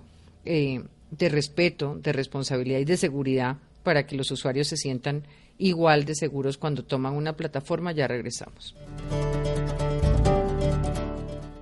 eh, 0.47 0.83
de 1.11 1.29
respeto, 1.29 1.99
de 2.03 2.13
responsabilidad 2.13 2.79
y 2.79 2.85
de 2.87 2.97
seguridad 2.97 3.59
para 3.83 4.07
que 4.07 4.17
los 4.17 4.31
usuarios 4.31 4.69
se 4.69 4.77
sientan 4.77 5.27
igual 5.59 6.05
de 6.05 6.15
seguros 6.15 6.59
cuando 6.59 6.85
toman 6.85 7.15
una 7.15 7.37
plataforma? 7.37 7.93
Ya 7.93 8.09
regresamos. 8.09 8.75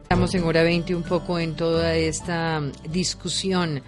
Estamos 0.02 0.34
en 0.34 0.44
hora 0.44 0.62
20 0.62 0.94
un 0.94 1.02
poco 1.02 1.38
en 1.38 1.54
toda 1.54 1.96
esta 1.96 2.60
discusión 2.90 3.82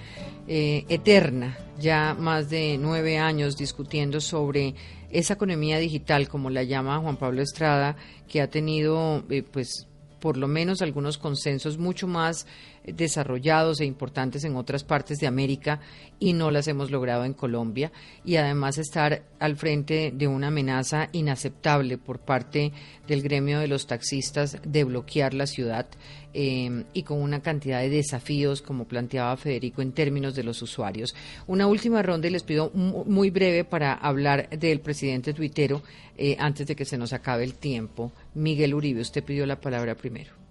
eh, 0.49 0.85
eterna, 0.89 1.59
ya 1.79 2.15
más 2.19 2.49
de 2.49 2.79
nueve 2.79 3.19
años 3.19 3.57
discutiendo 3.57 4.21
sobre 4.21 4.75
esa 5.11 5.35
economía 5.35 5.79
digital, 5.79 6.29
como 6.29 6.51
la 6.51 6.63
llama 6.63 6.99
Juan 6.99 7.17
Pablo 7.17 7.43
Estrada, 7.43 7.97
que 8.29 8.41
ha 8.41 8.49
tenido 8.49 9.25
eh, 9.31 9.43
pues 9.43 9.89
por 10.23 10.37
lo 10.37 10.47
menos 10.47 10.83
algunos 10.83 11.19
consensos 11.19 11.79
mucho 11.79 12.07
más 12.07 12.47
desarrollados 12.87 13.81
e 13.81 13.85
importantes 13.85 14.45
en 14.45 14.55
otras 14.55 14.85
partes 14.85 15.19
de 15.19 15.27
América 15.27 15.81
y 16.21 16.33
no 16.33 16.53
las 16.53 16.69
hemos 16.69 16.93
logrado 16.93 17.25
en 17.25 17.35
Colombia 17.35 17.91
y 18.25 18.37
además 18.37 18.79
estar 18.79 19.25
al 19.41 19.57
frente 19.57 20.13
de 20.15 20.29
una 20.29 20.47
amenaza 20.47 21.09
inaceptable 21.11 21.99
por 21.99 22.21
parte 22.21 22.73
del 23.09 23.23
gremio 23.23 23.59
de 23.59 23.67
los 23.67 23.89
taxistas 23.89 24.59
de 24.65 24.85
bloquear 24.85 25.35
la 25.35 25.47
ciudad 25.47 25.87
eh, 26.35 26.85
y 26.93 27.03
con 27.03 27.21
una 27.21 27.43
cantidad 27.43 27.81
de 27.81 27.91
desafíos 27.91 28.63
como 28.63 28.87
planteaba 28.87 29.37
Federico 29.37 29.83
en 29.83 29.91
términos 29.91 30.37
de 30.37 30.45
los 30.45 30.63
usuarios. 30.63 31.17
Una 31.49 31.67
última 31.67 32.01
ronda 32.01 32.29
y 32.29 32.31
les 32.31 32.45
pido 32.45 32.71
muy 32.71 33.31
breve 33.31 33.65
para 33.65 33.93
hablar 33.93 34.49
del 34.51 34.81
presidente 34.81 35.35
tuitero 35.35 35.83
eh, 36.17 36.37
antes 36.39 36.67
de 36.69 36.77
que 36.77 36.85
se 36.85 36.97
nos 36.97 37.13
acabe 37.13 37.43
el 37.43 37.55
tiempo. 37.55 38.13
Miguel 38.35 38.75
Uribe, 38.75 39.01
usted 39.01 39.25
pidió 39.25 39.47
la 39.47 39.61
palabra 39.61 39.95
primero 39.95 40.43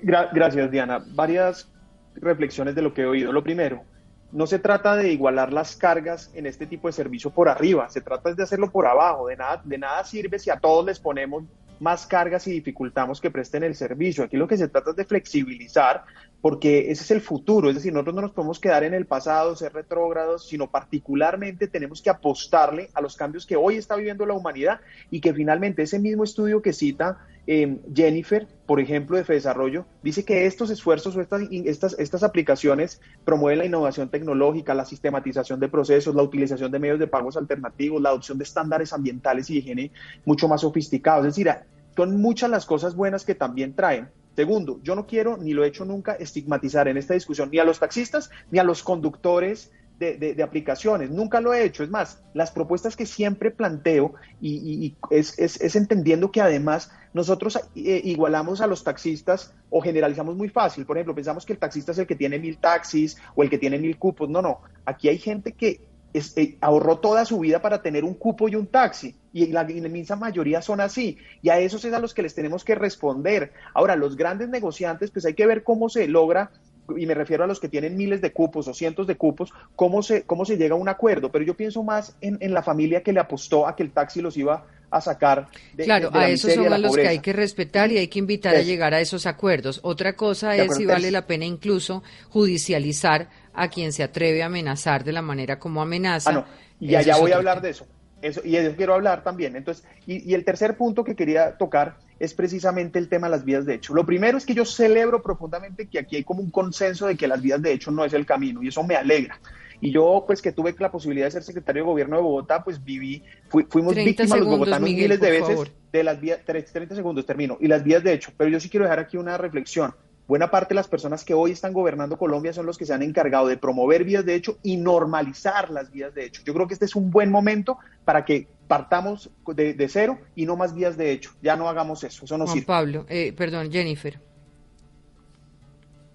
gracias, 0.00 0.70
Diana. 0.70 1.04
Varias 1.14 1.68
reflexiones 2.14 2.74
de 2.74 2.82
lo 2.82 2.94
que 2.94 3.02
he 3.02 3.06
oído. 3.06 3.32
Lo 3.32 3.42
primero, 3.42 3.82
no 4.30 4.46
se 4.46 4.58
trata 4.58 4.96
de 4.96 5.12
igualar 5.12 5.52
las 5.52 5.76
cargas 5.76 6.30
en 6.34 6.46
este 6.46 6.66
tipo 6.66 6.88
de 6.88 6.92
servicio 6.92 7.30
por 7.30 7.48
arriba, 7.48 7.88
se 7.88 8.00
trata 8.00 8.32
de 8.32 8.42
hacerlo 8.42 8.70
por 8.70 8.86
abajo. 8.86 9.26
De 9.28 9.36
nada, 9.36 9.60
de 9.64 9.78
nada 9.78 10.04
sirve 10.04 10.38
si 10.38 10.50
a 10.50 10.58
todos 10.58 10.84
les 10.86 10.98
ponemos 10.98 11.44
más 11.80 12.06
cargas 12.06 12.46
y 12.46 12.52
dificultamos 12.52 13.20
que 13.20 13.30
presten 13.30 13.64
el 13.64 13.74
servicio. 13.74 14.24
Aquí 14.24 14.36
lo 14.36 14.46
que 14.46 14.56
se 14.56 14.68
trata 14.68 14.90
es 14.90 14.96
de 14.96 15.04
flexibilizar, 15.04 16.04
porque 16.42 16.90
ese 16.90 17.04
es 17.04 17.10
el 17.12 17.20
futuro. 17.20 17.70
Es 17.70 17.76
decir, 17.76 17.92
nosotros 17.92 18.16
no 18.16 18.22
nos 18.22 18.32
podemos 18.32 18.58
quedar 18.58 18.82
en 18.82 18.92
el 18.92 19.06
pasado, 19.06 19.54
ser 19.54 19.72
retrógrados, 19.72 20.48
sino 20.48 20.70
particularmente 20.70 21.68
tenemos 21.68 22.02
que 22.02 22.10
apostarle 22.10 22.90
a 22.92 23.00
los 23.00 23.16
cambios 23.16 23.46
que 23.46 23.56
hoy 23.56 23.76
está 23.76 23.94
viviendo 23.94 24.26
la 24.26 24.34
humanidad 24.34 24.80
y 25.10 25.20
que 25.20 25.32
finalmente 25.32 25.82
ese 25.82 26.00
mismo 26.00 26.24
estudio 26.24 26.60
que 26.60 26.72
cita 26.72 27.18
eh, 27.46 27.78
Jennifer, 27.94 28.46
por 28.66 28.80
ejemplo, 28.80 29.16
de 29.16 29.24
Desarrollo, 29.24 29.86
dice 30.02 30.24
que 30.24 30.46
estos 30.46 30.70
esfuerzos 30.70 31.16
o 31.16 31.20
estas, 31.20 31.42
estas, 31.50 31.96
estas 31.98 32.24
aplicaciones 32.24 33.00
promueven 33.24 33.58
la 33.60 33.64
innovación 33.64 34.08
tecnológica, 34.08 34.74
la 34.74 34.84
sistematización 34.84 35.60
de 35.60 35.68
procesos, 35.68 36.14
la 36.14 36.22
utilización 36.22 36.72
de 36.72 36.78
medios 36.80 36.98
de 36.98 37.06
pagos 37.06 37.36
alternativos, 37.36 38.02
la 38.02 38.08
adopción 38.10 38.38
de 38.38 38.44
estándares 38.44 38.92
ambientales 38.92 39.48
y 39.48 39.58
higiene 39.58 39.92
mucho 40.24 40.48
más 40.48 40.62
sofisticados. 40.62 41.26
Es 41.26 41.36
decir, 41.36 41.52
son 41.96 42.20
muchas 42.20 42.50
las 42.50 42.66
cosas 42.66 42.96
buenas 42.96 43.24
que 43.24 43.34
también 43.36 43.74
traen. 43.74 44.08
Segundo, 44.34 44.80
yo 44.82 44.94
no 44.94 45.06
quiero, 45.06 45.36
ni 45.36 45.52
lo 45.52 45.64
he 45.64 45.68
hecho 45.68 45.84
nunca, 45.84 46.12
estigmatizar 46.14 46.88
en 46.88 46.96
esta 46.96 47.14
discusión 47.14 47.50
ni 47.50 47.58
a 47.58 47.64
los 47.64 47.78
taxistas 47.78 48.30
ni 48.50 48.58
a 48.58 48.64
los 48.64 48.82
conductores 48.82 49.70
de, 50.10 50.42
aplicaciones. 50.42 51.10
Nunca 51.10 51.40
lo 51.40 51.54
he 51.54 51.64
hecho. 51.64 51.84
Es 51.84 51.90
más, 51.90 52.20
las 52.34 52.50
propuestas 52.50 52.96
que 52.96 53.06
siempre 53.06 53.50
planteo 53.50 54.14
y, 54.40 54.96
es, 55.10 55.76
entendiendo 55.76 56.32
que 56.32 56.40
además 56.40 56.90
nosotros 57.14 57.60
eh, 57.76 58.00
igualamos 58.04 58.60
a 58.60 58.66
los 58.66 58.82
taxistas 58.82 59.54
o 59.70 59.80
generalizamos 59.80 60.34
muy 60.34 60.48
fácil. 60.48 60.86
Por 60.86 60.96
ejemplo, 60.96 61.14
pensamos 61.14 61.46
que 61.46 61.52
el 61.52 61.58
taxista 61.58 61.92
es 61.92 61.98
el 61.98 62.06
que 62.06 62.16
tiene 62.16 62.38
mil 62.38 62.58
taxis 62.58 63.16
o 63.34 63.42
el 63.42 63.50
que 63.50 63.58
tiene 63.58 63.78
mil 63.78 63.96
cupos. 63.98 64.28
No, 64.28 64.42
no. 64.42 64.60
Aquí 64.84 65.08
hay 65.08 65.18
gente 65.18 65.52
que 65.52 65.80
eh, 66.14 66.56
ahorró 66.60 66.98
toda 66.98 67.24
su 67.24 67.38
vida 67.38 67.62
para 67.62 67.80
tener 67.80 68.04
un 68.04 68.14
cupo 68.14 68.48
y 68.48 68.54
un 68.54 68.66
taxi. 68.66 69.14
Y 69.32 69.46
la 69.46 69.68
inmensa 69.70 70.16
mayoría 70.16 70.60
son 70.60 70.80
así. 70.80 71.18
Y 71.40 71.48
a 71.48 71.58
esos 71.58 71.84
es 71.84 71.92
a 71.94 71.98
los 71.98 72.12
que 72.12 72.22
les 72.22 72.34
tenemos 72.34 72.64
que 72.64 72.74
responder. 72.74 73.52
Ahora, 73.74 73.96
los 73.96 74.16
grandes 74.16 74.48
negociantes, 74.48 75.10
pues 75.10 75.24
hay 75.24 75.34
que 75.34 75.46
ver 75.46 75.62
cómo 75.62 75.88
se 75.88 76.06
logra 76.08 76.50
y 76.96 77.06
me 77.06 77.14
refiero 77.14 77.44
a 77.44 77.46
los 77.46 77.60
que 77.60 77.68
tienen 77.68 77.96
miles 77.96 78.20
de 78.20 78.32
cupos 78.32 78.68
o 78.68 78.74
cientos 78.74 79.06
de 79.06 79.16
cupos, 79.16 79.52
cómo 79.76 80.02
se, 80.02 80.22
cómo 80.22 80.44
se 80.44 80.56
llega 80.56 80.74
a 80.74 80.78
un 80.78 80.88
acuerdo. 80.88 81.30
Pero 81.30 81.44
yo 81.44 81.54
pienso 81.54 81.82
más 81.82 82.16
en, 82.20 82.38
la 82.52 82.62
familia 82.62 83.02
que 83.02 83.12
le 83.12 83.20
apostó 83.20 83.66
a 83.66 83.76
que 83.76 83.82
el 83.82 83.92
taxi 83.92 84.20
los 84.20 84.36
iba 84.36 84.66
a 84.90 85.00
sacar 85.00 85.48
de, 85.74 85.84
Claro, 85.84 86.10
a 86.12 86.28
esos 86.28 86.52
son 86.52 86.72
a 86.72 86.78
los 86.78 86.94
que 86.94 87.08
hay 87.08 87.20
que 87.20 87.32
respetar 87.32 87.90
y 87.90 87.98
hay 87.98 88.08
que 88.08 88.18
invitar 88.18 88.54
a 88.54 88.62
llegar 88.62 88.94
a 88.94 89.00
esos 89.00 89.26
acuerdos. 89.26 89.80
Otra 89.82 90.14
cosa 90.14 90.56
es 90.56 90.76
si 90.76 90.84
vale 90.84 91.10
la 91.10 91.26
pena 91.26 91.44
incluso 91.44 92.02
judicializar 92.28 93.28
a 93.54 93.68
quien 93.68 93.92
se 93.92 94.02
atreve 94.02 94.42
a 94.42 94.46
amenazar 94.46 95.04
de 95.04 95.12
la 95.12 95.22
manera 95.22 95.58
como 95.58 95.82
amenaza. 95.82 96.30
Ah, 96.30 96.32
no. 96.32 96.44
Y 96.80 96.94
allá 96.94 97.16
voy 97.16 97.32
a 97.32 97.36
hablar 97.36 97.60
de 97.60 97.70
eso. 97.70 97.86
Eso, 98.20 98.40
y 98.44 98.52
de 98.52 98.66
eso 98.66 98.76
quiero 98.76 98.94
hablar 98.94 99.22
también. 99.22 99.56
Entonces, 99.56 99.84
y, 100.06 100.30
y 100.30 100.34
el 100.34 100.44
tercer 100.44 100.76
punto 100.76 101.02
que 101.02 101.16
quería 101.16 101.56
tocar 101.56 101.96
es 102.18 102.34
precisamente 102.34 103.00
el 103.00 103.08
tema 103.08 103.26
de 103.26 103.32
las 103.32 103.44
vías 103.44 103.66
de 103.66 103.74
hecho. 103.74 103.94
Lo 103.94 104.06
primero 104.06 104.38
es 104.38 104.46
que 104.46 104.54
yo 104.54 104.64
celebro 104.64 105.22
profundamente 105.22 105.88
que 105.88 105.98
aquí 105.98 106.16
hay 106.16 106.24
como 106.24 106.40
un 106.40 106.50
consenso 106.50 107.08
de 107.08 107.16
que 107.16 107.26
las 107.26 107.42
vías 107.42 107.60
de 107.60 107.72
hecho 107.72 107.90
no 107.90 108.04
es 108.04 108.12
el 108.12 108.24
camino 108.24 108.62
y 108.62 108.68
eso 108.68 108.84
me 108.84 108.94
alegra. 108.94 109.40
Y 109.80 109.90
yo, 109.90 110.22
pues 110.24 110.40
que 110.40 110.52
tuve 110.52 110.72
la 110.78 110.92
posibilidad 110.92 111.26
de 111.26 111.32
ser 111.32 111.42
secretario 111.42 111.82
de 111.82 111.88
gobierno 111.88 112.14
de 112.14 112.22
Bogotá, 112.22 112.62
pues 112.62 112.82
viví, 112.84 113.24
fuimos 113.68 113.96
víctimas 113.96 114.38
los 114.38 114.46
bogotanos 114.46 114.88
miles 114.88 115.18
de 115.18 115.30
veces 115.32 115.72
de 115.90 116.04
las 116.04 116.20
vías, 116.20 116.38
30 116.44 116.94
segundos 116.94 117.26
termino, 117.26 117.58
y 117.60 117.66
las 117.66 117.82
vías 117.82 118.04
de 118.04 118.12
hecho. 118.12 118.30
Pero 118.36 118.48
yo 118.48 118.60
sí 118.60 118.68
quiero 118.68 118.84
dejar 118.84 119.00
aquí 119.00 119.16
una 119.16 119.36
reflexión. 119.36 119.92
Buena 120.28 120.50
parte 120.50 120.68
de 120.70 120.76
las 120.76 120.88
personas 120.88 121.24
que 121.24 121.34
hoy 121.34 121.50
están 121.50 121.72
gobernando 121.72 122.16
Colombia 122.16 122.52
son 122.52 122.64
los 122.64 122.78
que 122.78 122.86
se 122.86 122.94
han 122.94 123.02
encargado 123.02 123.48
de 123.48 123.56
promover 123.56 124.04
vías 124.04 124.24
de 124.24 124.34
hecho 124.34 124.58
y 124.62 124.76
normalizar 124.76 125.70
las 125.70 125.90
vías 125.90 126.14
de 126.14 126.24
hecho. 126.26 126.42
Yo 126.44 126.54
creo 126.54 126.68
que 126.68 126.74
este 126.74 126.86
es 126.86 126.94
un 126.94 127.10
buen 127.10 127.30
momento 127.30 127.78
para 128.04 128.24
que 128.24 128.46
partamos 128.68 129.30
de, 129.46 129.88
cero 129.88 130.18
y 130.34 130.46
no 130.46 130.56
más 130.56 130.74
vías 130.74 130.96
de 130.96 131.12
hecho. 131.12 131.32
Ya 131.42 131.56
no 131.56 131.68
hagamos 131.68 132.04
eso, 132.04 132.24
eso 132.24 132.38
no 132.38 132.46
Juan 132.46 132.62
Pablo, 132.62 133.04
eh, 133.08 133.32
perdón, 133.36 133.70
Jennifer. 133.70 134.20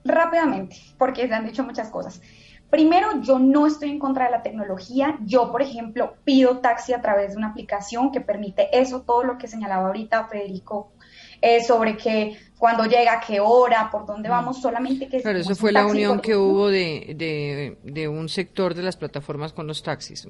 Rápidamente, 0.05 0.77
porque 0.97 1.27
se 1.27 1.33
han 1.33 1.45
dicho 1.45 1.63
muchas 1.63 1.89
cosas. 1.89 2.21
Primero, 2.69 3.21
yo 3.21 3.39
no 3.39 3.65
estoy 3.65 3.89
en 3.91 3.99
contra 3.99 4.25
de 4.25 4.31
la 4.31 4.41
tecnología. 4.41 5.17
Yo, 5.25 5.51
por 5.51 5.61
ejemplo, 5.61 6.15
pido 6.25 6.57
taxi 6.57 6.93
a 6.93 7.01
través 7.01 7.31
de 7.31 7.37
una 7.37 7.49
aplicación 7.49 8.11
que 8.11 8.19
permite 8.19 8.67
eso, 8.77 9.03
todo 9.03 9.23
lo 9.23 9.37
que 9.37 9.47
señalaba 9.47 9.87
ahorita 9.87 10.25
Federico, 10.25 10.91
eh, 11.41 11.63
sobre 11.63 11.97
que 11.97 12.37
cuando 12.57 12.85
llega, 12.85 13.21
qué 13.25 13.39
hora, 13.39 13.89
por 13.91 14.05
dónde 14.05 14.29
vamos, 14.29 14.61
solamente 14.61 15.07
que... 15.07 15.21
Claro, 15.21 15.37
eso 15.39 15.55
fue 15.55 15.71
la 15.71 15.85
unión 15.85 16.19
que 16.19 16.35
hubo 16.35 16.69
de, 16.69 17.13
de, 17.15 17.77
de, 17.83 18.07
un 18.07 18.29
sector 18.29 18.73
de 18.73 18.81
las 18.81 18.97
plataformas 18.97 19.53
con 19.53 19.67
los 19.67 19.83
taxis. 19.83 20.27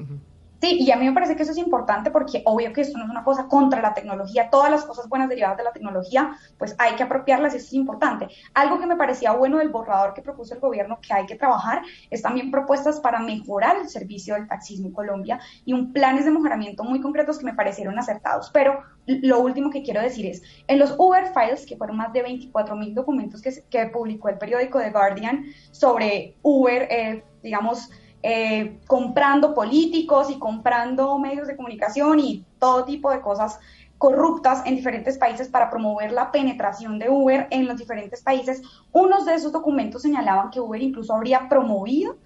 Sí, 0.60 0.78
y 0.80 0.92
a 0.92 0.96
mí 0.96 1.06
me 1.06 1.14
parece 1.14 1.36
que 1.36 1.44
eso 1.44 1.52
es 1.52 1.58
importante 1.60 2.10
porque 2.10 2.42
obvio 2.46 2.74
que 2.74 2.82
esto 2.82 2.98
no 2.98 3.04
es 3.04 3.10
una 3.12 3.24
cosa 3.24 3.48
contra 3.48 3.80
la 3.80 3.94
tecnología, 3.94 4.50
todas 4.50 4.72
las 4.72 4.86
cosas 4.86 5.08
buenas 5.08 5.30
derivadas 5.30 5.58
de 5.58 5.64
la 5.64 5.72
tecnología, 5.72 6.36
pues 6.58 6.76
hay 6.80 6.96
que 6.96 7.04
apropiarlas 7.04 7.54
y 7.54 7.58
eso 7.58 7.68
es 7.68 7.74
importante. 7.74 8.28
Algo 8.56 8.80
que 8.80 8.88
me 8.88 8.96
parecía 8.96 9.34
bueno 9.34 9.60
del 9.60 9.70
borrador 9.70 10.16
que 10.16 10.24
propuso 10.24 10.56
el 10.56 10.60
gobierno 10.60 11.00
que 11.00 11.14
hay 11.14 11.28
que 11.28 11.36
trabajar 11.36 11.84
es 12.10 12.24
también 12.24 12.50
propuestas 12.50 13.00
para 13.00 13.20
mejorar 13.20 13.78
el 13.78 13.88
servicio 13.88 14.34
del 14.34 14.48
taxismo 14.48 14.88
en 14.88 14.94
Colombia 14.94 15.40
y 15.64 15.74
un 15.74 15.94
planes 15.94 16.26
de 16.26 16.32
mejoramiento 16.32 16.84
muy 16.84 17.02
concretos 17.02 17.38
que 17.38 17.46
me 17.46 17.54
parecieron 17.54 18.00
acertados. 18.00 18.50
Pero 18.52 18.82
lo 19.06 19.40
último 19.40 19.70
que 19.70 19.84
quiero 19.84 20.02
decir 20.02 20.26
es, 20.26 20.42
en 20.68 20.80
los 20.80 20.96
Uber 20.98 21.26
Files, 21.34 21.66
que 21.68 21.78
fueron 21.78 21.98
más 21.98 22.12
de 22.14 22.24
24 22.24 22.76
mil 22.76 22.96
documentos 22.96 23.42
que, 23.42 23.86
publicó 23.94 24.30
el 24.30 24.38
periódico 24.38 24.80
The 24.80 24.90
Guardian 24.90 25.46
sobre 25.72 26.36
Uber, 26.42 26.88
eh, 26.90 27.24
digamos, 27.42 27.90
eh, 28.24 28.80
comprando 28.88 29.54
políticos 29.54 30.30
y 30.30 30.40
comprando 30.40 31.18
medios 31.20 31.48
de 31.48 31.56
comunicación 31.56 32.20
y 32.20 32.46
todo 32.60 32.86
tipo 32.86 33.12
de 33.12 33.22
cosas 33.22 33.60
corruptas 33.98 34.64
en 34.66 34.76
diferentes 34.76 35.18
países 35.18 35.48
para 35.48 35.70
promover 35.70 36.12
la 36.12 36.32
penetración 36.32 37.00
de 37.00 37.10
Uber 37.10 37.48
en 37.50 37.68
los 37.68 37.78
diferentes 37.78 38.22
países. 38.22 38.62
Unos 38.92 39.26
de 39.26 39.36
esos 39.36 39.52
documentos 39.52 40.02
señalaban 40.02 40.52
que 40.52 40.60
Uber 40.60 40.82
incluso 40.82 41.14
habría 41.14 41.50
promovido 41.50 42.18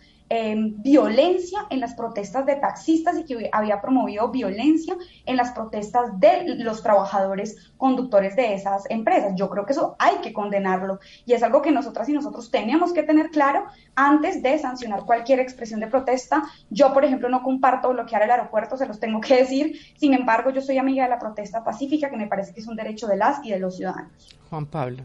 violencia 0.78 1.66
en 1.70 1.82
las 1.82 1.94
protestas 1.94 2.46
de 2.46 2.56
taxistas 2.56 3.18
y 3.18 3.26
que 3.26 3.50
había 3.52 3.82
promovido 3.82 4.30
violencia 4.30 4.96
en 5.26 5.36
las 5.36 5.52
protestas 5.52 6.18
de 6.22 6.56
los 6.56 6.82
trabajadores 6.82 7.74
conductores 7.76 8.38
de 8.38 8.54
esas 8.54 8.90
empresas. 8.90 9.34
Yo 9.36 9.50
creo 9.50 9.66
que 9.66 9.74
eso 9.74 9.98
hay 10.00 10.18
que 10.18 10.32
condenarlo 10.32 11.00
y 11.26 11.34
es 11.34 11.44
algo 11.44 11.62
que 11.62 11.72
nosotras 11.72 12.08
y 12.08 12.14
nosotros 12.14 12.50
tenemos 12.50 12.94
que 12.94 13.04
tener 13.04 13.30
claro 13.30 13.66
antes 13.96 14.42
de 14.42 14.58
sancionar 14.58 15.04
cualquier 15.06 15.42
expresión 15.42 15.82
de 15.82 15.88
protesta. 15.88 16.44
Yo, 16.70 16.94
por 16.94 17.04
ejemplo, 17.04 17.28
no 17.28 17.44
comparto 17.44 17.90
bloquear 17.90 18.24
el 18.24 18.32
aeropuerto, 18.32 18.78
se 18.78 18.88
los 18.88 19.02
tengo 19.02 19.20
que 19.20 19.36
decir. 19.36 19.76
Sin 19.98 20.14
embargo, 20.14 20.52
yo 20.52 20.62
soy 20.62 20.78
amiga 20.78 21.04
de 21.04 21.10
la 21.10 21.20
protesta 21.20 21.62
pacífica, 21.62 22.10
que 22.10 22.16
me 22.16 22.28
parece 22.28 22.54
que 22.54 22.62
es 22.62 22.68
un 22.68 22.78
derecho 22.78 23.06
de 23.08 23.18
las 23.18 23.46
y 23.46 23.52
de 23.52 23.60
los 23.60 23.76
ciudadanos. 23.76 24.40
Juan 24.50 24.66
Pablo. 24.66 25.04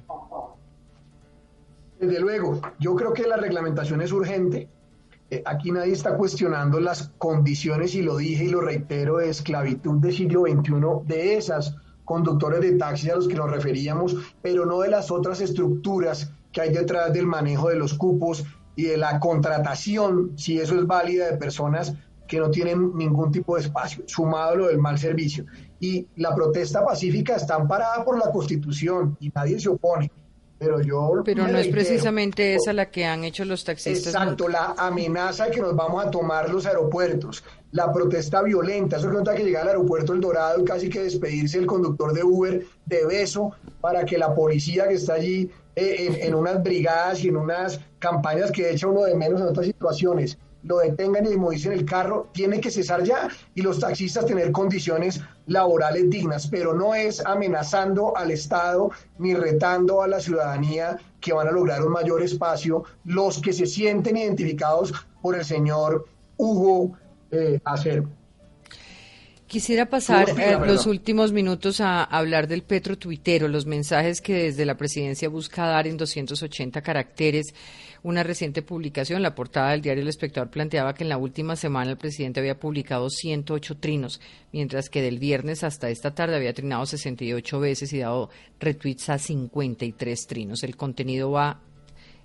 Desde 1.99 2.20
luego, 2.20 2.61
yo 2.79 2.95
creo 2.95 3.12
que 3.12 3.27
la 3.27 3.37
reglamentación 3.37 4.03
es 4.03 4.12
urgente 4.12 4.68
eh, 5.31 5.43
aquí 5.45 5.72
nadie 5.72 5.93
está 5.93 6.16
cuestionando 6.16 6.79
las 6.79 7.11
condiciones, 7.18 7.95
y 7.95 8.03
lo 8.03 8.16
dije 8.16 8.45
y 8.45 8.49
lo 8.49 8.61
reitero, 8.61 9.18
de 9.18 9.31
esclavitud 9.31 9.99
del 9.99 10.14
siglo 10.14 10.43
XXI 10.43 11.07
de 11.07 11.37
esas 11.37 11.77
conductores 12.05 12.61
de 12.61 12.72
taxis 12.72 13.11
a 13.11 13.16
los 13.16 13.27
que 13.27 13.35
nos 13.35 13.51
referíamos, 13.51 14.16
pero 14.41 14.64
no 14.64 14.81
de 14.81 14.89
las 14.89 15.11
otras 15.11 15.41
estructuras 15.41 16.33
que 16.53 16.61
hay 16.61 16.72
detrás 16.72 17.12
del 17.12 17.27
manejo 17.27 17.68
de 17.68 17.77
los 17.77 17.95
cupos 17.95 18.45
y 18.77 18.85
de 18.85 18.97
la 18.97 19.18
contratación, 19.18 20.33
si 20.37 20.61
eso 20.61 20.79
es 20.79 20.87
válida, 20.87 21.27
de 21.27 21.37
personas 21.37 21.95
que 22.29 22.39
no 22.39 22.51
tienen 22.51 22.97
ningún 22.97 23.33
tipo 23.33 23.57
de 23.57 23.62
espacio, 23.62 24.05
sumado 24.07 24.51
a 24.51 24.55
lo 24.55 24.66
del 24.68 24.79
mal 24.79 24.99
servicio. 24.99 25.47
Y 25.81 26.07
la 26.16 26.35
protesta 26.35 26.85
pacífica 26.85 27.37
está 27.37 27.57
amparada 27.57 28.05
por 28.05 28.18
la 28.18 28.31
Constitución 28.31 29.16
y 29.20 29.31
nadie 29.31 29.59
se 29.59 29.68
opone. 29.68 30.11
Pero 30.59 30.81
yo. 30.81 31.23
Pero 31.25 31.47
no 31.47 31.59
es 31.59 31.69
precisamente 31.69 32.55
esa 32.55 32.73
la 32.73 32.91
que 32.91 33.05
han 33.05 33.25
hecho 33.25 33.45
los 33.45 33.63
taxistas. 33.65 34.15
Exacto, 34.15 34.49
la 34.49 34.75
amenaza 34.79 35.47
de 35.47 35.51
que 35.51 35.61
nos 35.61 35.77
vamos 35.77 36.05
a 36.05 36.11
tomar 36.11 36.49
los 36.49 36.65
aeropuertos, 36.65 37.45
la 37.73 37.93
protesta 37.93 38.43
violenta. 38.43 38.97
Eso 38.97 39.11
que 39.11 39.35
que 39.35 39.45
llegar 39.45 39.63
al 39.63 39.69
aeropuerto 39.69 40.15
El 40.15 40.21
Dorado 40.21 40.61
y 40.61 40.65
casi 40.65 40.89
que 40.89 41.03
despedirse 41.03 41.59
el 41.59 41.67
conductor 41.67 42.13
de 42.15 42.25
Uber 42.25 42.67
de 42.87 43.07
beso 43.07 43.53
para 43.81 44.05
que 44.05 44.17
la 44.17 44.35
policía 44.35 44.89
que 44.89 44.95
está 44.95 45.15
allí 45.15 45.51
eh, 45.75 46.21
en, 46.23 46.35
unas 46.35 46.63
brigadas 46.63 47.23
y 47.23 47.29
en 47.29 47.37
unas 47.37 47.81
campañas 47.99 48.51
que 48.51 48.71
echa 48.71 48.87
uno 48.87 49.03
de 49.03 49.15
menos 49.15 49.43
en 49.43 49.49
otras 49.49 49.67
situaciones 49.67 50.39
lo 50.67 50.79
detengan 50.79 51.27
y 51.27 51.64
en 51.64 51.73
el 51.73 51.85
carro, 51.85 52.29
tiene 52.33 52.61
que 52.61 52.71
cesar 52.71 53.03
ya 53.05 53.29
y 53.55 53.62
los 53.62 53.79
taxistas 53.79 54.27
tener 54.27 54.51
condiciones 54.53 55.21
laborales 55.47 56.11
dignas, 56.11 56.49
pero 56.49 56.75
no 56.75 56.95
es 56.95 57.25
amenazando 57.25 58.17
al 58.17 58.31
Estado 58.31 58.91
ni 59.19 59.35
retando 59.35 60.03
a 60.03 60.09
la 60.09 60.21
ciudadanía 60.21 60.99
que 61.21 61.33
van 61.33 61.49
a 61.49 61.53
lograr 61.53 61.85
un 61.85 61.93
mayor 61.93 62.23
espacio 62.23 62.85
los 63.05 63.41
que 63.41 63.53
se 63.53 63.67
sienten 63.67 64.17
identificados 64.17 64.93
por 65.23 65.37
el 65.37 65.45
señor 65.45 66.07
Hugo 66.37 66.97
eh, 67.31 67.61
Acero. 67.64 68.09
Quisiera 69.47 69.87
pasar 69.87 70.29
eh, 70.31 70.59
los 70.67 70.87
últimos 70.87 71.31
minutos 71.31 71.81
a 71.81 72.03
hablar 72.03 72.49
del 72.49 72.64
Petro 72.64 72.99
Tuitero, 72.99 73.47
los 73.47 73.64
mensajes 73.64 74.21
que 74.21 74.35
desde 74.43 74.67
la 74.67 74.77
presidencia 74.77 75.29
busca 75.29 75.67
dar 75.67 75.87
en 75.87 75.97
280 75.97 76.83
caracteres. 76.83 77.55
Una 78.07 78.23
reciente 78.23 78.63
publicación, 78.63 79.21
la 79.21 79.35
portada 79.35 79.73
del 79.73 79.83
diario 79.83 80.05
El 80.05 80.09
Espectador, 80.09 80.49
planteaba 80.49 80.95
que 80.95 81.03
en 81.03 81.09
la 81.09 81.19
última 81.19 81.57
semana 81.57 81.91
el 81.91 81.97
presidente 81.97 82.39
había 82.39 82.61
publicado 82.61 83.11
108 83.11 83.79
trinos, 83.79 84.21
mientras 84.53 84.89
que 84.89 85.03
del 85.03 85.19
viernes 85.19 85.65
hasta 85.65 85.91
esta 85.91 86.15
tarde 86.15 86.37
había 86.37 86.55
trinado 86.55 86.87
68 86.87 87.59
veces 87.59 87.93
y 87.93 87.99
dado 87.99 88.31
retweets 88.61 89.09
a 89.09 89.19
53 89.19 90.27
trinos. 90.29 90.63
El 90.63 90.77
contenido 90.77 91.33
va 91.33 91.61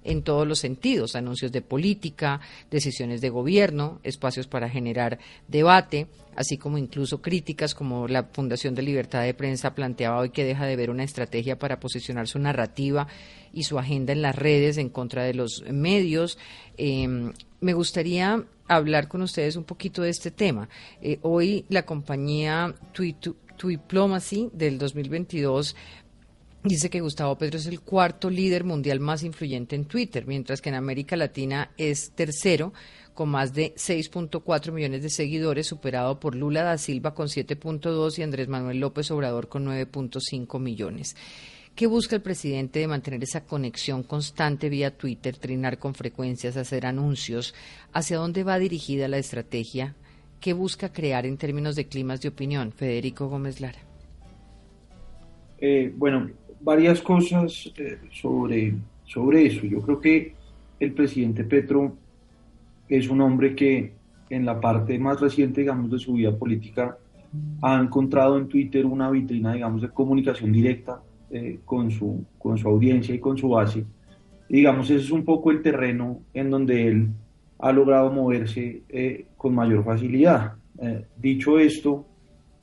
en 0.03 0.21
todos 0.21 0.47
los 0.47 0.59
sentidos, 0.59 1.15
anuncios 1.15 1.51
de 1.51 1.63
política, 1.63 2.41
decisiones 2.69 3.19
de 3.19 3.29
gobierno, 3.29 4.01
espacios 4.03 4.45
para 4.45 4.69
generar 4.69 5.17
debate, 5.47 6.05
así 6.35 6.57
como 6.57 6.77
incluso 6.77 7.21
críticas 7.21 7.75
como 7.75 8.07
la 8.07 8.23
Fundación 8.23 8.75
de 8.75 8.81
Libertad 8.81 9.23
de 9.23 9.33
Prensa 9.33 9.75
planteaba 9.75 10.19
hoy 10.19 10.29
que 10.29 10.45
deja 10.45 10.65
de 10.65 10.75
ver 10.75 10.89
una 10.89 11.03
estrategia 11.03 11.57
para 11.57 11.79
posicionar 11.79 12.27
su 12.27 12.39
narrativa 12.39 13.07
y 13.53 13.63
su 13.63 13.77
agenda 13.77 14.13
en 14.13 14.21
las 14.21 14.35
redes 14.35 14.77
en 14.77 14.89
contra 14.89 15.23
de 15.23 15.33
los 15.33 15.63
medios. 15.69 16.37
Em, 16.77 17.33
me 17.59 17.73
gustaría 17.73 18.43
hablar 18.67 19.07
con 19.07 19.21
ustedes 19.21 19.55
un 19.55 19.65
poquito 19.65 20.01
de 20.01 20.09
este 20.09 20.31
tema. 20.31 20.69
Eh, 21.01 21.19
hoy 21.21 21.65
la 21.69 21.85
compañía 21.85 22.73
Diplomacy 23.63 24.49
del 24.53 24.77
2022 24.77 25.75
dice 26.63 26.89
que 26.89 27.01
Gustavo 27.01 27.37
Petro 27.37 27.59
es 27.59 27.65
el 27.65 27.81
cuarto 27.81 28.29
líder 28.29 28.63
mundial 28.63 28.99
más 28.99 29.23
influyente 29.23 29.75
en 29.75 29.85
Twitter, 29.85 30.25
mientras 30.27 30.61
que 30.61 30.69
en 30.69 30.75
América 30.75 31.15
Latina 31.15 31.71
es 31.77 32.11
tercero 32.11 32.73
con 33.13 33.29
más 33.29 33.53
de 33.53 33.73
6.4 33.75 34.71
millones 34.71 35.03
de 35.03 35.09
seguidores, 35.09 35.67
superado 35.67 36.19
por 36.19 36.35
Lula 36.35 36.63
da 36.63 36.77
Silva 36.77 37.13
con 37.13 37.27
7.2 37.27 38.17
y 38.17 38.23
Andrés 38.23 38.47
Manuel 38.47 38.79
López 38.79 39.11
Obrador 39.11 39.47
con 39.47 39.65
9.5 39.65 40.59
millones. 40.59 41.15
¿Qué 41.75 41.87
busca 41.87 42.15
el 42.15 42.21
presidente 42.21 42.79
de 42.79 42.87
mantener 42.87 43.23
esa 43.23 43.45
conexión 43.45 44.03
constante 44.03 44.69
vía 44.69 44.97
Twitter, 44.97 45.37
trinar 45.37 45.79
con 45.79 45.95
frecuencias, 45.95 46.57
hacer 46.57 46.85
anuncios? 46.85 47.55
¿Hacia 47.93 48.17
dónde 48.17 48.43
va 48.43 48.59
dirigida 48.59 49.07
la 49.07 49.17
estrategia? 49.17 49.95
¿Qué 50.41 50.53
busca 50.53 50.91
crear 50.91 51.25
en 51.25 51.37
términos 51.37 51.75
de 51.75 51.87
climas 51.87 52.21
de 52.21 52.29
opinión? 52.29 52.71
Federico 52.71 53.29
Gómez 53.29 53.61
Lara. 53.61 53.79
Eh, 55.59 55.93
bueno, 55.95 56.31
varias 56.63 57.01
cosas 57.01 57.71
eh, 57.77 57.97
sobre, 58.11 58.75
sobre 59.05 59.47
eso. 59.47 59.65
Yo 59.65 59.81
creo 59.81 59.99
que 59.99 60.33
el 60.79 60.93
presidente 60.93 61.43
Petro 61.43 61.95
es 62.87 63.09
un 63.09 63.21
hombre 63.21 63.55
que 63.55 63.93
en 64.29 64.45
la 64.45 64.59
parte 64.59 64.97
más 64.97 65.19
reciente, 65.19 65.61
digamos, 65.61 65.91
de 65.91 65.99
su 65.99 66.13
vida 66.13 66.35
política, 66.35 66.97
ha 67.61 67.79
encontrado 67.79 68.37
en 68.37 68.47
Twitter 68.47 68.85
una 68.85 69.09
vitrina, 69.09 69.53
digamos, 69.53 69.81
de 69.81 69.89
comunicación 69.89 70.51
directa 70.51 71.01
eh, 71.29 71.59
con, 71.63 71.89
su, 71.91 72.25
con 72.37 72.57
su 72.57 72.67
audiencia 72.67 73.15
y 73.15 73.19
con 73.19 73.37
su 73.37 73.49
base. 73.49 73.85
digamos, 74.49 74.89
ese 74.89 75.05
es 75.05 75.11
un 75.11 75.23
poco 75.23 75.51
el 75.51 75.61
terreno 75.61 76.21
en 76.33 76.49
donde 76.49 76.87
él 76.87 77.09
ha 77.59 77.71
logrado 77.71 78.11
moverse 78.11 78.83
eh, 78.89 79.25
con 79.37 79.55
mayor 79.55 79.83
facilidad. 79.83 80.53
dicho 81.17 81.59
esto, 81.59 82.05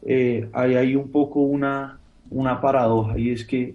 hay 0.05 0.75
ahí 0.75 0.97
un 0.97 1.11
poco 1.11 1.41
una, 1.41 1.99
una 2.31 2.61
paradoja 2.61 3.19
y 3.19 3.31
es 3.31 3.45
que 3.45 3.75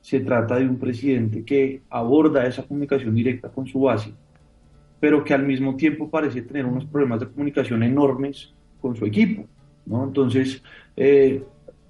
se 0.00 0.20
trata 0.20 0.56
de 0.56 0.68
un 0.68 0.78
presidente 0.78 1.44
que 1.44 1.82
aborda 1.90 2.46
esa 2.46 2.62
comunicación 2.62 3.14
directa 3.14 3.48
con 3.48 3.66
su 3.66 3.80
base, 3.80 4.12
pero 5.00 5.24
que 5.24 5.34
al 5.34 5.44
mismo 5.44 5.76
tiempo 5.76 6.08
parece 6.08 6.42
tener 6.42 6.66
unos 6.66 6.84
problemas 6.84 7.20
de 7.20 7.28
comunicación 7.28 7.82
enormes 7.82 8.52
con 8.80 8.96
su 8.96 9.04
equipo. 9.04 9.46
¿no? 9.86 10.04
Entonces, 10.04 10.62
eh, 10.96 11.42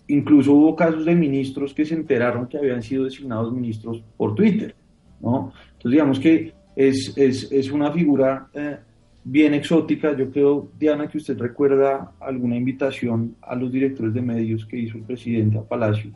incluso 0.09 0.53
hubo 0.53 0.75
casos 0.75 1.05
de 1.05 1.15
ministros 1.15 1.75
que 1.75 1.85
se 1.85 1.95
enteraron 1.95 2.47
que 2.47 2.59
habían 2.59 2.83
sido 2.83 3.05
designados 3.05 3.53
ministros 3.53 4.03
por 4.17 4.35
Twitter. 4.35 4.75
¿no? 5.21 5.53
Entonces, 5.73 5.91
digamos 5.91 6.21
que 6.21 6.53
es, 6.75 7.17
es, 7.17 7.51
es 7.51 7.71
una 7.71 7.93
figura 7.93 8.49
eh, 8.55 8.79
bien 9.25 9.55
exótica. 9.55 10.17
Yo 10.17 10.31
creo, 10.31 10.71
Diana, 10.79 11.09
que 11.09 11.19
usted 11.19 11.39
recuerda 11.39 12.13
alguna 12.21 12.57
invitación 12.57 13.37
a 13.43 13.55
los 13.55 13.71
directores 13.71 14.15
de 14.15 14.23
medios 14.23 14.65
que 14.67 14.79
hizo 14.79 14.97
el 14.97 15.05
presidente 15.05 15.59
a 15.59 15.63
Palacio 15.63 16.11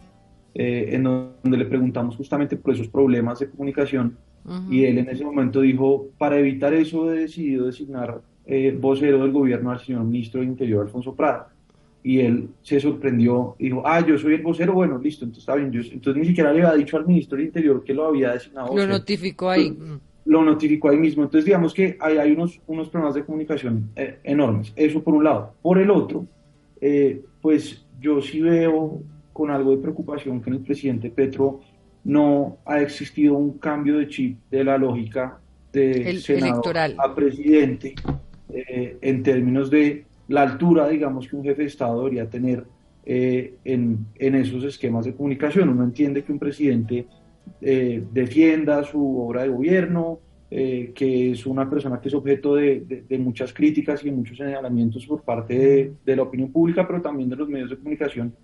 eh, 0.55 0.91
en 0.93 1.05
donde 1.05 1.57
le 1.57 1.65
preguntamos 1.65 2.17
justamente 2.17 2.57
por 2.57 2.75
esos 2.75 2.89
problemas 2.89 3.39
de 3.39 3.49
comunicación 3.49 4.17
y 4.69 4.85
él 4.85 4.99
en 4.99 5.09
ese 5.09 5.25
momento 5.25 5.61
dijo, 5.61 6.09
para 6.19 6.39
evitar 6.39 6.75
eso 6.75 7.13
he 7.13 7.21
decidido 7.21 7.67
designar 7.67 8.21
eh, 8.45 8.77
vocero 8.79 9.23
del 9.23 9.31
gobierno 9.31 9.71
al 9.71 9.81
señor 9.81 10.05
ministro 10.05 10.41
de 10.41 10.47
Interior, 10.47 10.85
Alfonso 10.85 11.15
Prada. 11.15 11.49
Y 12.03 12.19
él 12.19 12.49
se 12.63 12.81
sorprendió, 12.81 13.55
dijo, 13.59 13.83
ah, 13.87 14.05
yo 14.05 14.19
soy 14.19 14.35
el 14.35 14.43
vocero, 14.43 14.73
bueno, 14.73 14.99
listo, 14.99 15.25
entonces 15.25 15.43
está 15.43 15.55
bien. 15.55 15.71
Yo, 15.71 15.81
entonces 15.81 16.21
ni 16.21 16.27
siquiera 16.27 16.53
le 16.53 16.63
había 16.63 16.77
dicho 16.77 16.97
al 16.97 17.07
ministro 17.07 17.37
del 17.37 17.47
Interior 17.47 17.85
que 17.85 17.95
lo 17.95 18.07
había 18.07 18.33
designado. 18.33 18.77
Lo 18.77 18.87
notificó 18.87 19.51
ahí. 19.51 19.77
Lo, 20.25 20.43
notificó 20.43 20.89
ahí 20.89 20.97
mismo. 20.97 21.23
Entonces 21.23 21.45
digamos 21.45 21.73
que 21.73 21.97
hay, 22.01 22.19
hay 22.19 22.33
unos, 22.33 22.61
unos 22.67 22.89
problemas 22.89 23.15
de 23.15 23.25
comunicación 23.25 23.91
eh, 23.95 24.19
enormes. 24.25 24.73
Eso 24.75 25.05
por 25.05 25.15
un 25.15 25.23
lado. 25.23 25.55
Por 25.63 25.79
el 25.79 25.91
otro, 25.91 26.27
pues 27.41 27.87
yo 28.01 28.21
sí 28.21 28.41
veo 28.41 29.01
con 29.33 29.51
algo 29.51 29.71
de 29.73 29.79
preocupación 29.79 30.41
que 30.41 30.51
en 30.51 30.57
el 30.57 30.63
presidente 30.63 31.11
Petro 31.11 31.61
no 32.05 32.59
ha 32.65 32.81
existido 32.81 33.35
un 33.35 33.59
cambio 33.59 33.99
de 33.99 34.09
chip 34.09 34.39
de 34.51 34.65
la 34.65 34.77
lógica 34.77 35.39
de 35.73 36.11
electoral. 36.11 36.97
a 36.99 37.15
presidente 37.15 37.95
eh, 38.53 38.99
en 39.01 39.23
términos 39.23 39.71
de 39.71 40.05
la 40.29 40.43
altura, 40.43 40.89
digamos, 40.89 41.27
que 41.27 41.37
un 41.37 41.45
jefe 41.45 41.63
de 41.63 41.69
Estado 41.69 41.99
debería 41.99 42.29
tener 42.29 42.65
eh, 43.05 43.55
en, 43.65 44.07
en, 44.19 44.35
esos 44.35 44.65
esquemas 44.65 45.05
de 45.05 45.15
comunicación. 45.15 45.69
Uno 45.69 45.85
entiende 45.85 46.23
que 46.23 46.33
un 46.33 46.39
presidente 46.39 47.07
eh, 47.61 48.03
defienda 48.13 48.83
su 48.85 49.21
obra 49.21 49.43
de 49.43 49.49
gobierno, 49.49 50.21
que 50.51 51.31
es 51.31 51.47
una 51.47 51.71
persona 51.71 51.99
que 51.99 52.09
es 52.09 52.15
objeto 52.15 52.57
de, 52.57 53.05
de, 53.09 53.19
muchas 53.19 53.55
críticas 53.55 54.03
y 54.03 54.11
de 54.11 54.17
muchos 54.17 54.37
señalamientos 54.37 55.07
por 55.07 55.23
parte 55.23 55.59
de, 55.59 55.93
de 56.05 56.17
la 56.17 56.25
opinión 56.25 56.53
pública, 56.53 56.87
pero 56.87 57.01
también 57.01 57.31
de 57.31 57.37
los 57.37 57.49
medios 57.49 57.71
de 57.71 57.79
comunicación 57.79 58.35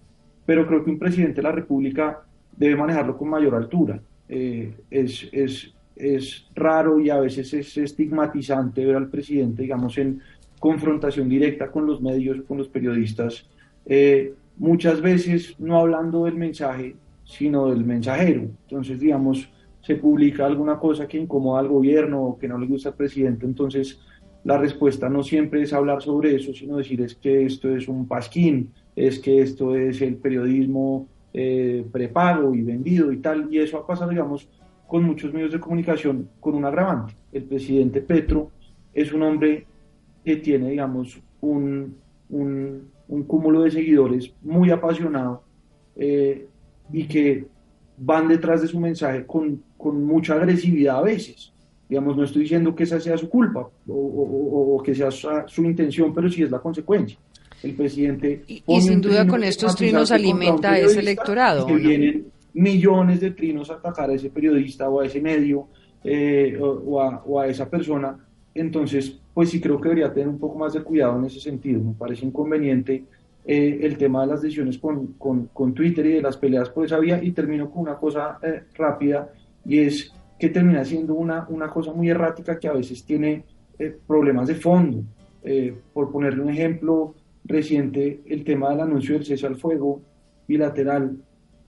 pero 0.49 0.67
creo 0.67 0.83
que 0.83 0.91
un 0.91 0.99
presidente 0.99 1.37
de 1.37 1.43
la 1.43 1.53
República 1.53 2.23
debe 2.57 2.75
manejarlo 2.75 3.19
con 3.19 3.29
mayor 3.29 3.55
altura. 3.55 4.01
Eh, 4.31 4.73
es, 4.91 5.29
es, 5.31 5.75
es, 5.95 6.47
raro 6.55 6.99
y 6.99 7.11
a 7.11 7.21
veces 7.21 7.53
es 7.53 7.77
estigmatizante 7.77 8.83
ver 8.83 8.97
al 8.97 9.11
presidente, 9.11 9.61
digamos, 9.61 9.99
en 9.99 10.23
confrontación 10.59 11.29
directa 11.29 11.71
con 11.71 11.85
los 11.85 12.01
medios, 12.01 12.41
con 12.49 12.57
los 12.57 12.67
periodistas, 12.67 13.47
eh, 13.85 14.33
muchas 14.57 15.03
veces 15.03 15.55
no 15.59 15.79
hablando 15.79 16.25
del 16.25 16.37
mensaje, 16.37 16.97
sino 17.27 17.69
del 17.69 17.85
mensajero. 17.85 18.49
Entonces, 18.63 18.99
digamos, 19.01 19.51
se 19.83 19.97
publica 19.97 20.47
alguna 20.47 20.79
cosa 20.79 21.07
que 21.07 21.19
incomoda 21.19 21.61
al 21.61 21.69
gobierno 21.69 22.23
o 22.23 22.39
que 22.39 22.49
no 22.49 22.57
le 22.57 22.67
gusta 22.67 22.89
al 22.89 22.95
presidente, 22.95 23.45
entonces 23.45 24.01
la 24.45 24.57
respuesta 24.57 25.11
no 25.11 25.23
siempre 25.23 25.61
es 25.61 25.75
hablar 25.75 26.01
sobre 26.01 26.35
eso, 26.35 26.55
sino 26.55 26.79
decir 26.79 27.03
es 27.03 27.17
que 27.17 27.45
esto 27.45 27.69
es 27.69 27.87
un 27.87 28.09
pasquín, 28.09 28.73
es 29.07 29.21
que 29.21 29.41
esto 29.41 29.77
es 29.77 30.01
el 30.03 30.17
periodismo 30.17 31.07
eh, 31.33 31.87
prepago 31.93 32.55
y 32.55 32.63
vendido 32.63 33.13
y 33.13 33.19
tal, 33.19 33.47
y 33.53 33.59
eso 33.59 33.79
ha 33.79 33.87
pasado, 33.87 34.11
digamos, 34.11 34.49
con 34.89 35.05
muchos 35.05 35.33
medios 35.33 35.53
de 35.53 35.61
comunicación 35.61 36.29
con 36.41 36.57
un 36.57 36.65
agravante. 36.65 37.15
El 37.33 37.45
presidente 37.45 38.01
Petro 38.01 38.51
es 38.93 39.13
un 39.13 39.23
hombre 39.23 39.67
que 40.25 40.37
tiene, 40.37 40.71
digamos, 40.71 41.21
un, 41.41 41.97
un, 42.29 42.91
cúmulo 43.27 43.63
de 43.63 43.71
seguidores 43.71 44.33
muy 44.43 44.71
apasionado 44.71 45.43
eh, 45.95 46.47
y 46.93 47.05
que 47.05 47.47
van 47.97 48.27
detrás 48.27 48.63
de 48.63 48.69
su 48.69 48.81
mensaje 48.81 49.25
con, 49.27 49.63
con, 49.77 50.05
mucha 50.05 50.35
agresividad 50.35 50.99
a 50.99 51.03
veces. 51.03 51.53
Digamos, 51.89 52.17
no 52.17 52.25
estoy 52.25 52.43
diciendo 52.43 52.75
que 52.75 52.85
esa 52.85 53.01
sea 53.01 53.17
su 53.17 53.29
culpa 53.29 53.69
o, 53.89 54.77
o 54.77 54.83
que 54.83 54.95
sea 54.95 55.11
su, 55.11 55.29
su, 55.47 55.65
intención, 55.65 56.13
pero 56.15 56.29
sí 56.29 56.43
es 56.43 56.51
la 56.51 56.59
consecuencia 56.59 57.19
el 57.63 57.75
presidente... 57.75 58.45
Y, 58.47 58.81
sin 58.81 59.01
duda 59.01 59.27
con 59.27 59.43
estos 59.43 59.75
trinos 59.75 60.11
alimenta 60.11 60.73
a 60.73 60.79
ese 60.79 61.01
electorado. 61.01 61.67
Que 61.67 61.75
vienen 61.75 62.27
millones 62.55 63.21
de 63.21 63.33
trinos 63.33 63.71
a 63.71 63.75
atacar 63.75 64.11
a 64.11 64.15
ese 64.15 64.31
periodista 64.31 64.89
o 64.89 65.01
a 65.01 65.07
ese 65.07 65.21
medio 65.21 65.69
eh, 66.05 66.59
o, 66.61 67.41
a, 67.41 67.47
esa 67.47 67.69
persona. 67.69 68.17
Entonces, 68.55 69.19
pues 69.35 69.51
sí 69.51 69.61
creo 69.61 69.81
que 69.81 69.89
debería 69.89 70.13
tener 70.13 70.29
un 70.29 70.39
poco 70.39 70.59
más 70.59 70.73
de 70.73 70.83
cuidado 70.83 71.19
en 71.19 71.27
ese 71.27 71.41
sentido. 71.41 71.81
Me 71.83 71.95
parece 71.95 72.27
inconveniente 72.27 73.05
eh, 73.45 73.79
el 73.83 73.97
tema 73.97 74.23
de 74.23 74.29
las 74.29 74.43
decisiones 74.43 74.79
con, 74.79 75.15
con, 75.19 75.75
Twitter 75.75 76.07
y 76.07 76.13
de 76.15 76.23
las 76.23 76.37
peleas 76.37 76.71
por 76.71 76.85
esa 76.85 76.99
vía. 76.99 77.23
Y 77.23 77.33
termino 77.33 77.71
con 77.71 77.83
una 77.83 77.97
cosa 77.97 78.39
eh, 78.43 78.63
rápida 78.75 79.33
y 79.65 79.81
es 79.81 80.13
que 80.39 80.49
termina 80.49 80.85
siendo 80.85 81.15
una, 81.15 81.47
una 81.49 81.69
cosa 81.69 81.93
muy 81.93 82.09
errática 82.09 82.59
que 82.59 82.69
a 82.69 82.73
veces 82.73 83.05
tiene 83.05 83.45
problemas 84.07 84.49
de 84.49 84.55
fondo. 84.55 85.03
por 85.93 86.11
ponerle 86.11 86.43
un 86.43 86.51
ejemplo, 86.51 87.15
reciente 87.49 88.21
el 88.27 88.45
tema 88.45 88.71
del 88.71 88.81
anuncio 88.81 89.15
del 89.15 89.25
cese 89.25 89.47
al 89.47 89.57
fuego 89.57 90.03
bilateral 90.47 91.17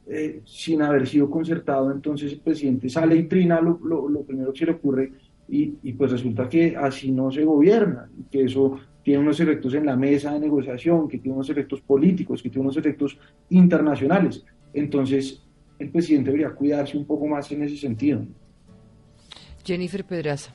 eh, 0.07 0.41
sin 0.45 0.83
haber 0.83 1.07
sido 1.07 1.31
concertado, 1.31 1.91
entonces 1.91 2.33
el 2.33 2.41
presidente 2.41 2.89
sale 2.89 3.17
y 3.17 3.23
trina 3.25 3.61
lo, 3.61 3.79
lo, 3.81 4.23
primero 4.23 4.53
que 4.53 4.59
se 4.59 4.67
le 4.67 4.73
ocurre 4.73 5.13
y, 5.49 5.75
y, 5.83 5.93
pues 5.93 6.13
resulta 6.13 6.49
que 6.49 6.77
así 6.77 7.11
no 7.11 7.31
se 7.31 7.45
gobierna, 7.45 8.09
que 8.31 8.45
eso 8.45 8.79
tiene 9.03 9.21
unos 9.21 9.41
efectos 9.41 9.75
en 9.75 9.87
la 9.87 9.97
mesa 9.97 10.33
de 10.33 10.41
negociación, 10.41 11.09
que 11.09 11.19
tiene 11.19 11.37
unos 11.37 11.51
efectos 11.51 11.81
políticos, 11.81 12.43
que 12.43 12.51
tiene 12.51 12.63
unos 12.63 12.77
efectos 12.77 13.19
internacionales. 13.51 14.45
Entonces 14.73 15.43
el 15.79 15.91
presidente 15.91 16.31
debería 16.31 16.55
cuidarse 16.55 16.97
un 16.97 17.05
poco 17.05 17.27
más 17.27 17.51
en 17.53 17.63
ese 17.63 17.77
sentido. 17.77 18.25
Jennifer 19.65 20.05
Pedraza. 20.05 20.51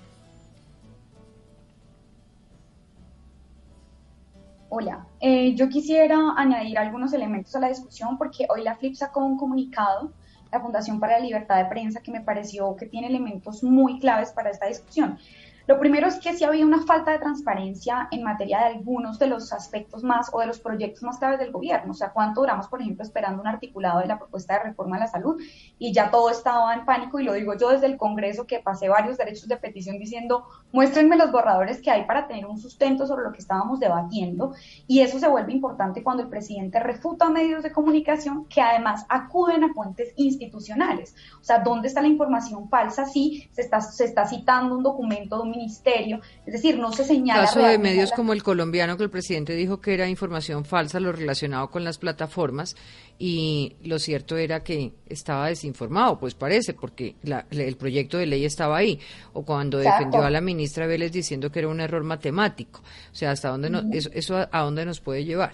Hola, 4.69 5.07
eh, 5.21 5.55
yo 5.55 5.69
quisiera 5.69 6.33
añadir 6.35 6.77
algunos 6.77 7.13
elementos 7.13 7.55
a 7.55 7.59
la 7.59 7.69
discusión 7.69 8.17
porque 8.17 8.45
hoy 8.49 8.61
la 8.63 8.75
FLIP 8.75 8.95
sacó 8.95 9.23
un 9.23 9.37
comunicado, 9.37 10.11
la 10.51 10.59
Fundación 10.59 10.99
para 10.99 11.17
la 11.17 11.25
Libertad 11.25 11.57
de 11.63 11.69
Prensa, 11.69 12.01
que 12.01 12.11
me 12.11 12.21
pareció 12.21 12.75
que 12.75 12.85
tiene 12.85 13.07
elementos 13.07 13.63
muy 13.63 13.99
claves 13.99 14.31
para 14.31 14.49
esta 14.49 14.67
discusión. 14.67 15.17
Lo 15.67 15.79
primero 15.79 16.07
es 16.07 16.19
que 16.19 16.33
sí 16.33 16.43
había 16.43 16.63
una 16.63 16.83
falta 16.83 17.11
de 17.11 17.17
transparencia 17.17 18.07
en 18.11 18.21
materia 18.21 18.59
de 18.59 18.65
algunos 18.65 19.17
de 19.17 19.25
los 19.25 19.51
aspectos 19.51 20.03
más 20.03 20.29
o 20.31 20.39
de 20.39 20.45
los 20.45 20.59
proyectos 20.59 21.01
más 21.01 21.17
claves 21.17 21.39
del 21.39 21.51
gobierno. 21.51 21.91
O 21.91 21.95
sea, 21.95 22.11
cuánto 22.11 22.41
duramos, 22.41 22.67
por 22.67 22.81
ejemplo, 22.81 23.03
esperando 23.03 23.41
un 23.41 23.47
articulado 23.47 23.99
de 23.99 24.05
la 24.05 24.19
propuesta 24.19 24.53
de 24.53 24.63
reforma 24.65 24.97
a 24.97 24.99
la 24.99 25.07
salud 25.07 25.41
y 25.79 25.91
ya 25.91 26.11
todo 26.11 26.29
estaba 26.29 26.71
en 26.75 26.85
pánico. 26.85 27.19
Y 27.19 27.23
lo 27.23 27.33
digo 27.33 27.55
yo 27.57 27.69
desde 27.69 27.87
el 27.87 27.97
Congreso 27.97 28.45
que 28.45 28.59
pasé 28.59 28.89
varios 28.89 29.17
derechos 29.17 29.47
de 29.47 29.57
petición 29.57 29.97
diciendo, 29.97 30.45
muéstrenme 30.71 31.17
los 31.17 31.31
borradores 31.31 31.81
que 31.81 31.89
hay 31.89 32.05
para 32.05 32.27
tener 32.27 32.45
un 32.45 32.59
sustento 32.59 33.07
sobre 33.07 33.23
lo 33.23 33.31
que 33.31 33.39
estábamos 33.39 33.79
debatiendo. 33.79 34.53
Y 34.85 34.99
eso 34.99 35.17
se 35.17 35.27
vuelve 35.27 35.51
importante 35.51 36.03
cuando 36.03 36.21
el 36.21 36.29
presidente 36.29 36.79
refuta 36.79 37.29
medios 37.29 37.63
de 37.63 37.71
comunicación 37.71 38.45
que 38.45 38.61
además 38.61 39.05
acuden 39.09 39.63
a 39.63 39.73
fuentes 39.73 40.13
institucionales. 40.15 41.15
O 41.41 41.43
sea, 41.43 41.59
¿dónde 41.59 41.87
está 41.87 42.01
la 42.01 42.07
información 42.07 42.69
falsa? 42.69 43.05
Sí, 43.05 43.49
se 43.51 43.61
está, 43.61 43.81
se 43.81 44.05
está 44.05 44.27
citando 44.27 44.75
un 44.75 44.83
documento 44.83 45.37
de 45.37 45.41
un 45.41 45.54
ministerio, 45.55 46.21
es 46.45 46.53
decir, 46.53 46.77
no 46.77 46.91
se 46.91 47.03
señala. 47.03 47.41
Caso 47.41 47.59
de 47.59 47.77
medios 47.77 48.11
como 48.11 48.33
el 48.33 48.43
colombiano, 48.43 48.97
que 48.97 49.03
el 49.03 49.09
presidente 49.09 49.53
dijo 49.53 49.81
que 49.81 49.93
era 49.93 50.07
información 50.07 50.65
falsa 50.65 50.99
lo 50.99 51.11
relacionado 51.11 51.69
con 51.69 51.83
las 51.83 51.97
plataformas, 51.97 52.75
y 53.17 53.75
lo 53.83 53.97
cierto 53.99 54.37
era 54.37 54.63
que 54.63 54.93
estaba 55.07 55.47
desinformado, 55.47 56.19
pues 56.19 56.35
parece, 56.35 56.73
porque 56.73 57.15
el 57.51 57.77
proyecto 57.77 58.17
de 58.17 58.25
ley 58.25 58.45
estaba 58.45 58.77
ahí, 58.77 58.99
o 59.33 59.43
cuando 59.43 59.77
defendió 59.77 60.21
a 60.21 60.29
la 60.29 60.41
ministra 60.41 60.87
Vélez 60.87 61.11
diciendo 61.11 61.51
que 61.51 61.59
era 61.59 61.67
un 61.69 61.79
error 61.79 62.03
matemático, 62.03 62.81
o 63.11 63.15
sea, 63.15 63.31
hasta 63.31 63.49
dónde 63.49 63.97
eso, 63.97 64.09
eso 64.13 64.47
a 64.51 64.61
dónde 64.61 64.85
nos 64.85 64.99
puede 64.99 65.23
llevar. 65.23 65.53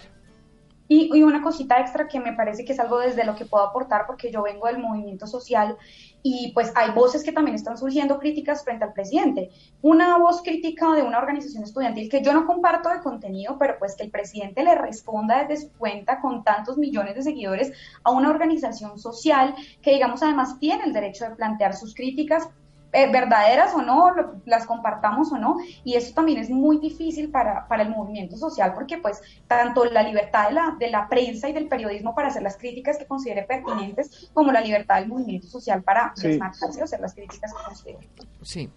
Y, 0.92 1.22
una 1.22 1.42
cosita 1.42 1.80
extra 1.80 2.06
que 2.06 2.20
me 2.20 2.34
parece 2.34 2.64
que 2.64 2.72
es 2.72 2.80
algo 2.80 2.98
desde 2.98 3.24
lo 3.24 3.34
que 3.34 3.46
puedo 3.46 3.64
aportar, 3.64 4.04
porque 4.06 4.30
yo 4.30 4.42
vengo 4.42 4.66
del 4.66 4.78
movimiento 4.78 5.26
social 5.26 5.76
y 6.22 6.52
pues 6.52 6.72
hay 6.74 6.92
voces 6.92 7.24
que 7.24 7.32
también 7.32 7.56
están 7.56 7.76
surgiendo 7.76 8.18
críticas 8.18 8.64
frente 8.64 8.84
al 8.84 8.92
presidente. 8.92 9.50
Una 9.80 10.18
voz 10.18 10.42
crítica 10.42 10.92
de 10.92 11.02
una 11.02 11.18
organización 11.18 11.64
estudiantil 11.64 12.08
que 12.08 12.22
yo 12.22 12.32
no 12.32 12.46
comparto 12.46 12.88
de 12.88 13.00
contenido, 13.00 13.56
pero 13.58 13.78
pues 13.78 13.96
que 13.96 14.04
el 14.04 14.10
presidente 14.10 14.62
le 14.62 14.74
responda 14.74 15.44
desde 15.44 15.66
su 15.66 15.72
cuenta 15.72 16.20
con 16.20 16.44
tantos 16.44 16.78
millones 16.78 17.16
de 17.16 17.22
seguidores 17.22 17.72
a 18.04 18.10
una 18.10 18.30
organización 18.30 18.98
social 18.98 19.54
que 19.80 19.92
digamos 19.92 20.22
además 20.22 20.58
tiene 20.58 20.84
el 20.84 20.92
derecho 20.92 21.24
de 21.28 21.34
plantear 21.34 21.74
sus 21.74 21.94
críticas 21.94 22.48
eh, 22.92 23.10
verdaderas 23.10 23.74
o 23.74 23.82
no, 23.82 24.14
las 24.44 24.66
compartamos 24.66 25.32
o 25.32 25.38
no, 25.38 25.56
y 25.84 25.94
eso 25.94 26.14
también 26.14 26.38
es 26.38 26.50
muy 26.50 26.78
difícil 26.78 27.30
para, 27.30 27.66
para 27.66 27.84
el 27.84 27.90
movimiento 27.90 28.36
social 28.36 28.74
porque 28.74 28.98
pues 28.98 29.20
tanto 29.46 29.84
la 29.84 30.02
libertad 30.02 30.48
de 30.48 30.54
la, 30.54 30.76
de 30.78 30.90
la 30.90 31.08
prensa 31.08 31.48
y 31.48 31.52
del 31.52 31.68
periodismo 31.68 32.14
para 32.14 32.28
hacer 32.28 32.42
las 32.42 32.56
críticas 32.56 32.98
que 32.98 33.06
considere 33.06 33.42
pertinentes, 33.44 34.30
como 34.34 34.52
la 34.52 34.60
libertad 34.60 35.00
del 35.00 35.08
movimiento 35.08 35.46
social 35.46 35.82
para 35.82 36.12
desmarcarse 36.16 36.80
o 36.80 36.84
hacer 36.84 37.00
las 37.00 37.14
críticas 37.14 37.52
que 37.52 37.64
considere. 37.64 38.08
Sí. 38.42 38.70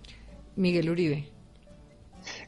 Miguel 0.55 0.89
Uribe. 0.89 1.29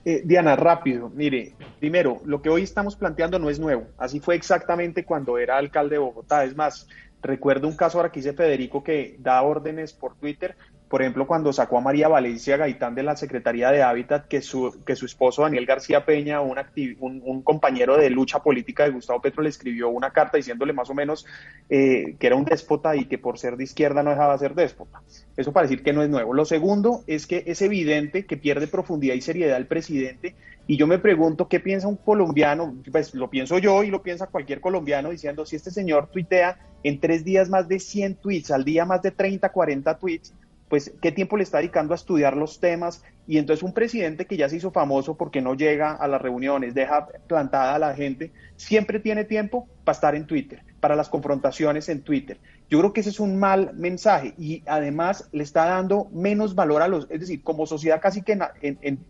Eh, 0.05 0.21
Diana, 0.25 0.55
rápido. 0.55 1.09
Mire, 1.13 1.53
primero, 1.79 2.21
lo 2.25 2.41
que 2.41 2.49
hoy 2.49 2.63
estamos 2.63 2.95
planteando 2.95 3.39
no 3.39 3.49
es 3.49 3.59
nuevo. 3.59 3.87
Así 3.97 4.19
fue 4.19 4.35
exactamente 4.35 5.03
cuando 5.03 5.37
era 5.37 5.57
alcalde 5.57 5.95
de 5.95 5.99
Bogotá. 5.99 6.43
Es 6.43 6.55
más, 6.55 6.87
recuerdo 7.21 7.67
un 7.67 7.75
caso 7.75 7.97
ahora 7.97 8.11
que 8.11 8.19
dice 8.19 8.33
Federico 8.33 8.83
que 8.83 9.17
da 9.19 9.41
órdenes 9.41 9.93
por 9.93 10.15
Twitter 10.15 10.55
por 10.89 11.01
ejemplo, 11.01 11.27
cuando 11.27 11.51
sacó 11.51 11.77
a 11.77 11.81
María 11.81 12.07
Valencia 12.07 12.55
Gaitán 12.55 12.95
de 12.95 13.03
la 13.03 13.15
Secretaría 13.17 13.71
de 13.71 13.83
Hábitat, 13.83 14.27
que 14.27 14.41
su, 14.41 14.83
que 14.85 14.95
su 14.95 15.05
esposo 15.05 15.41
Daniel 15.41 15.65
García 15.65 16.05
Peña, 16.05 16.39
un, 16.39 16.57
un, 16.99 17.41
compañero 17.41 17.97
de 17.97 18.09
lucha 18.09 18.41
política 18.41 18.85
de 18.85 18.91
Gustavo 18.91 19.21
Petro, 19.21 19.43
le 19.43 19.49
escribió 19.49 19.89
una 19.89 20.11
carta 20.11 20.37
diciéndole 20.37 20.71
más 20.71 20.89
o 20.89 20.93
menos 20.93 21.25
eh, 21.69 22.15
que 22.19 22.27
era 22.27 22.35
un 22.35 22.45
déspota 22.45 22.95
y 22.95 23.05
que 23.05 23.17
por 23.17 23.37
ser 23.37 23.57
de 23.57 23.65
izquierda 23.65 24.01
no 24.01 24.11
dejaba 24.11 24.33
de 24.33 24.39
ser 24.39 24.55
déspota. 24.55 25.01
Eso 25.35 25.51
para 25.51 25.67
decir 25.67 25.83
que 25.83 25.93
no 25.93 26.03
es 26.03 26.09
nuevo. 26.09 26.33
Lo 26.33 26.45
segundo 26.45 27.03
es 27.05 27.27
que 27.27 27.43
es 27.45 27.61
evidente 27.61 28.25
que 28.25 28.37
pierde 28.37 28.67
profundidad 28.67 29.15
y 29.15 29.21
seriedad 29.21 29.57
el 29.57 29.67
presidente 29.67 30.35
y 30.67 30.77
yo 30.77 30.85
me 30.85 30.99
pregunto 30.99 31.47
qué 31.47 31.59
piensa 31.61 31.87
un 31.87 31.95
colombiano, 31.95 32.75
pues 32.91 33.13
lo 33.13 33.29
pienso 33.29 33.57
yo 33.57 33.83
y 33.83 33.89
lo 33.89 34.03
piensa 34.03 34.27
cualquier 34.27 34.59
colombiano 34.59 35.09
diciendo 35.09 35.45
si 35.45 35.55
este 35.55 35.71
señor 35.71 36.09
tuitea 36.11 36.59
en 36.83 36.99
tres 36.99 37.23
días 37.23 37.49
más 37.49 37.67
de 37.67 37.79
100 37.79 38.15
tweets, 38.15 38.51
al 38.51 38.65
día 38.65 38.85
más 38.85 39.01
de 39.01 39.11
30, 39.11 39.49
40 39.49 39.97
tweets, 39.97 40.33
pues 40.69 40.91
qué 41.01 41.11
tiempo 41.11 41.37
le 41.37 41.43
está 41.43 41.59
dedicando 41.59 41.93
a 41.93 41.95
estudiar 41.95 42.35
los 42.35 42.59
temas 42.59 43.03
y 43.25 43.37
entonces 43.37 43.63
un 43.63 43.73
presidente 43.73 44.25
que 44.25 44.37
ya 44.37 44.49
se 44.49 44.57
hizo 44.57 44.71
famoso 44.71 45.15
porque 45.15 45.41
no 45.41 45.53
llega 45.53 45.91
a 45.91 46.07
las 46.07 46.21
reuniones, 46.21 46.73
deja 46.73 47.07
plantada 47.27 47.75
a 47.75 47.79
la 47.79 47.93
gente, 47.93 48.31
siempre 48.55 48.99
tiene 48.99 49.23
tiempo 49.23 49.67
para 49.83 49.95
estar 49.95 50.15
en 50.15 50.27
Twitter, 50.27 50.63
para 50.79 50.95
las 50.95 51.09
confrontaciones 51.09 51.87
en 51.89 52.01
Twitter. 52.01 52.39
Yo 52.69 52.79
creo 52.79 52.93
que 52.93 53.01
ese 53.01 53.11
es 53.11 53.19
un 53.19 53.39
mal 53.39 53.71
mensaje 53.75 54.33
y 54.37 54.63
además 54.65 55.29
le 55.31 55.43
está 55.43 55.65
dando 55.65 56.09
menos 56.11 56.53
valor 56.55 56.81
a 56.81 56.87
los, 56.87 57.07
es 57.09 57.21
decir, 57.21 57.43
como 57.43 57.65
sociedad 57.65 58.01
casi 58.01 58.21
que 58.21 58.37
en, 58.61 59.05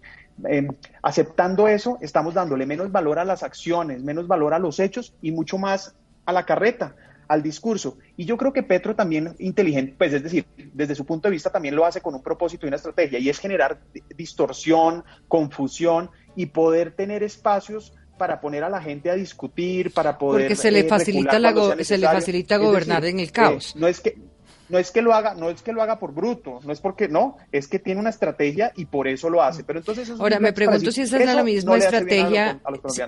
aceptando 1.02 1.68
eso, 1.68 1.98
estamos 2.02 2.36
dándole 2.36 2.68
menos 2.68 2.92
valor 2.92 3.18
a 3.18 3.26
las 3.26 3.42
acciones, 3.42 4.04
menos 4.04 4.28
valor 4.28 4.54
a 4.54 4.60
los 4.60 4.80
hechos 4.80 5.16
y 5.22 5.32
mucho 5.32 5.58
más 5.58 5.96
a 6.26 6.34
la 6.34 6.46
carreta 6.46 6.96
al 7.28 7.44
discurso. 7.44 7.98
Y 8.16 8.26
yo 8.26 8.38
creo 8.38 8.54
que 8.54 8.64
Petro 8.64 8.96
también 8.96 9.36
inteligente, 9.40 9.96
pues 9.98 10.14
es 10.14 10.24
decir, 10.24 10.46
desde 10.74 10.96
su 10.96 11.06
punto 11.06 11.28
de 11.28 11.34
vista 11.34 11.50
también 11.50 11.76
lo 11.76 11.86
hace 11.86 12.02
con 12.02 12.16
un 12.16 12.24
propósito 12.24 12.66
y 12.66 12.70
una 12.70 12.78
estrategia, 12.78 13.20
y 13.20 13.30
es 13.30 13.40
generar 13.40 13.80
distorsión, 14.16 15.04
confusión 15.28 16.10
y 16.36 16.48
poder 16.48 16.92
tener 16.92 17.24
espacios 17.24 17.94
para 18.18 18.42
poner 18.42 18.64
a 18.64 18.70
la 18.70 18.82
gente 18.82 19.10
a 19.12 19.16
discutir, 19.16 19.94
para 19.94 20.18
poder... 20.18 20.44
Porque 20.44 20.56
se 20.56 20.72
le 20.72 20.80
eh, 20.80 20.84
facilita, 20.86 21.40
la 21.40 21.54
se 21.84 21.98
le 21.98 22.08
facilita 22.08 22.58
gobernar 22.58 23.06
en 23.06 23.20
el 23.20 23.32
caos. 23.32 23.76
Eh, 23.76 23.80
no 23.80 23.88
es 23.88 24.00
que 24.00 24.18
no 24.70 24.80
es 24.80 24.92
que 24.92 25.02
lo 25.02 25.14
haga, 25.14 25.34
no 25.34 25.50
es 25.50 25.62
que 25.62 25.74
lo 25.74 25.82
haga 25.82 26.00
por 26.00 26.14
bruto, 26.14 26.60
no 26.64 26.74
es 26.74 26.82
porque 26.82 27.08
no, 27.08 27.38
es 27.52 27.68
que 27.68 27.80
tiene 27.80 28.00
una 28.00 28.10
estrategia 28.10 28.72
y 28.76 28.86
por 28.86 29.08
eso 29.08 29.30
lo 29.30 29.42
hace. 29.42 29.64
Pero 29.64 29.80
entonces 29.80 30.10
ahora 30.10 30.40
me 30.40 30.54
pregunto 30.54 30.92
si 30.92 31.02
esa 31.02 31.18
es 31.18 31.26
la 31.26 31.44
misma 31.44 31.78
estrategia, 31.78 32.60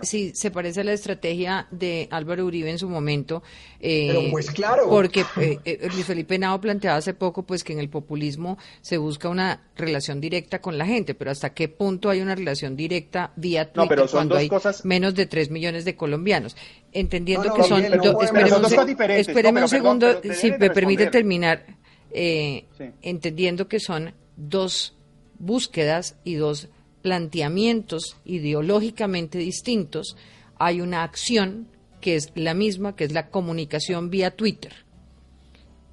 si, 0.01 0.33
se 0.33 0.51
parece 0.51 0.81
a 0.81 0.83
la 0.83 0.93
estrategia 0.93 1.67
de 1.71 2.07
Álvaro 2.11 2.45
Uribe 2.45 2.69
en 2.69 2.79
su 2.79 2.89
momento. 2.89 3.43
Eh, 3.79 4.07
Pero 4.13 4.31
pues 4.31 4.51
claro, 4.51 4.89
porque 4.89 5.25
eh, 5.37 5.59
eh, 5.63 5.87
Luis 5.93 6.05
Felipe 6.05 6.37
Nao 6.37 6.59
planteaba 6.59 6.97
hace 6.97 7.13
poco 7.13 7.43
pues 7.43 7.63
que 7.63 7.73
en 7.73 7.79
el 7.79 7.89
populismo 7.89 8.57
se 8.81 8.97
busca 8.97 9.29
una 9.29 9.61
relación 9.75 10.19
directa 10.19 10.59
con 10.59 10.77
la 10.77 10.85
gente, 10.85 11.15
pero 11.15 11.31
hasta 11.31 11.53
qué 11.53 11.69
punto 11.69 12.09
hay 12.09 12.21
una 12.21 12.35
relación 12.35 12.75
directa 12.75 13.31
vía 13.35 13.71
Twitter 13.71 14.05
cuando 14.11 14.35
hay 14.35 14.49
menos 14.83 15.15
de 15.15 15.25
3 15.25 15.49
millones 15.49 15.85
de 15.85 15.95
colombianos 15.95 16.55
entendiendo 16.91 17.53
que 17.53 17.63
son, 17.63 17.83
espéreme 17.83 19.61
un 19.61 19.69
segundo, 19.69 20.21
si 20.33 20.51
me 20.51 20.69
permite 20.69 21.07
terminar, 21.07 21.65
eh, 22.11 22.65
entendiendo 23.01 23.67
que 23.67 23.79
son 23.79 24.13
dos 24.35 24.95
búsquedas 25.37 26.17
y 26.23 26.35
dos 26.35 26.69
planteamientos 27.01 28.17
ideológicamente 28.25 29.37
distintos, 29.37 30.17
hay 30.57 30.81
una 30.81 31.03
acción 31.03 31.67
que 32.01 32.15
es 32.15 32.31
la 32.35 32.53
misma, 32.53 32.95
que 32.95 33.05
es 33.05 33.11
la 33.11 33.29
comunicación 33.29 34.09
vía 34.09 34.31
Twitter. 34.31 34.73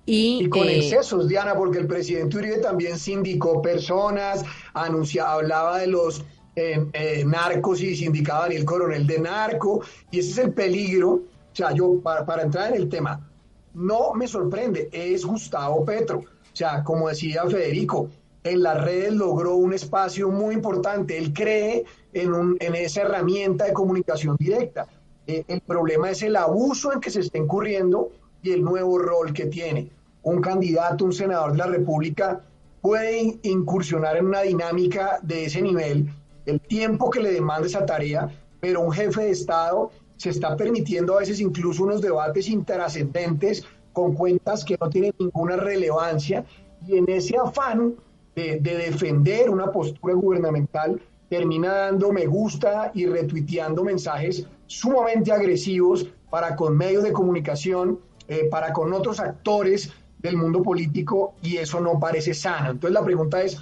Y, 0.09 0.49
con 0.49 0.69
eh, 0.69 0.79
excesos, 0.79 1.29
Diana, 1.29 1.57
porque 1.57 1.79
el 1.79 1.87
presidente 1.89 2.37
Uribe 2.37 2.59
también 2.59 2.97
sindicó 2.97 3.61
personas, 3.61 4.45
anunciaba, 4.73 5.33
hablaba 5.33 5.79
de 5.81 5.89
los 5.89 6.25
eh, 6.57 7.25
narcos 7.27 7.81
y 7.83 7.95
sindicaba 7.95 8.43
Daniel 8.43 8.65
Coronel 8.65 9.07
de 9.07 9.19
narco, 9.19 9.83
y 10.11 10.19
ese 10.19 10.31
es 10.31 10.39
el 10.39 10.53
peligro. 10.53 11.11
O 11.11 11.23
sea, 11.53 11.73
yo, 11.73 12.01
para, 12.03 12.25
para 12.25 12.43
entrar 12.43 12.71
en 12.71 12.83
el 12.83 12.89
tema, 12.89 13.31
no 13.75 14.15
me 14.15 14.27
sorprende, 14.27 14.89
es 14.91 15.25
Gustavo 15.25 15.85
Petro. 15.85 16.19
O 16.19 16.57
sea, 16.57 16.83
como 16.83 17.09
decía 17.09 17.45
Federico, 17.45 18.09
en 18.43 18.63
las 18.63 18.83
redes 18.83 19.13
logró 19.13 19.57
un 19.57 19.75
espacio 19.75 20.31
muy 20.31 20.55
importante. 20.55 21.19
Él 21.19 21.33
cree 21.35 21.85
en, 22.13 22.33
un, 22.33 22.57
en 22.61 22.75
esa 22.75 23.03
herramienta 23.03 23.67
de 23.67 23.73
comunicación 23.73 24.37
directa. 24.39 24.87
Eh, 25.27 25.45
el 25.49 25.61
problema 25.61 26.11
es 26.11 26.23
el 26.23 26.37
abuso 26.37 26.93
en 26.93 27.01
que 27.01 27.11
se 27.11 27.21
está 27.21 27.39
incurriendo 27.39 28.13
y 28.43 28.53
el 28.53 28.63
nuevo 28.63 28.99
rol 28.99 29.33
que 29.33 29.47
tiene. 29.47 29.91
Un 30.23 30.41
candidato, 30.41 31.05
un 31.05 31.13
senador 31.13 31.53
de 31.53 31.59
la 31.59 31.67
República 31.67 32.41
puede 32.81 33.39
incursionar 33.43 34.17
en 34.17 34.27
una 34.27 34.43
dinámica 34.43 35.19
de 35.23 35.47
ese 35.47 35.61
nivel 35.61 36.09
el 36.47 36.61
tiempo 36.61 37.11
que 37.11 37.21
le 37.21 37.33
demanda 37.33 37.67
esa 37.67 37.85
tarea, 37.85 38.31
pero 38.61 38.81
un 38.81 38.93
jefe 38.93 39.25
de 39.25 39.31
Estado 39.31 39.91
se 40.17 40.31
está 40.31 40.57
permitiendo 40.57 41.15
a 41.15 41.21
veces 41.21 41.41
incluso 41.41 41.85
unos 41.85 42.01
debates 42.01 42.49
intrascendentes 42.49 43.65
con 43.93 44.15
cuentas 44.15 44.65
que 44.65 44.77
no 44.81 44.89
tienen 44.89 45.13
ninguna 45.19 45.57
relevancia 45.57 46.45
y 46.87 46.97
en 46.97 47.09
ese 47.09 47.37
afán 47.37 47.95
de, 48.35 48.61
defender 48.61 49.49
una 49.51 49.73
postura 49.73 50.15
gubernamental 50.15 51.01
termina 51.29 51.73
dando 51.73 52.13
me 52.13 52.27
gusta 52.27 52.93
y 52.95 53.07
retuiteando 53.07 53.83
mensajes 53.83 54.47
sumamente 54.67 55.33
agresivos 55.33 56.07
para 56.31 56.55
con 56.55 56.77
medios 56.77 57.03
de 57.03 57.13
comunicación, 57.13 58.01
eh, 58.29 58.49
para 58.51 58.73
con 58.73 58.93
otros 58.93 59.21
actores 59.21 59.91
del 60.19 60.37
mundo 60.37 60.63
político 60.63 61.35
y 61.43 61.57
eso 61.57 61.81
no 61.81 61.99
parece 61.99 62.35
sano. 62.35 62.73
Entonces 62.73 62.93
la 62.93 63.05
pregunta 63.05 63.43
es, 63.43 63.59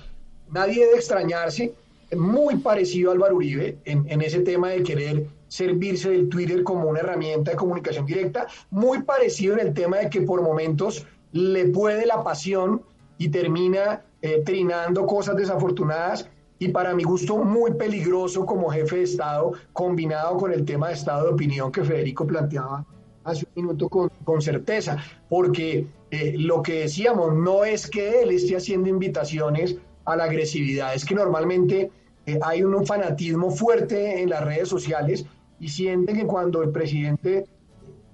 nadie 0.51 0.85
debe 0.85 0.97
extrañarse 0.97 1.75
muy 2.17 2.57
parecido 2.57 3.11
a 3.11 3.15
Álvaro 3.15 3.37
Uribe 3.37 3.79
en, 3.85 4.23
ese 4.23 4.41
tema 4.41 4.71
de 4.71 4.83
querer 4.83 5.27
servirse 5.49 6.11
del 6.11 6.29
Twitter 6.29 6.63
como 6.63 6.89
una 6.89 7.01
herramienta 7.01 7.53
de 7.53 7.57
comunicación 7.57 8.07
directa, 8.07 8.47
muy 8.71 9.03
parecido 9.03 9.55
en 9.55 9.69
el 9.69 9.75
tema 9.75 9.99
de 9.99 10.11
que 10.11 10.23
por 10.23 10.43
momentos 10.43 11.07
le 11.33 11.67
puede 11.67 12.07
la 12.07 12.23
pasión 12.23 12.83
y 13.19 13.29
termina 13.29 14.03
eh, 14.23 14.43
trinando 14.45 15.07
cosas 15.07 15.37
desafortunadas 15.37 16.29
y 16.59 16.69
para 16.69 16.95
mi 16.95 17.03
gusto 17.03 17.39
muy 17.39 17.75
peligroso 17.75 18.47
como 18.47 18.71
jefe 18.71 18.97
de 18.97 19.03
Estado, 19.03 19.53
combinado 19.73 20.37
con 20.37 20.53
el 20.53 20.65
tema 20.65 20.89
de 20.89 20.95
estado 20.95 21.27
de 21.27 21.35
opinión 21.35 21.71
que 21.71 21.85
Federico 21.85 22.27
planteaba 22.27 22.87
hace 23.25 23.47
un 23.55 23.65
minuto 23.65 23.89
con, 23.89 24.11
con 24.25 24.41
certeza, 24.41 24.99
porque 25.29 25.87
eh, 26.11 26.35
lo 26.39 26.63
que 26.63 26.81
decíamos 26.81 27.35
no 27.35 27.65
es 27.65 27.89
que 27.89 28.23
él 28.23 28.31
esté 28.31 28.57
haciendo 28.57 28.89
invitaciones 28.89 29.77
a 30.05 30.17
la 30.17 30.25
agresividad, 30.25 30.95
es 30.95 31.05
que 31.05 31.15
normalmente 31.15 31.91
eh, 32.27 32.39
hay 32.43 32.63
un 32.63 32.87
fanatismo 32.87 33.51
fuerte 33.51 34.23
en 34.23 34.31
las 34.31 34.45
redes 34.45 34.69
sociales 34.69 35.25
y 35.61 35.69
sienten 35.69 36.17
que 36.17 36.27
cuando 36.27 36.63
el 36.63 36.71
presidente 36.71 37.47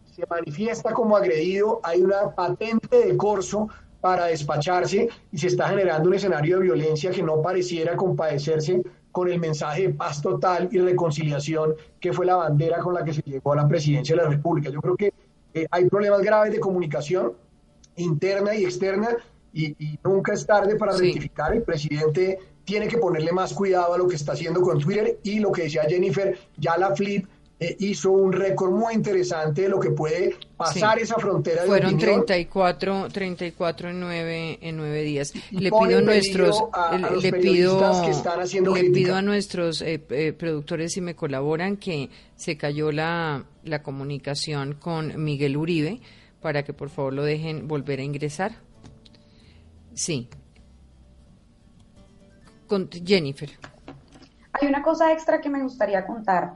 se 0.05 0.25
manifiesta 0.29 0.93
como 0.93 1.17
agredido 1.17 1.81
hay 1.83 2.03
una 2.03 2.35
patente 2.35 3.07
de 3.07 3.17
corso 3.17 3.69
para 4.01 4.27
despacharse 4.27 5.09
y 5.31 5.39
se 5.39 5.49
está 5.49 5.69
generando 5.69 6.09
un 6.09 6.15
escenario 6.15 6.59
de 6.59 6.65
violencia 6.65 7.11
que 7.11 7.23
no 7.23 7.43
pareciera 7.43 7.97
compadecerse 7.97 8.83
con 9.13 9.31
el 9.31 9.39
mensaje 9.39 9.89
de 9.89 9.95
paz 9.95 10.23
total 10.23 10.69
y 10.73 10.79
reconciliación 10.79 11.75
que 11.99 12.13
fue 12.13 12.27
la 12.27 12.37
bandera 12.37 12.79
con 12.79 12.95
la 12.95 13.05
que 13.05 13.13
se 13.13 13.23
llegó 13.23 13.53
a 13.53 13.57
la 13.57 13.69
presidencia 13.69 14.17
de 14.17 14.23
la 14.23 14.29
República. 14.29 14.71
Yo 14.71 14.81
creo 14.81 14.97
que 14.97 15.13
eh, 15.55 15.67
hay 15.71 15.89
problemas 15.89 16.23
graves 16.23 16.53
de 16.53 16.61
comunicación 16.61 17.33
interna 17.97 18.55
y 18.55 18.65
externa 18.65 19.17
y, 19.53 19.99
nunca 20.05 20.33
es 20.33 20.47
tarde 20.47 20.77
para 20.77 20.97
rectificar. 20.97 21.55
El 21.55 21.63
presidente 21.63 22.39
tiene 22.65 22.89
que 22.89 22.99
ponerle 22.99 23.33
más 23.33 23.53
cuidado 23.53 23.95
a 23.95 23.99
lo 23.99 24.07
que 24.07 24.17
está 24.17 24.33
haciendo 24.33 24.61
con 24.61 24.79
Twitter 24.79 25.19
y 25.23 25.41
lo 25.41 25.51
que 25.51 25.63
decía 25.63 25.83
Jennifer, 25.89 26.39
ya 26.57 26.77
la 26.77 26.95
Flip 26.95 27.27
eh, 27.63 27.77
hizo 27.81 28.11
un 28.11 28.33
récord 28.33 28.71
muy 28.71 28.95
interesante 28.95 29.63
de 29.63 29.69
lo 29.69 29.79
que 29.79 29.91
puede 29.91 30.35
pasar 30.57 30.99
esa 30.99 31.17
frontera. 31.17 31.63
De 31.63 31.69
Fueron 31.69 31.99
34, 31.99 33.09
34 33.13 33.91
en 33.91 34.01
9, 34.01 34.59
en 34.63 34.77
9 34.79 35.03
días. 35.03 35.35
Le 35.51 35.71
pido 35.71 35.99
a 35.99 36.01
nuestros, 36.01 36.59
le, 37.21 37.33
pido, 37.35 38.03
que 38.03 38.11
están 38.13 38.41
haciendo 38.41 38.75
le 38.75 38.85
pido 38.91 39.15
a 39.15 39.21
nuestros 39.21 39.83
eh, 39.83 40.03
eh, 40.09 40.33
productores 40.33 40.95
si 40.95 41.03
me 41.03 41.15
colaboran 41.15 41.77
que 41.77 42.09
se 42.35 42.57
cayó 42.57 42.93
la, 42.93 43.45
la 43.65 43.83
comunicación 43.83 44.75
con 44.75 45.23
Miguel 45.23 45.59
Uribe 45.59 46.01
para 46.41 46.63
que 46.63 46.73
por 46.73 46.89
favor 46.89 47.13
lo 47.13 47.25
dejen 47.25 47.69
volver 47.69 48.01
a 48.01 48.05
ingresar. 48.05 48.53
Sí. 50.01 50.31
Con 52.67 52.89
Jennifer. 52.91 53.51
Hay 54.55 54.67
una 54.67 54.83
cosa 54.83 55.13
extra 55.13 55.43
que 55.43 55.51
me 55.51 55.63
gustaría 55.63 56.07
contar 56.07 56.55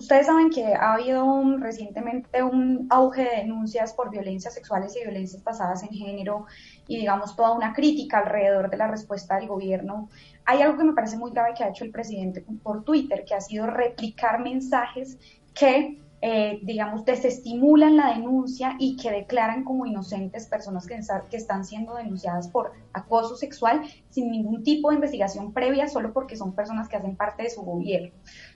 Ustedes 0.00 0.26
saben 0.26 0.48
que 0.48 0.64
ha 0.72 0.94
habido 0.94 1.58
recientemente 1.58 2.42
un 2.42 2.86
auge 2.88 3.22
de 3.22 3.36
denuncias 3.42 3.92
por 3.92 4.10
violencias 4.10 4.54
sexuales 4.54 4.96
y 4.96 5.02
violencias 5.02 5.44
basadas 5.44 5.82
en 5.82 5.90
género 5.90 6.46
y 6.88 6.96
digamos 6.96 7.36
toda 7.36 7.52
una 7.52 7.74
crítica 7.74 8.20
alrededor 8.20 8.70
de 8.70 8.78
la 8.78 8.88
respuesta 8.88 9.36
del 9.36 9.46
gobierno. 9.46 10.08
Hay 10.46 10.62
algo 10.62 10.78
que 10.78 10.84
me 10.84 10.94
parece 10.94 11.18
muy 11.18 11.32
grave 11.32 11.52
que 11.54 11.64
ha 11.64 11.68
hecho 11.68 11.84
el 11.84 11.90
presidente 11.90 12.42
por 12.62 12.82
Twitter, 12.82 13.26
que 13.26 13.34
ha 13.34 13.42
sido 13.42 13.66
replicar 13.66 14.40
mensajes 14.40 15.18
que 15.52 16.00
eh, 16.22 16.58
digamos, 16.62 17.06
desestimulan 17.06 17.96
la 17.96 18.14
denuncia 18.14 18.76
y 18.78 18.96
que 18.96 19.10
declaran 19.10 19.64
como 19.64 19.86
inocentes 19.86 20.46
personas 20.46 20.86
que, 20.86 20.98
que, 21.30 21.36
están 21.38 21.64
siendo 21.64 21.94
denunciadas 21.94 22.48
por 22.48 22.72
acoso 22.92 23.36
sexual 23.36 23.82
sin 24.10 24.30
ningún 24.30 24.62
tipo 24.62 24.90
de 24.90 24.96
investigación 24.96 25.54
previa, 25.54 25.88
solo 25.88 26.12
porque 26.12 26.36
son 26.36 26.54
personas 26.54 26.88
que 26.88 26.96
hacen 26.96 27.16
parte 27.16 27.44
de 27.44 27.50
su 27.50 27.62
gobierno. 27.62 28.10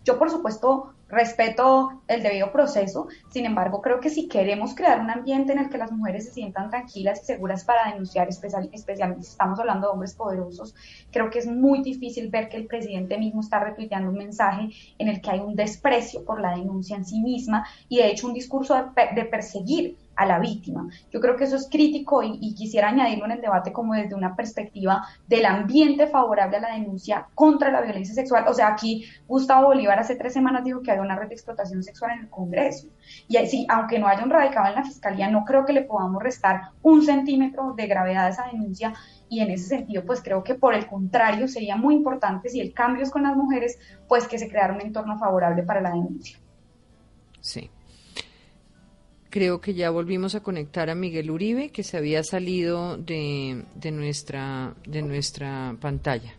Yo, 0.04 0.18
por 0.18 0.30
supuesto, 0.30 0.94
respeto 1.08 2.02
el 2.08 2.22
debido 2.22 2.52
proceso, 2.52 3.08
sin 3.30 3.46
embargo, 3.46 3.80
creo 3.80 4.00
que 4.00 4.10
si 4.10 4.28
queremos 4.28 4.74
crear 4.74 5.00
un 5.00 5.10
ambiente 5.10 5.52
en 5.52 5.58
el 5.58 5.70
que 5.70 5.78
las 5.78 5.92
mujeres 5.92 6.26
se 6.26 6.32
sientan 6.32 6.70
tranquilas 6.70 7.22
y 7.22 7.26
seguras 7.26 7.64
para 7.64 7.90
denunciar, 7.90 8.28
especialmente 8.28 9.22
si 9.22 9.30
estamos 9.30 9.58
hablando 9.58 9.86
de 9.86 9.92
hombres 9.92 10.14
poderosos, 10.14 10.74
creo 11.10 11.30
que 11.30 11.38
es 11.38 11.46
muy 11.46 11.82
difícil 11.82 12.28
ver 12.28 12.48
que 12.48 12.56
el 12.56 12.66
presidente 12.66 13.18
mismo 13.18 13.40
está 13.40 13.60
retuiteando 13.60 14.10
un 14.10 14.18
mensaje 14.18 14.70
en 14.98 15.08
el 15.08 15.20
que 15.20 15.30
hay 15.30 15.40
un 15.40 15.54
desprecio 15.54 16.24
por 16.24 16.40
la 16.40 16.56
denuncia 16.56 16.96
en 16.96 17.04
sí 17.04 17.20
misma 17.20 17.66
y 17.88 17.98
de 17.98 18.08
hecho 18.08 18.26
un 18.26 18.34
discurso 18.34 18.74
de, 18.74 19.24
perseguir 19.24 19.96
a 20.16 20.26
la 20.26 20.38
víctima. 20.38 20.88
Yo 21.10 21.20
creo 21.20 21.36
que 21.36 21.44
eso 21.44 21.56
es 21.56 21.68
crítico 21.70 22.22
y, 22.22 22.54
quisiera 22.54 22.88
añadirlo 22.88 23.24
en 23.24 23.32
el 23.32 23.40
debate 23.40 23.72
como 23.72 23.94
desde 23.94 24.14
una 24.14 24.36
perspectiva 24.36 25.06
del 25.26 25.44
ambiente 25.46 26.06
favorable 26.06 26.56
a 26.58 26.60
la 26.60 26.74
denuncia 26.74 27.26
contra 27.34 27.70
la 27.70 27.80
violencia 27.80 28.14
sexual. 28.14 28.44
O 28.48 28.54
sea, 28.54 28.68
aquí 28.68 29.04
Gustavo 29.26 29.68
Bolívar 29.68 29.98
hace 29.98 30.14
tres 30.14 30.32
semanas 30.32 30.64
dijo 30.64 30.82
que 30.82 30.90
había 30.90 31.02
una 31.02 31.16
red 31.16 31.28
de 31.28 31.34
explotación 31.34 31.82
sexual 31.82 32.12
en 32.12 32.20
el 32.20 32.30
Congreso. 32.30 32.88
Y 33.28 33.36
sí, 33.46 33.66
aunque 33.68 33.98
no 33.98 34.06
haya 34.06 34.24
un 34.24 34.30
radicado 34.30 34.68
en 34.68 34.76
la 34.76 34.84
Fiscalía, 34.84 35.28
no 35.28 35.44
creo 35.44 35.64
que 35.64 35.72
le 35.72 35.82
podamos 35.82 36.22
restar 36.22 36.70
un 36.82 37.02
centímetro 37.02 37.74
de 37.74 37.86
gravedad 37.86 38.26
a 38.26 38.28
esa 38.28 38.46
denuncia. 38.46 38.94
Y 39.28 39.40
en 39.40 39.50
ese 39.50 39.66
sentido, 39.66 40.04
pues 40.04 40.22
creo 40.22 40.44
que 40.44 40.54
por 40.54 40.74
el 40.74 40.86
contrario 40.86 41.48
sería 41.48 41.76
muy 41.76 41.94
importante 41.94 42.48
si 42.48 42.60
el 42.60 42.72
cambio 42.72 43.02
es 43.02 43.10
con 43.10 43.24
las 43.24 43.36
mujeres, 43.36 43.78
pues 44.06 44.28
que 44.28 44.38
se 44.38 44.48
creara 44.48 44.74
un 44.74 44.80
entorno 44.80 45.18
favorable 45.18 45.62
para 45.64 45.80
la 45.80 45.90
denuncia. 45.90 46.38
Sí 47.40 47.70
creo 49.34 49.60
que 49.60 49.74
ya 49.74 49.90
volvimos 49.90 50.36
a 50.36 50.44
conectar 50.44 50.90
a 50.90 50.94
Miguel 50.94 51.28
Uribe, 51.28 51.70
que 51.70 51.82
se 51.82 51.96
había 51.96 52.22
salido 52.22 52.96
de, 52.96 53.64
de 53.74 53.90
nuestra, 53.90 54.74
de 54.86 55.02
nuestra 55.02 55.74
pantalla. 55.80 56.34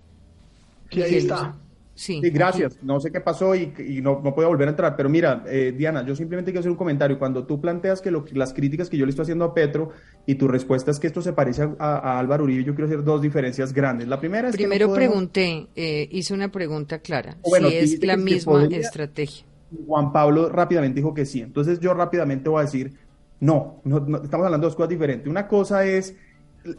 Sí, 0.90 1.02
ahí 1.02 1.16
está. 1.16 1.58
Sí, 1.94 2.22
gracias. 2.22 2.82
No 2.82 3.02
sé 3.02 3.12
qué 3.12 3.20
pasó 3.20 3.54
y, 3.54 3.74
no, 4.02 4.22
no 4.24 4.34
puedo 4.34 4.48
volver 4.48 4.70
a 4.70 4.72
entrar. 4.72 4.96
Pero 4.96 5.10
mira, 5.10 5.44
eh, 5.46 5.74
Diana, 5.76 6.06
yo 6.06 6.16
simplemente 6.16 6.52
quiero 6.52 6.62
hacer 6.62 6.72
un 6.72 6.78
comentario. 6.78 7.20
Cuando 7.20 7.46
tú 7.46 7.60
planteas 7.60 8.00
que 8.00 8.12
lo, 8.12 8.24
las 8.32 8.54
críticas 8.54 8.90
que 8.90 8.96
yo 8.96 9.06
le 9.06 9.10
estoy 9.10 9.24
haciendo 9.24 9.44
a 9.44 9.54
Petro 9.54 9.90
y 10.26 10.36
tu 10.36 10.48
respuesta 10.48 10.90
es 10.90 10.98
que 10.98 11.08
esto 11.08 11.22
se 11.22 11.34
parece 11.34 11.68
a, 11.78 12.18
Álvaro 12.18 12.46
Uribe, 12.46 12.64
yo 12.64 12.76
quiero 12.76 12.88
hacer 12.88 13.04
dos 13.04 13.22
diferencias 13.22 13.74
grandes. 13.74 14.08
La 14.08 14.22
primera 14.22 14.48
es 14.48 14.56
Primero 14.56 14.94
pregunté, 14.94 15.68
eh, 15.76 16.08
hice 16.12 16.34
una 16.34 16.50
pregunta 16.50 17.00
clara. 17.00 17.36
si 17.44 17.76
es 17.76 18.02
la 18.06 18.16
misma 18.16 18.64
estrategia. 18.68 19.44
Juan 19.86 20.12
Pablo 20.12 20.50
rápidamente 20.50 20.98
dijo 20.98 21.14
que 21.14 21.26
sí. 21.26 21.42
Entonces 21.42 21.80
yo 21.80 21.94
rápidamente 21.94 22.50
voy 22.50 22.60
a 22.60 22.66
decir, 22.66 22.94
no, 23.40 23.82
no, 23.84 23.98
estamos 23.98 24.46
hablando 24.46 24.66
de 24.66 24.70
dos 24.70 24.76
cosas 24.76 24.90
diferentes. 24.90 25.28
Una 25.28 25.48
cosa 25.48 25.86
es 25.86 26.16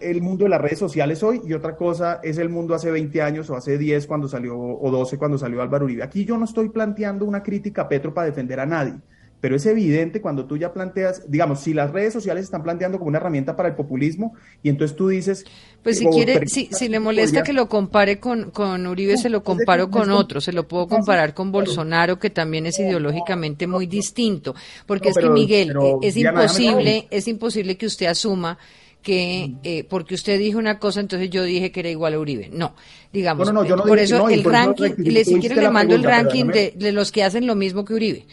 el 0.01 0.21
mundo 0.21 0.45
de 0.45 0.51
las 0.51 0.61
redes 0.61 0.79
sociales 0.79 1.23
hoy 1.23 1.41
y 1.45 1.53
otra 1.53 1.77
cosa 1.77 2.21
es 2.23 2.39
el 2.39 2.49
mundo 2.49 2.75
hace 2.75 2.91
20 2.91 3.23
años 3.23 3.51
o 3.51 3.57
hace 3.57 3.79
10 3.79 4.07
cuando 4.07 4.29
salió 4.29 4.59
o 4.59 4.91
12 4.91 5.17
cuando 5.19 5.39
salió 5.39 5.63
Álvaro 5.63 5.85
Uribe. 5.85 6.03
Aquí 6.03 6.25
yo 6.25 6.37
no 6.37 6.45
estoy 6.45 6.71
planteando 6.71 7.25
una 7.25 7.43
crítica 7.43 7.83
a 7.83 7.89
Petro 7.89 8.13
para 8.13 8.27
defender 8.27 8.59
a 8.61 8.67
nadie. 8.67 8.95
Pero 9.41 9.57
es 9.57 9.67
evidente 9.67 10.21
cuando 10.21 10.47
tú 10.47 10.57
ya 10.57 10.73
planteas, 10.73 11.31
digamos, 11.31 11.61
si 11.61 11.75
las 11.75 11.93
redes 11.93 12.13
sociales 12.13 12.45
están 12.45 12.63
planteando 12.63 12.99
como 12.99 13.09
una 13.09 13.19
herramienta 13.19 13.55
para 13.55 13.69
el 13.69 13.75
populismo 13.75 14.35
y 14.63 14.71
entonces 14.71 14.97
tú 14.97 15.09
dices... 15.09 15.45
Pues 15.83 15.99
si 15.99 16.07
quiere, 16.07 16.47
si, 16.47 16.69
si 16.73 16.89
le 16.89 16.99
molesta 16.99 17.43
que 17.43 17.53
lo 17.53 17.69
compare 17.69 18.19
con, 18.19 18.51
con 18.51 18.87
Uribe, 18.87 19.17
se 19.17 19.29
lo 19.29 19.45
comparo 19.45 19.91
con 19.91 20.11
otro, 20.11 20.41
se 20.41 20.53
lo 20.53 20.67
puedo 20.67 20.89
comparar 20.89 21.35
con 21.35 21.53
Bolsonaro, 21.53 22.19
que 22.19 22.31
también 22.31 22.67
es 22.67 22.79
ideológicamente 22.79 23.67
muy 23.67 23.87
distinto, 23.87 24.55
porque 24.87 25.11
es 25.11 25.17
que 25.17 25.29
Miguel, 25.29 25.71
eh, 25.71 25.95
es 26.03 26.17
imposible, 26.17 27.07
es 27.11 27.29
imposible 27.29 27.77
que 27.77 27.87
usted 27.87 28.07
asuma 28.07 28.59
que 29.07 29.55
eh, 29.63 29.85
porque 29.85 30.17
usted 30.17 30.37
dijo 30.37 30.59
una 30.59 30.81
cosa, 30.81 30.99
entonces 30.99 31.31
yo 31.31 31.45
dije 31.45 31.71
que 31.71 31.79
era 31.79 31.91
igual 31.91 32.15
a 32.15 32.19
Uribe. 32.19 32.51
No, 32.53 32.75
digamos, 33.13 33.49
por 33.87 34.01
eso 34.01 34.29
el 34.29 34.43
ranking, 34.43 34.95
le, 34.99 35.25
si 35.25 35.39
quiere 35.39 35.55
le 35.55 35.71
mando 35.71 35.95
el 35.95 36.03
ranking 36.03 36.47
de, 36.47 36.73
de, 36.75 36.91
los 36.91 37.13
que 37.13 37.23
hacen 37.23 37.47
lo 37.47 37.55
mismo 37.55 37.85
que 37.85 37.95
Uribe. 37.95 38.27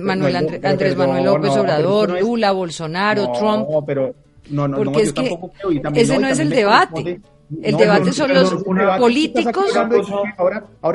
Manuel 0.00 0.36
Andrés 0.36 0.96
Manuel 0.96 1.24
López 1.24 1.50
Obrador, 1.56 2.20
Lula, 2.20 2.52
Bolsonaro, 2.52 3.32
Trump. 3.32 3.68
pero 3.86 4.14
no, 4.50 4.68
no, 4.68 4.76
porque 4.76 5.02
es 5.02 5.12
que 5.12 5.38
ese 5.94 6.18
no 6.18 6.28
es 6.28 6.38
el 6.38 6.50
debate. 6.50 7.20
El 7.62 7.76
debate 7.76 8.12
son 8.12 8.32
los 8.32 8.54
políticos 8.98 9.66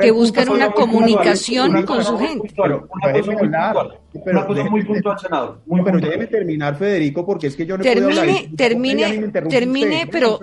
que 0.00 0.10
buscan 0.10 0.48
una 0.48 0.70
comunicación 0.72 1.84
con 1.84 2.04
su 2.04 2.18
gente. 2.18 2.52
Pero, 2.56 2.88
una 4.12 4.46
cosa 4.46 4.64
muy 4.64 4.84
puntual, 4.84 5.18
senador. 5.18 5.60
pero 5.84 5.98
déjeme 5.98 6.26
terminar, 6.26 6.76
Federico, 6.76 7.24
porque 7.24 7.46
es 7.46 7.56
que 7.56 7.64
yo 7.64 7.78
no 7.78 7.82
termine, 7.82 8.06
puedo 8.06 8.20
hablar. 8.20 8.44
Termine, 8.56 9.28
termine, 9.48 10.08
pero, 10.10 10.40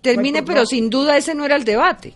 termine, 0.00 0.42
pero 0.42 0.64
sin 0.64 0.88
duda 0.88 1.16
ese 1.16 1.34
no 1.34 1.44
era 1.44 1.56
el 1.56 1.64
debate. 1.64 2.14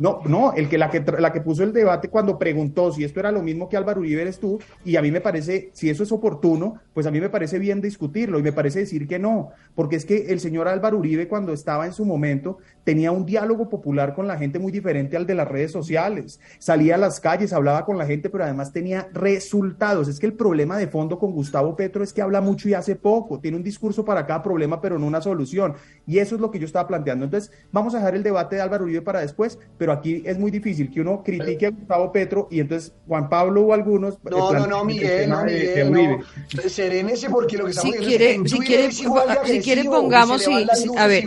No, 0.00 0.22
no, 0.24 0.54
el 0.54 0.70
que 0.70 0.78
la 0.78 0.88
que 0.88 1.04
la 1.18 1.30
que 1.30 1.42
puso 1.42 1.62
el 1.62 1.74
debate 1.74 2.08
cuando 2.08 2.38
preguntó 2.38 2.90
si 2.90 3.04
esto 3.04 3.20
era 3.20 3.30
lo 3.30 3.42
mismo 3.42 3.68
que 3.68 3.76
Álvaro 3.76 4.00
Uribe 4.00 4.22
eres 4.22 4.40
tú, 4.40 4.58
y 4.82 4.96
a 4.96 5.02
mí 5.02 5.10
me 5.10 5.20
parece, 5.20 5.68
si 5.74 5.90
eso 5.90 6.02
es 6.02 6.10
oportuno, 6.10 6.80
pues 6.94 7.06
a 7.06 7.10
mí 7.10 7.20
me 7.20 7.28
parece 7.28 7.58
bien 7.58 7.82
discutirlo 7.82 8.38
y 8.38 8.42
me 8.42 8.52
parece 8.52 8.78
decir 8.78 9.06
que 9.06 9.18
no, 9.18 9.50
porque 9.74 9.96
es 9.96 10.06
que 10.06 10.32
el 10.32 10.40
señor 10.40 10.68
Álvaro 10.68 10.96
Uribe 10.96 11.28
cuando 11.28 11.52
estaba 11.52 11.84
en 11.84 11.92
su 11.92 12.06
momento 12.06 12.56
tenía 12.90 13.12
un 13.12 13.24
diálogo 13.24 13.68
popular 13.68 14.14
con 14.14 14.26
la 14.26 14.36
gente 14.36 14.58
muy 14.58 14.72
diferente 14.72 15.16
al 15.16 15.24
de 15.24 15.36
las 15.36 15.46
redes 15.46 15.70
sociales. 15.70 16.40
Salía 16.58 16.96
a 16.96 16.98
las 16.98 17.20
calles, 17.20 17.52
hablaba 17.52 17.84
con 17.84 17.96
la 17.96 18.04
gente, 18.04 18.28
pero 18.30 18.42
además 18.42 18.72
tenía 18.72 19.08
resultados. 19.12 20.08
Es 20.08 20.18
que 20.18 20.26
el 20.26 20.32
problema 20.32 20.76
de 20.76 20.88
fondo 20.88 21.16
con 21.16 21.30
Gustavo 21.30 21.76
Petro 21.76 22.02
es 22.02 22.12
que 22.12 22.20
habla 22.20 22.40
mucho 22.40 22.68
y 22.68 22.74
hace 22.74 22.96
poco. 22.96 23.38
Tiene 23.38 23.58
un 23.58 23.62
discurso 23.62 24.04
para 24.04 24.26
cada 24.26 24.42
problema, 24.42 24.80
pero 24.80 24.98
no 24.98 25.06
una 25.06 25.20
solución. 25.20 25.74
Y 26.04 26.18
eso 26.18 26.34
es 26.34 26.40
lo 26.40 26.50
que 26.50 26.58
yo 26.58 26.66
estaba 26.66 26.88
planteando. 26.88 27.26
Entonces, 27.26 27.52
vamos 27.70 27.94
a 27.94 27.98
dejar 27.98 28.16
el 28.16 28.24
debate 28.24 28.56
de 28.56 28.62
Álvaro 28.62 28.82
Uribe 28.82 29.02
para 29.02 29.20
después, 29.20 29.56
pero 29.78 29.92
aquí 29.92 30.24
es 30.26 30.36
muy 30.36 30.50
difícil 30.50 30.90
que 30.90 31.00
uno 31.00 31.22
critique 31.22 31.66
a 31.66 31.70
Gustavo 31.70 32.10
Petro 32.10 32.48
y 32.50 32.58
entonces 32.58 32.92
Juan 33.06 33.28
Pablo 33.28 33.66
o 33.66 33.72
algunos. 33.72 34.14
Eh, 34.14 34.18
no, 34.32 34.52
no, 34.52 34.66
no, 34.66 34.84
Miguel, 34.84 35.30
no, 35.30 35.44
Miguel, 35.44 35.92
no. 35.92 36.68
Serénese 36.68 37.30
porque 37.30 37.56
lo 37.56 37.66
que 37.66 37.70
estamos 37.70 37.94
si 37.94 38.02
quiere, 38.04 38.40
si 38.46 38.58
quiere, 38.58 38.90
si 38.90 39.60
quiere 39.60 39.84
pongamos, 39.84 40.42
sí, 40.42 40.66
a 40.96 41.06
ver, 41.06 41.22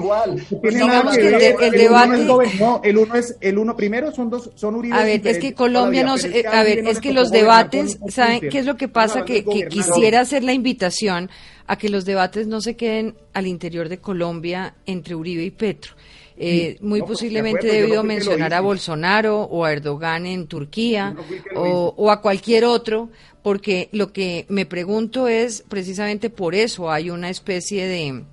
digamos 0.61 1.15
que 1.15 1.52
el, 1.59 1.71
debate. 1.71 2.25
no, 2.59 2.81
el 2.83 2.97
uno 2.97 3.15
es, 3.15 3.37
el 3.41 3.57
uno 3.57 3.75
primero 3.75 4.11
son 4.11 4.29
dos, 4.29 4.51
son 4.55 4.75
Uribe. 4.75 4.95
A 4.95 5.03
ver, 5.03 5.25
es 5.25 5.39
que 5.39 5.53
Colombia 5.53 6.03
no, 6.03 6.15
eh, 6.17 6.45
a 6.51 6.63
ver, 6.63 6.79
es 6.79 6.99
que 6.99 7.13
los 7.13 7.31
debates, 7.31 7.99
¿saben 8.09 8.41
qué 8.49 8.59
es 8.59 8.65
lo 8.65 8.77
que 8.77 8.87
pasa? 8.87 9.25
Que, 9.25 9.43
que 9.43 9.67
quisiera 9.67 10.21
hacer 10.21 10.43
la 10.43 10.53
invitación 10.53 11.29
a 11.67 11.77
que 11.77 11.89
los 11.89 12.05
debates 12.05 12.47
no 12.47 12.61
se 12.61 12.75
queden 12.75 13.15
al 13.33 13.47
interior 13.47 13.89
de 13.89 13.99
Colombia 13.99 14.75
entre 14.85 15.15
Uribe 15.15 15.43
y 15.43 15.51
Petro. 15.51 15.93
Eh, 16.35 16.77
muy 16.81 16.99
pues, 17.01 17.11
posiblemente 17.11 17.67
debido 17.67 18.03
mencionar 18.03 18.55
a 18.55 18.61
Bolsonaro 18.61 19.43
o 19.43 19.65
a 19.65 19.71
Erdogan 19.71 20.25
en 20.25 20.47
Turquía 20.47 21.15
o, 21.55 22.09
a 22.09 22.21
cualquier 22.21 22.65
otro, 22.65 23.09
porque 23.43 23.89
lo 23.91 24.11
que 24.11 24.45
me 24.49 24.65
pregunto 24.65 25.27
es 25.27 25.63
precisamente 25.69 26.31
por 26.31 26.55
eso 26.55 26.91
hay 26.91 27.11
una 27.11 27.29
especie 27.29 27.85
de, 27.85 28.23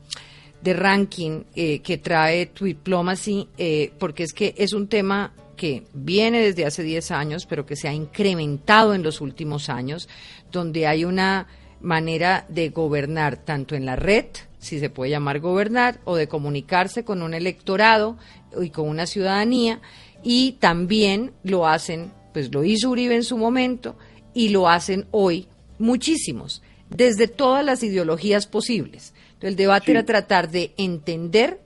de 0.62 0.74
ranking 0.74 1.44
eh, 1.54 1.80
que 1.80 1.98
trae 1.98 2.50
Diplomacy, 2.58 3.48
eh, 3.56 3.92
porque 3.98 4.24
es 4.24 4.32
que 4.32 4.54
es 4.56 4.72
un 4.72 4.88
tema 4.88 5.32
que 5.56 5.84
viene 5.92 6.40
desde 6.40 6.64
hace 6.64 6.82
10 6.82 7.11
años, 7.11 7.46
pero 7.46 7.66
que 7.66 7.76
se 7.76 7.88
ha 7.88 7.92
incrementado 7.92 8.94
en 8.94 9.02
los 9.02 9.20
últimos 9.20 9.68
años, 9.68 10.08
donde 10.50 10.86
hay 10.86 11.04
una 11.04 11.46
manera 11.80 12.46
de 12.48 12.70
gobernar 12.70 13.36
tanto 13.44 13.74
en 13.74 13.84
la 13.84 13.96
red, 13.96 14.26
si 14.58 14.78
se 14.78 14.90
puede 14.90 15.11
llamar 15.11 15.40
gobernar, 15.40 16.00
o 16.04 16.16
de 16.16 16.28
comunicarse 16.28 17.04
con 17.04 17.22
un 17.22 17.34
electorado 17.34 18.16
y 18.61 18.70
con 18.70 18.88
una 18.88 19.06
ciudadanía, 19.06 19.80
y 20.22 20.52
también 20.52 21.32
lo 21.42 21.66
hacen, 21.66 22.12
pues 22.32 22.52
lo 22.52 22.64
hizo 22.64 22.90
Uribe 22.90 23.14
en 23.14 23.24
su 23.24 23.36
momento, 23.36 23.96
y 24.34 24.50
lo 24.50 24.68
hacen 24.68 25.06
hoy 25.11 25.48
muchísimos, 25.78 26.62
desde 26.88 27.28
todas 27.28 27.64
las 27.64 27.82
ideologías 27.82 28.46
posibles. 28.46 29.14
El 29.41 29.57
debate 29.57 29.93
era 29.93 30.05
tratar 30.05 30.51
de 30.51 30.72
entender 30.76 31.61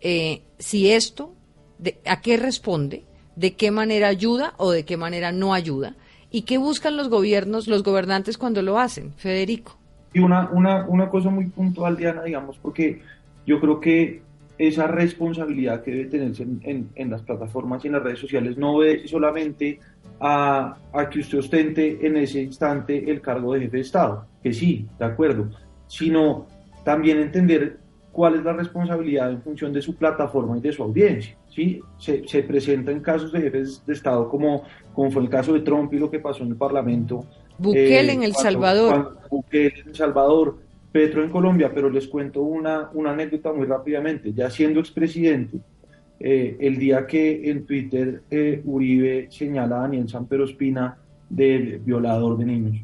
eh, 0.00 0.42
si 0.58 0.90
esto, 0.90 1.34
de, 1.78 1.98
a 2.06 2.20
qué 2.20 2.36
responde, 2.36 3.04
de 3.36 3.54
qué 3.54 3.70
manera 3.70 4.08
ayuda 4.08 4.54
o 4.56 4.70
de 4.70 4.84
qué 4.84 4.96
manera 4.96 5.32
no 5.32 5.54
ayuda, 5.54 5.94
y 6.30 6.42
qué 6.42 6.58
buscan 6.58 6.96
los 6.96 7.08
gobiernos, 7.08 7.68
los 7.68 7.82
gobernantes 7.82 8.36
cuando 8.38 8.62
lo 8.62 8.78
hacen, 8.78 9.12
Federico. 9.16 9.76
Y 10.12 10.20
una, 10.20 10.48
una, 10.50 10.86
una 10.86 11.08
cosa 11.08 11.30
muy 11.30 11.46
puntual, 11.46 11.96
Diana, 11.96 12.22
digamos, 12.22 12.58
porque 12.58 13.02
yo 13.46 13.60
creo 13.60 13.80
que 13.80 14.22
esa 14.58 14.86
responsabilidad 14.88 15.82
que 15.82 15.92
debe 15.92 16.04
tenerse 16.06 16.42
en, 16.42 16.90
en, 16.94 17.10
las 17.10 17.22
plataformas 17.22 17.84
y 17.84 17.86
en 17.86 17.94
las 17.94 18.02
redes 18.02 18.18
sociales 18.18 18.58
no 18.58 18.72
obedece 18.72 19.06
solamente 19.06 19.78
a, 20.20 20.76
a, 20.92 21.08
que 21.08 21.20
usted 21.20 21.38
ostente 21.38 22.04
en 22.04 22.16
ese 22.16 22.42
instante 22.42 23.08
el 23.08 23.20
cargo 23.20 23.54
de 23.54 23.60
jefe 23.60 23.76
de 23.76 23.82
Estado, 23.82 24.26
que 24.42 24.52
sí, 24.52 24.86
de 24.98 25.04
acuerdo, 25.04 25.48
sino 25.86 26.46
también 26.88 27.18
entender 27.18 27.76
cuál 28.12 28.36
es 28.36 28.44
la 28.44 28.54
responsabilidad 28.54 29.30
en 29.30 29.42
función 29.42 29.74
de 29.74 29.82
su 29.82 29.94
plataforma 29.94 30.56
y 30.56 30.62
de 30.62 30.72
su 30.72 30.82
audiencia. 30.82 31.36
¿sí? 31.54 31.82
Se, 31.98 32.26
se 32.26 32.42
presenta 32.44 32.90
en 32.90 33.00
casos 33.00 33.30
de 33.30 33.42
jefes 33.42 33.84
de 33.84 33.92
Estado 33.92 34.26
como, 34.26 34.62
como 34.94 35.10
fue 35.10 35.20
el 35.20 35.28
caso 35.28 35.52
de 35.52 35.60
Trump 35.60 35.92
y 35.92 35.98
lo 35.98 36.10
que 36.10 36.18
pasó 36.18 36.44
en 36.44 36.48
el 36.48 36.56
Parlamento 36.56 37.26
Bukele 37.58 38.10
en 38.10 38.22
El 38.22 38.34
Salvador. 38.34 39.18
Bukele 39.30 39.80
en 39.80 39.88
El 39.88 39.94
Salvador, 39.94 40.56
Petro 40.90 41.22
en 41.22 41.28
Colombia, 41.28 41.70
pero 41.74 41.90
les 41.90 42.08
cuento 42.08 42.40
una, 42.40 42.88
una 42.94 43.10
anécdota 43.10 43.52
muy 43.52 43.66
rápidamente. 43.66 44.32
Ya 44.32 44.48
siendo 44.48 44.80
expresidente, 44.80 45.58
eh, 46.18 46.56
el 46.58 46.78
día 46.78 47.06
que 47.06 47.50
en 47.50 47.66
Twitter 47.66 48.22
eh, 48.30 48.62
Uribe 48.64 49.28
señala 49.30 49.76
a 49.76 49.80
Daniel 49.80 50.08
Sanpero 50.08 50.44
Espina 50.44 50.96
de 51.28 51.82
violador 51.84 52.38
de 52.38 52.46
niños, 52.46 52.76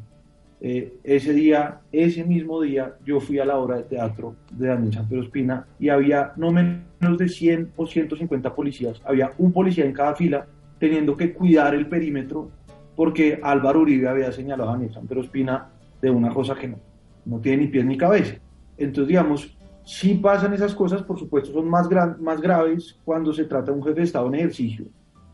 eh, 0.67 0.97
ese 1.03 1.31
día, 1.31 1.81
ese 1.91 2.23
mismo 2.23 2.59
día, 2.59 2.95
yo 3.05 3.19
fui 3.19 3.37
a 3.37 3.45
la 3.45 3.55
obra 3.55 3.77
de 3.77 3.83
teatro 3.83 4.35
de 4.49 4.67
Daniel 4.67 4.91
Sanpero 4.91 5.21
Espina 5.21 5.67
y 5.77 5.89
había 5.89 6.33
no 6.37 6.51
menos 6.51 7.19
de 7.19 7.29
100 7.29 7.73
o 7.75 7.85
150 7.85 8.55
policías. 8.55 8.99
Había 9.05 9.31
un 9.37 9.53
policía 9.53 9.85
en 9.85 9.93
cada 9.93 10.15
fila 10.15 10.47
teniendo 10.79 11.15
que 11.15 11.35
cuidar 11.35 11.75
el 11.75 11.85
perímetro 11.87 12.49
porque 12.95 13.39
Álvaro 13.43 13.81
Uribe 13.81 14.07
había 14.07 14.31
señalado 14.31 14.71
a 14.71 14.73
Daniel 14.73 14.91
Santero 14.91 15.21
Espina 15.21 15.69
de 16.01 16.09
una 16.09 16.33
cosa 16.33 16.55
que 16.55 16.69
no, 16.69 16.79
no 17.25 17.37
tiene 17.37 17.65
ni 17.65 17.67
pies 17.67 17.85
ni 17.85 17.95
cabeza. 17.95 18.33
Entonces, 18.75 19.09
digamos, 19.09 19.55
si 19.83 20.15
pasan 20.15 20.55
esas 20.55 20.73
cosas, 20.73 21.03
por 21.03 21.19
supuesto, 21.19 21.53
son 21.53 21.69
más, 21.69 21.87
más 22.19 22.41
graves 22.41 22.99
cuando 23.05 23.31
se 23.33 23.43
trata 23.43 23.71
de 23.71 23.77
un 23.77 23.83
jefe 23.83 23.99
de 23.99 24.05
Estado 24.05 24.29
en 24.29 24.33
ejercicio, 24.33 24.85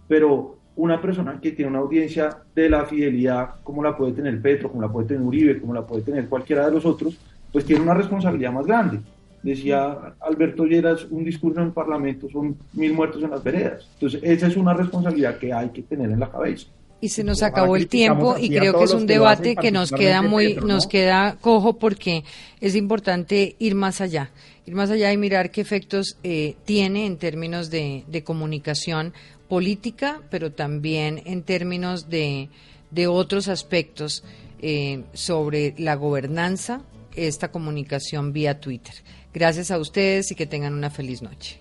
pero 0.10 0.58
una 0.82 1.00
persona 1.00 1.40
que 1.40 1.52
tiene 1.52 1.70
una 1.70 1.80
audiencia 1.80 2.38
de 2.56 2.68
la 2.68 2.86
fidelidad, 2.86 3.62
como 3.64 3.84
la 3.84 3.96
puede 3.96 4.14
tener 4.14 4.42
Petro, 4.42 4.70
como 4.70 4.82
la 4.82 4.92
puede 4.92 5.10
tener 5.10 5.22
Uribe, 5.22 5.62
como 5.62 5.76
la 5.76 5.86
puede 5.86 6.02
tener 6.02 6.28
cualquiera 6.28 6.66
de 6.66 6.72
los 6.72 6.84
otros, 6.86 7.16
pues 7.52 7.66
tiene 7.66 7.84
una 7.84 7.94
responsabilidad 7.94 8.52
más 8.52 8.66
grande. 8.66 9.00
Decía 9.44 10.16
Alberto 10.20 10.66
Lleras, 10.66 11.06
un 11.12 11.24
discurso 11.24 11.60
en 11.60 11.68
el 11.68 11.72
Parlamento 11.72 12.28
son 12.32 12.58
mil 12.74 12.94
muertos 12.94 13.22
en 13.22 13.30
las 13.30 13.44
veredas. 13.44 13.88
Entonces, 13.94 14.22
esa 14.24 14.48
es 14.48 14.58
una 14.58 14.74
responsabilidad 14.74 15.38
que 15.38 15.54
hay 15.54 15.70
que 15.70 15.84
tener 15.84 16.10
en 16.10 16.20
la 16.20 16.32
cabeza. 16.32 16.66
Y 17.00 17.10
se 17.10 17.24
nos 17.24 17.44
acabó 17.44 17.76
el 17.76 17.88
tiempo 17.88 18.36
y 18.40 18.50
creo 18.50 18.78
que 18.78 18.86
es 18.86 18.94
un 18.94 19.06
debate 19.06 19.56
que 19.56 19.72
nos 19.72 19.92
queda 19.92 20.24
muy, 20.24 20.56
nos 20.56 20.88
queda 20.88 21.38
cojo 21.42 21.74
porque 21.74 22.24
es 22.60 22.76
importante 22.76 23.56
ir 23.60 23.76
más 23.76 24.02
allá, 24.02 24.32
ir 24.66 24.74
más 24.74 24.90
allá 24.90 25.12
y 25.12 25.18
mirar 25.18 25.52
qué 25.52 25.62
efectos 25.62 26.18
eh, 26.24 26.56
tiene 26.66 27.06
en 27.06 27.18
términos 27.18 27.70
de, 27.70 28.24
comunicación 28.24 29.14
política, 29.52 30.22
pero 30.30 30.54
también 30.54 31.24
en 31.26 31.43
términos 31.43 32.10
de, 32.10 32.47
de 32.89 33.08
otros 33.08 33.49
aspectos 33.49 34.24
eh, 34.62 35.04
sobre 35.12 35.76
la 35.78 35.95
gobernanza, 35.95 36.84
esta 37.18 37.52
comunicación 37.52 38.32
vía 38.32 38.62
Twitter. 38.62 38.95
Gracias 39.34 39.70
a 39.70 39.78
ustedes 39.78 40.32
y 40.32 40.36
que 40.36 40.45
tengan 40.45 40.74
una 40.74 40.89
feliz 40.89 41.22
noche. 41.22 41.60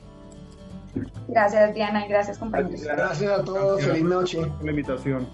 Gracias 1.27 1.75
Diana 1.75 2.07
y 2.07 2.09
gracias 2.09 2.39
compañeros. 2.39 2.81
Gracias 2.81 3.29
a 3.29 3.43
todos, 3.43 3.83
feliz 3.83 4.05
noche. 4.05 4.39
por 4.39 4.65
La 4.65 4.71
invitación. 4.71 5.27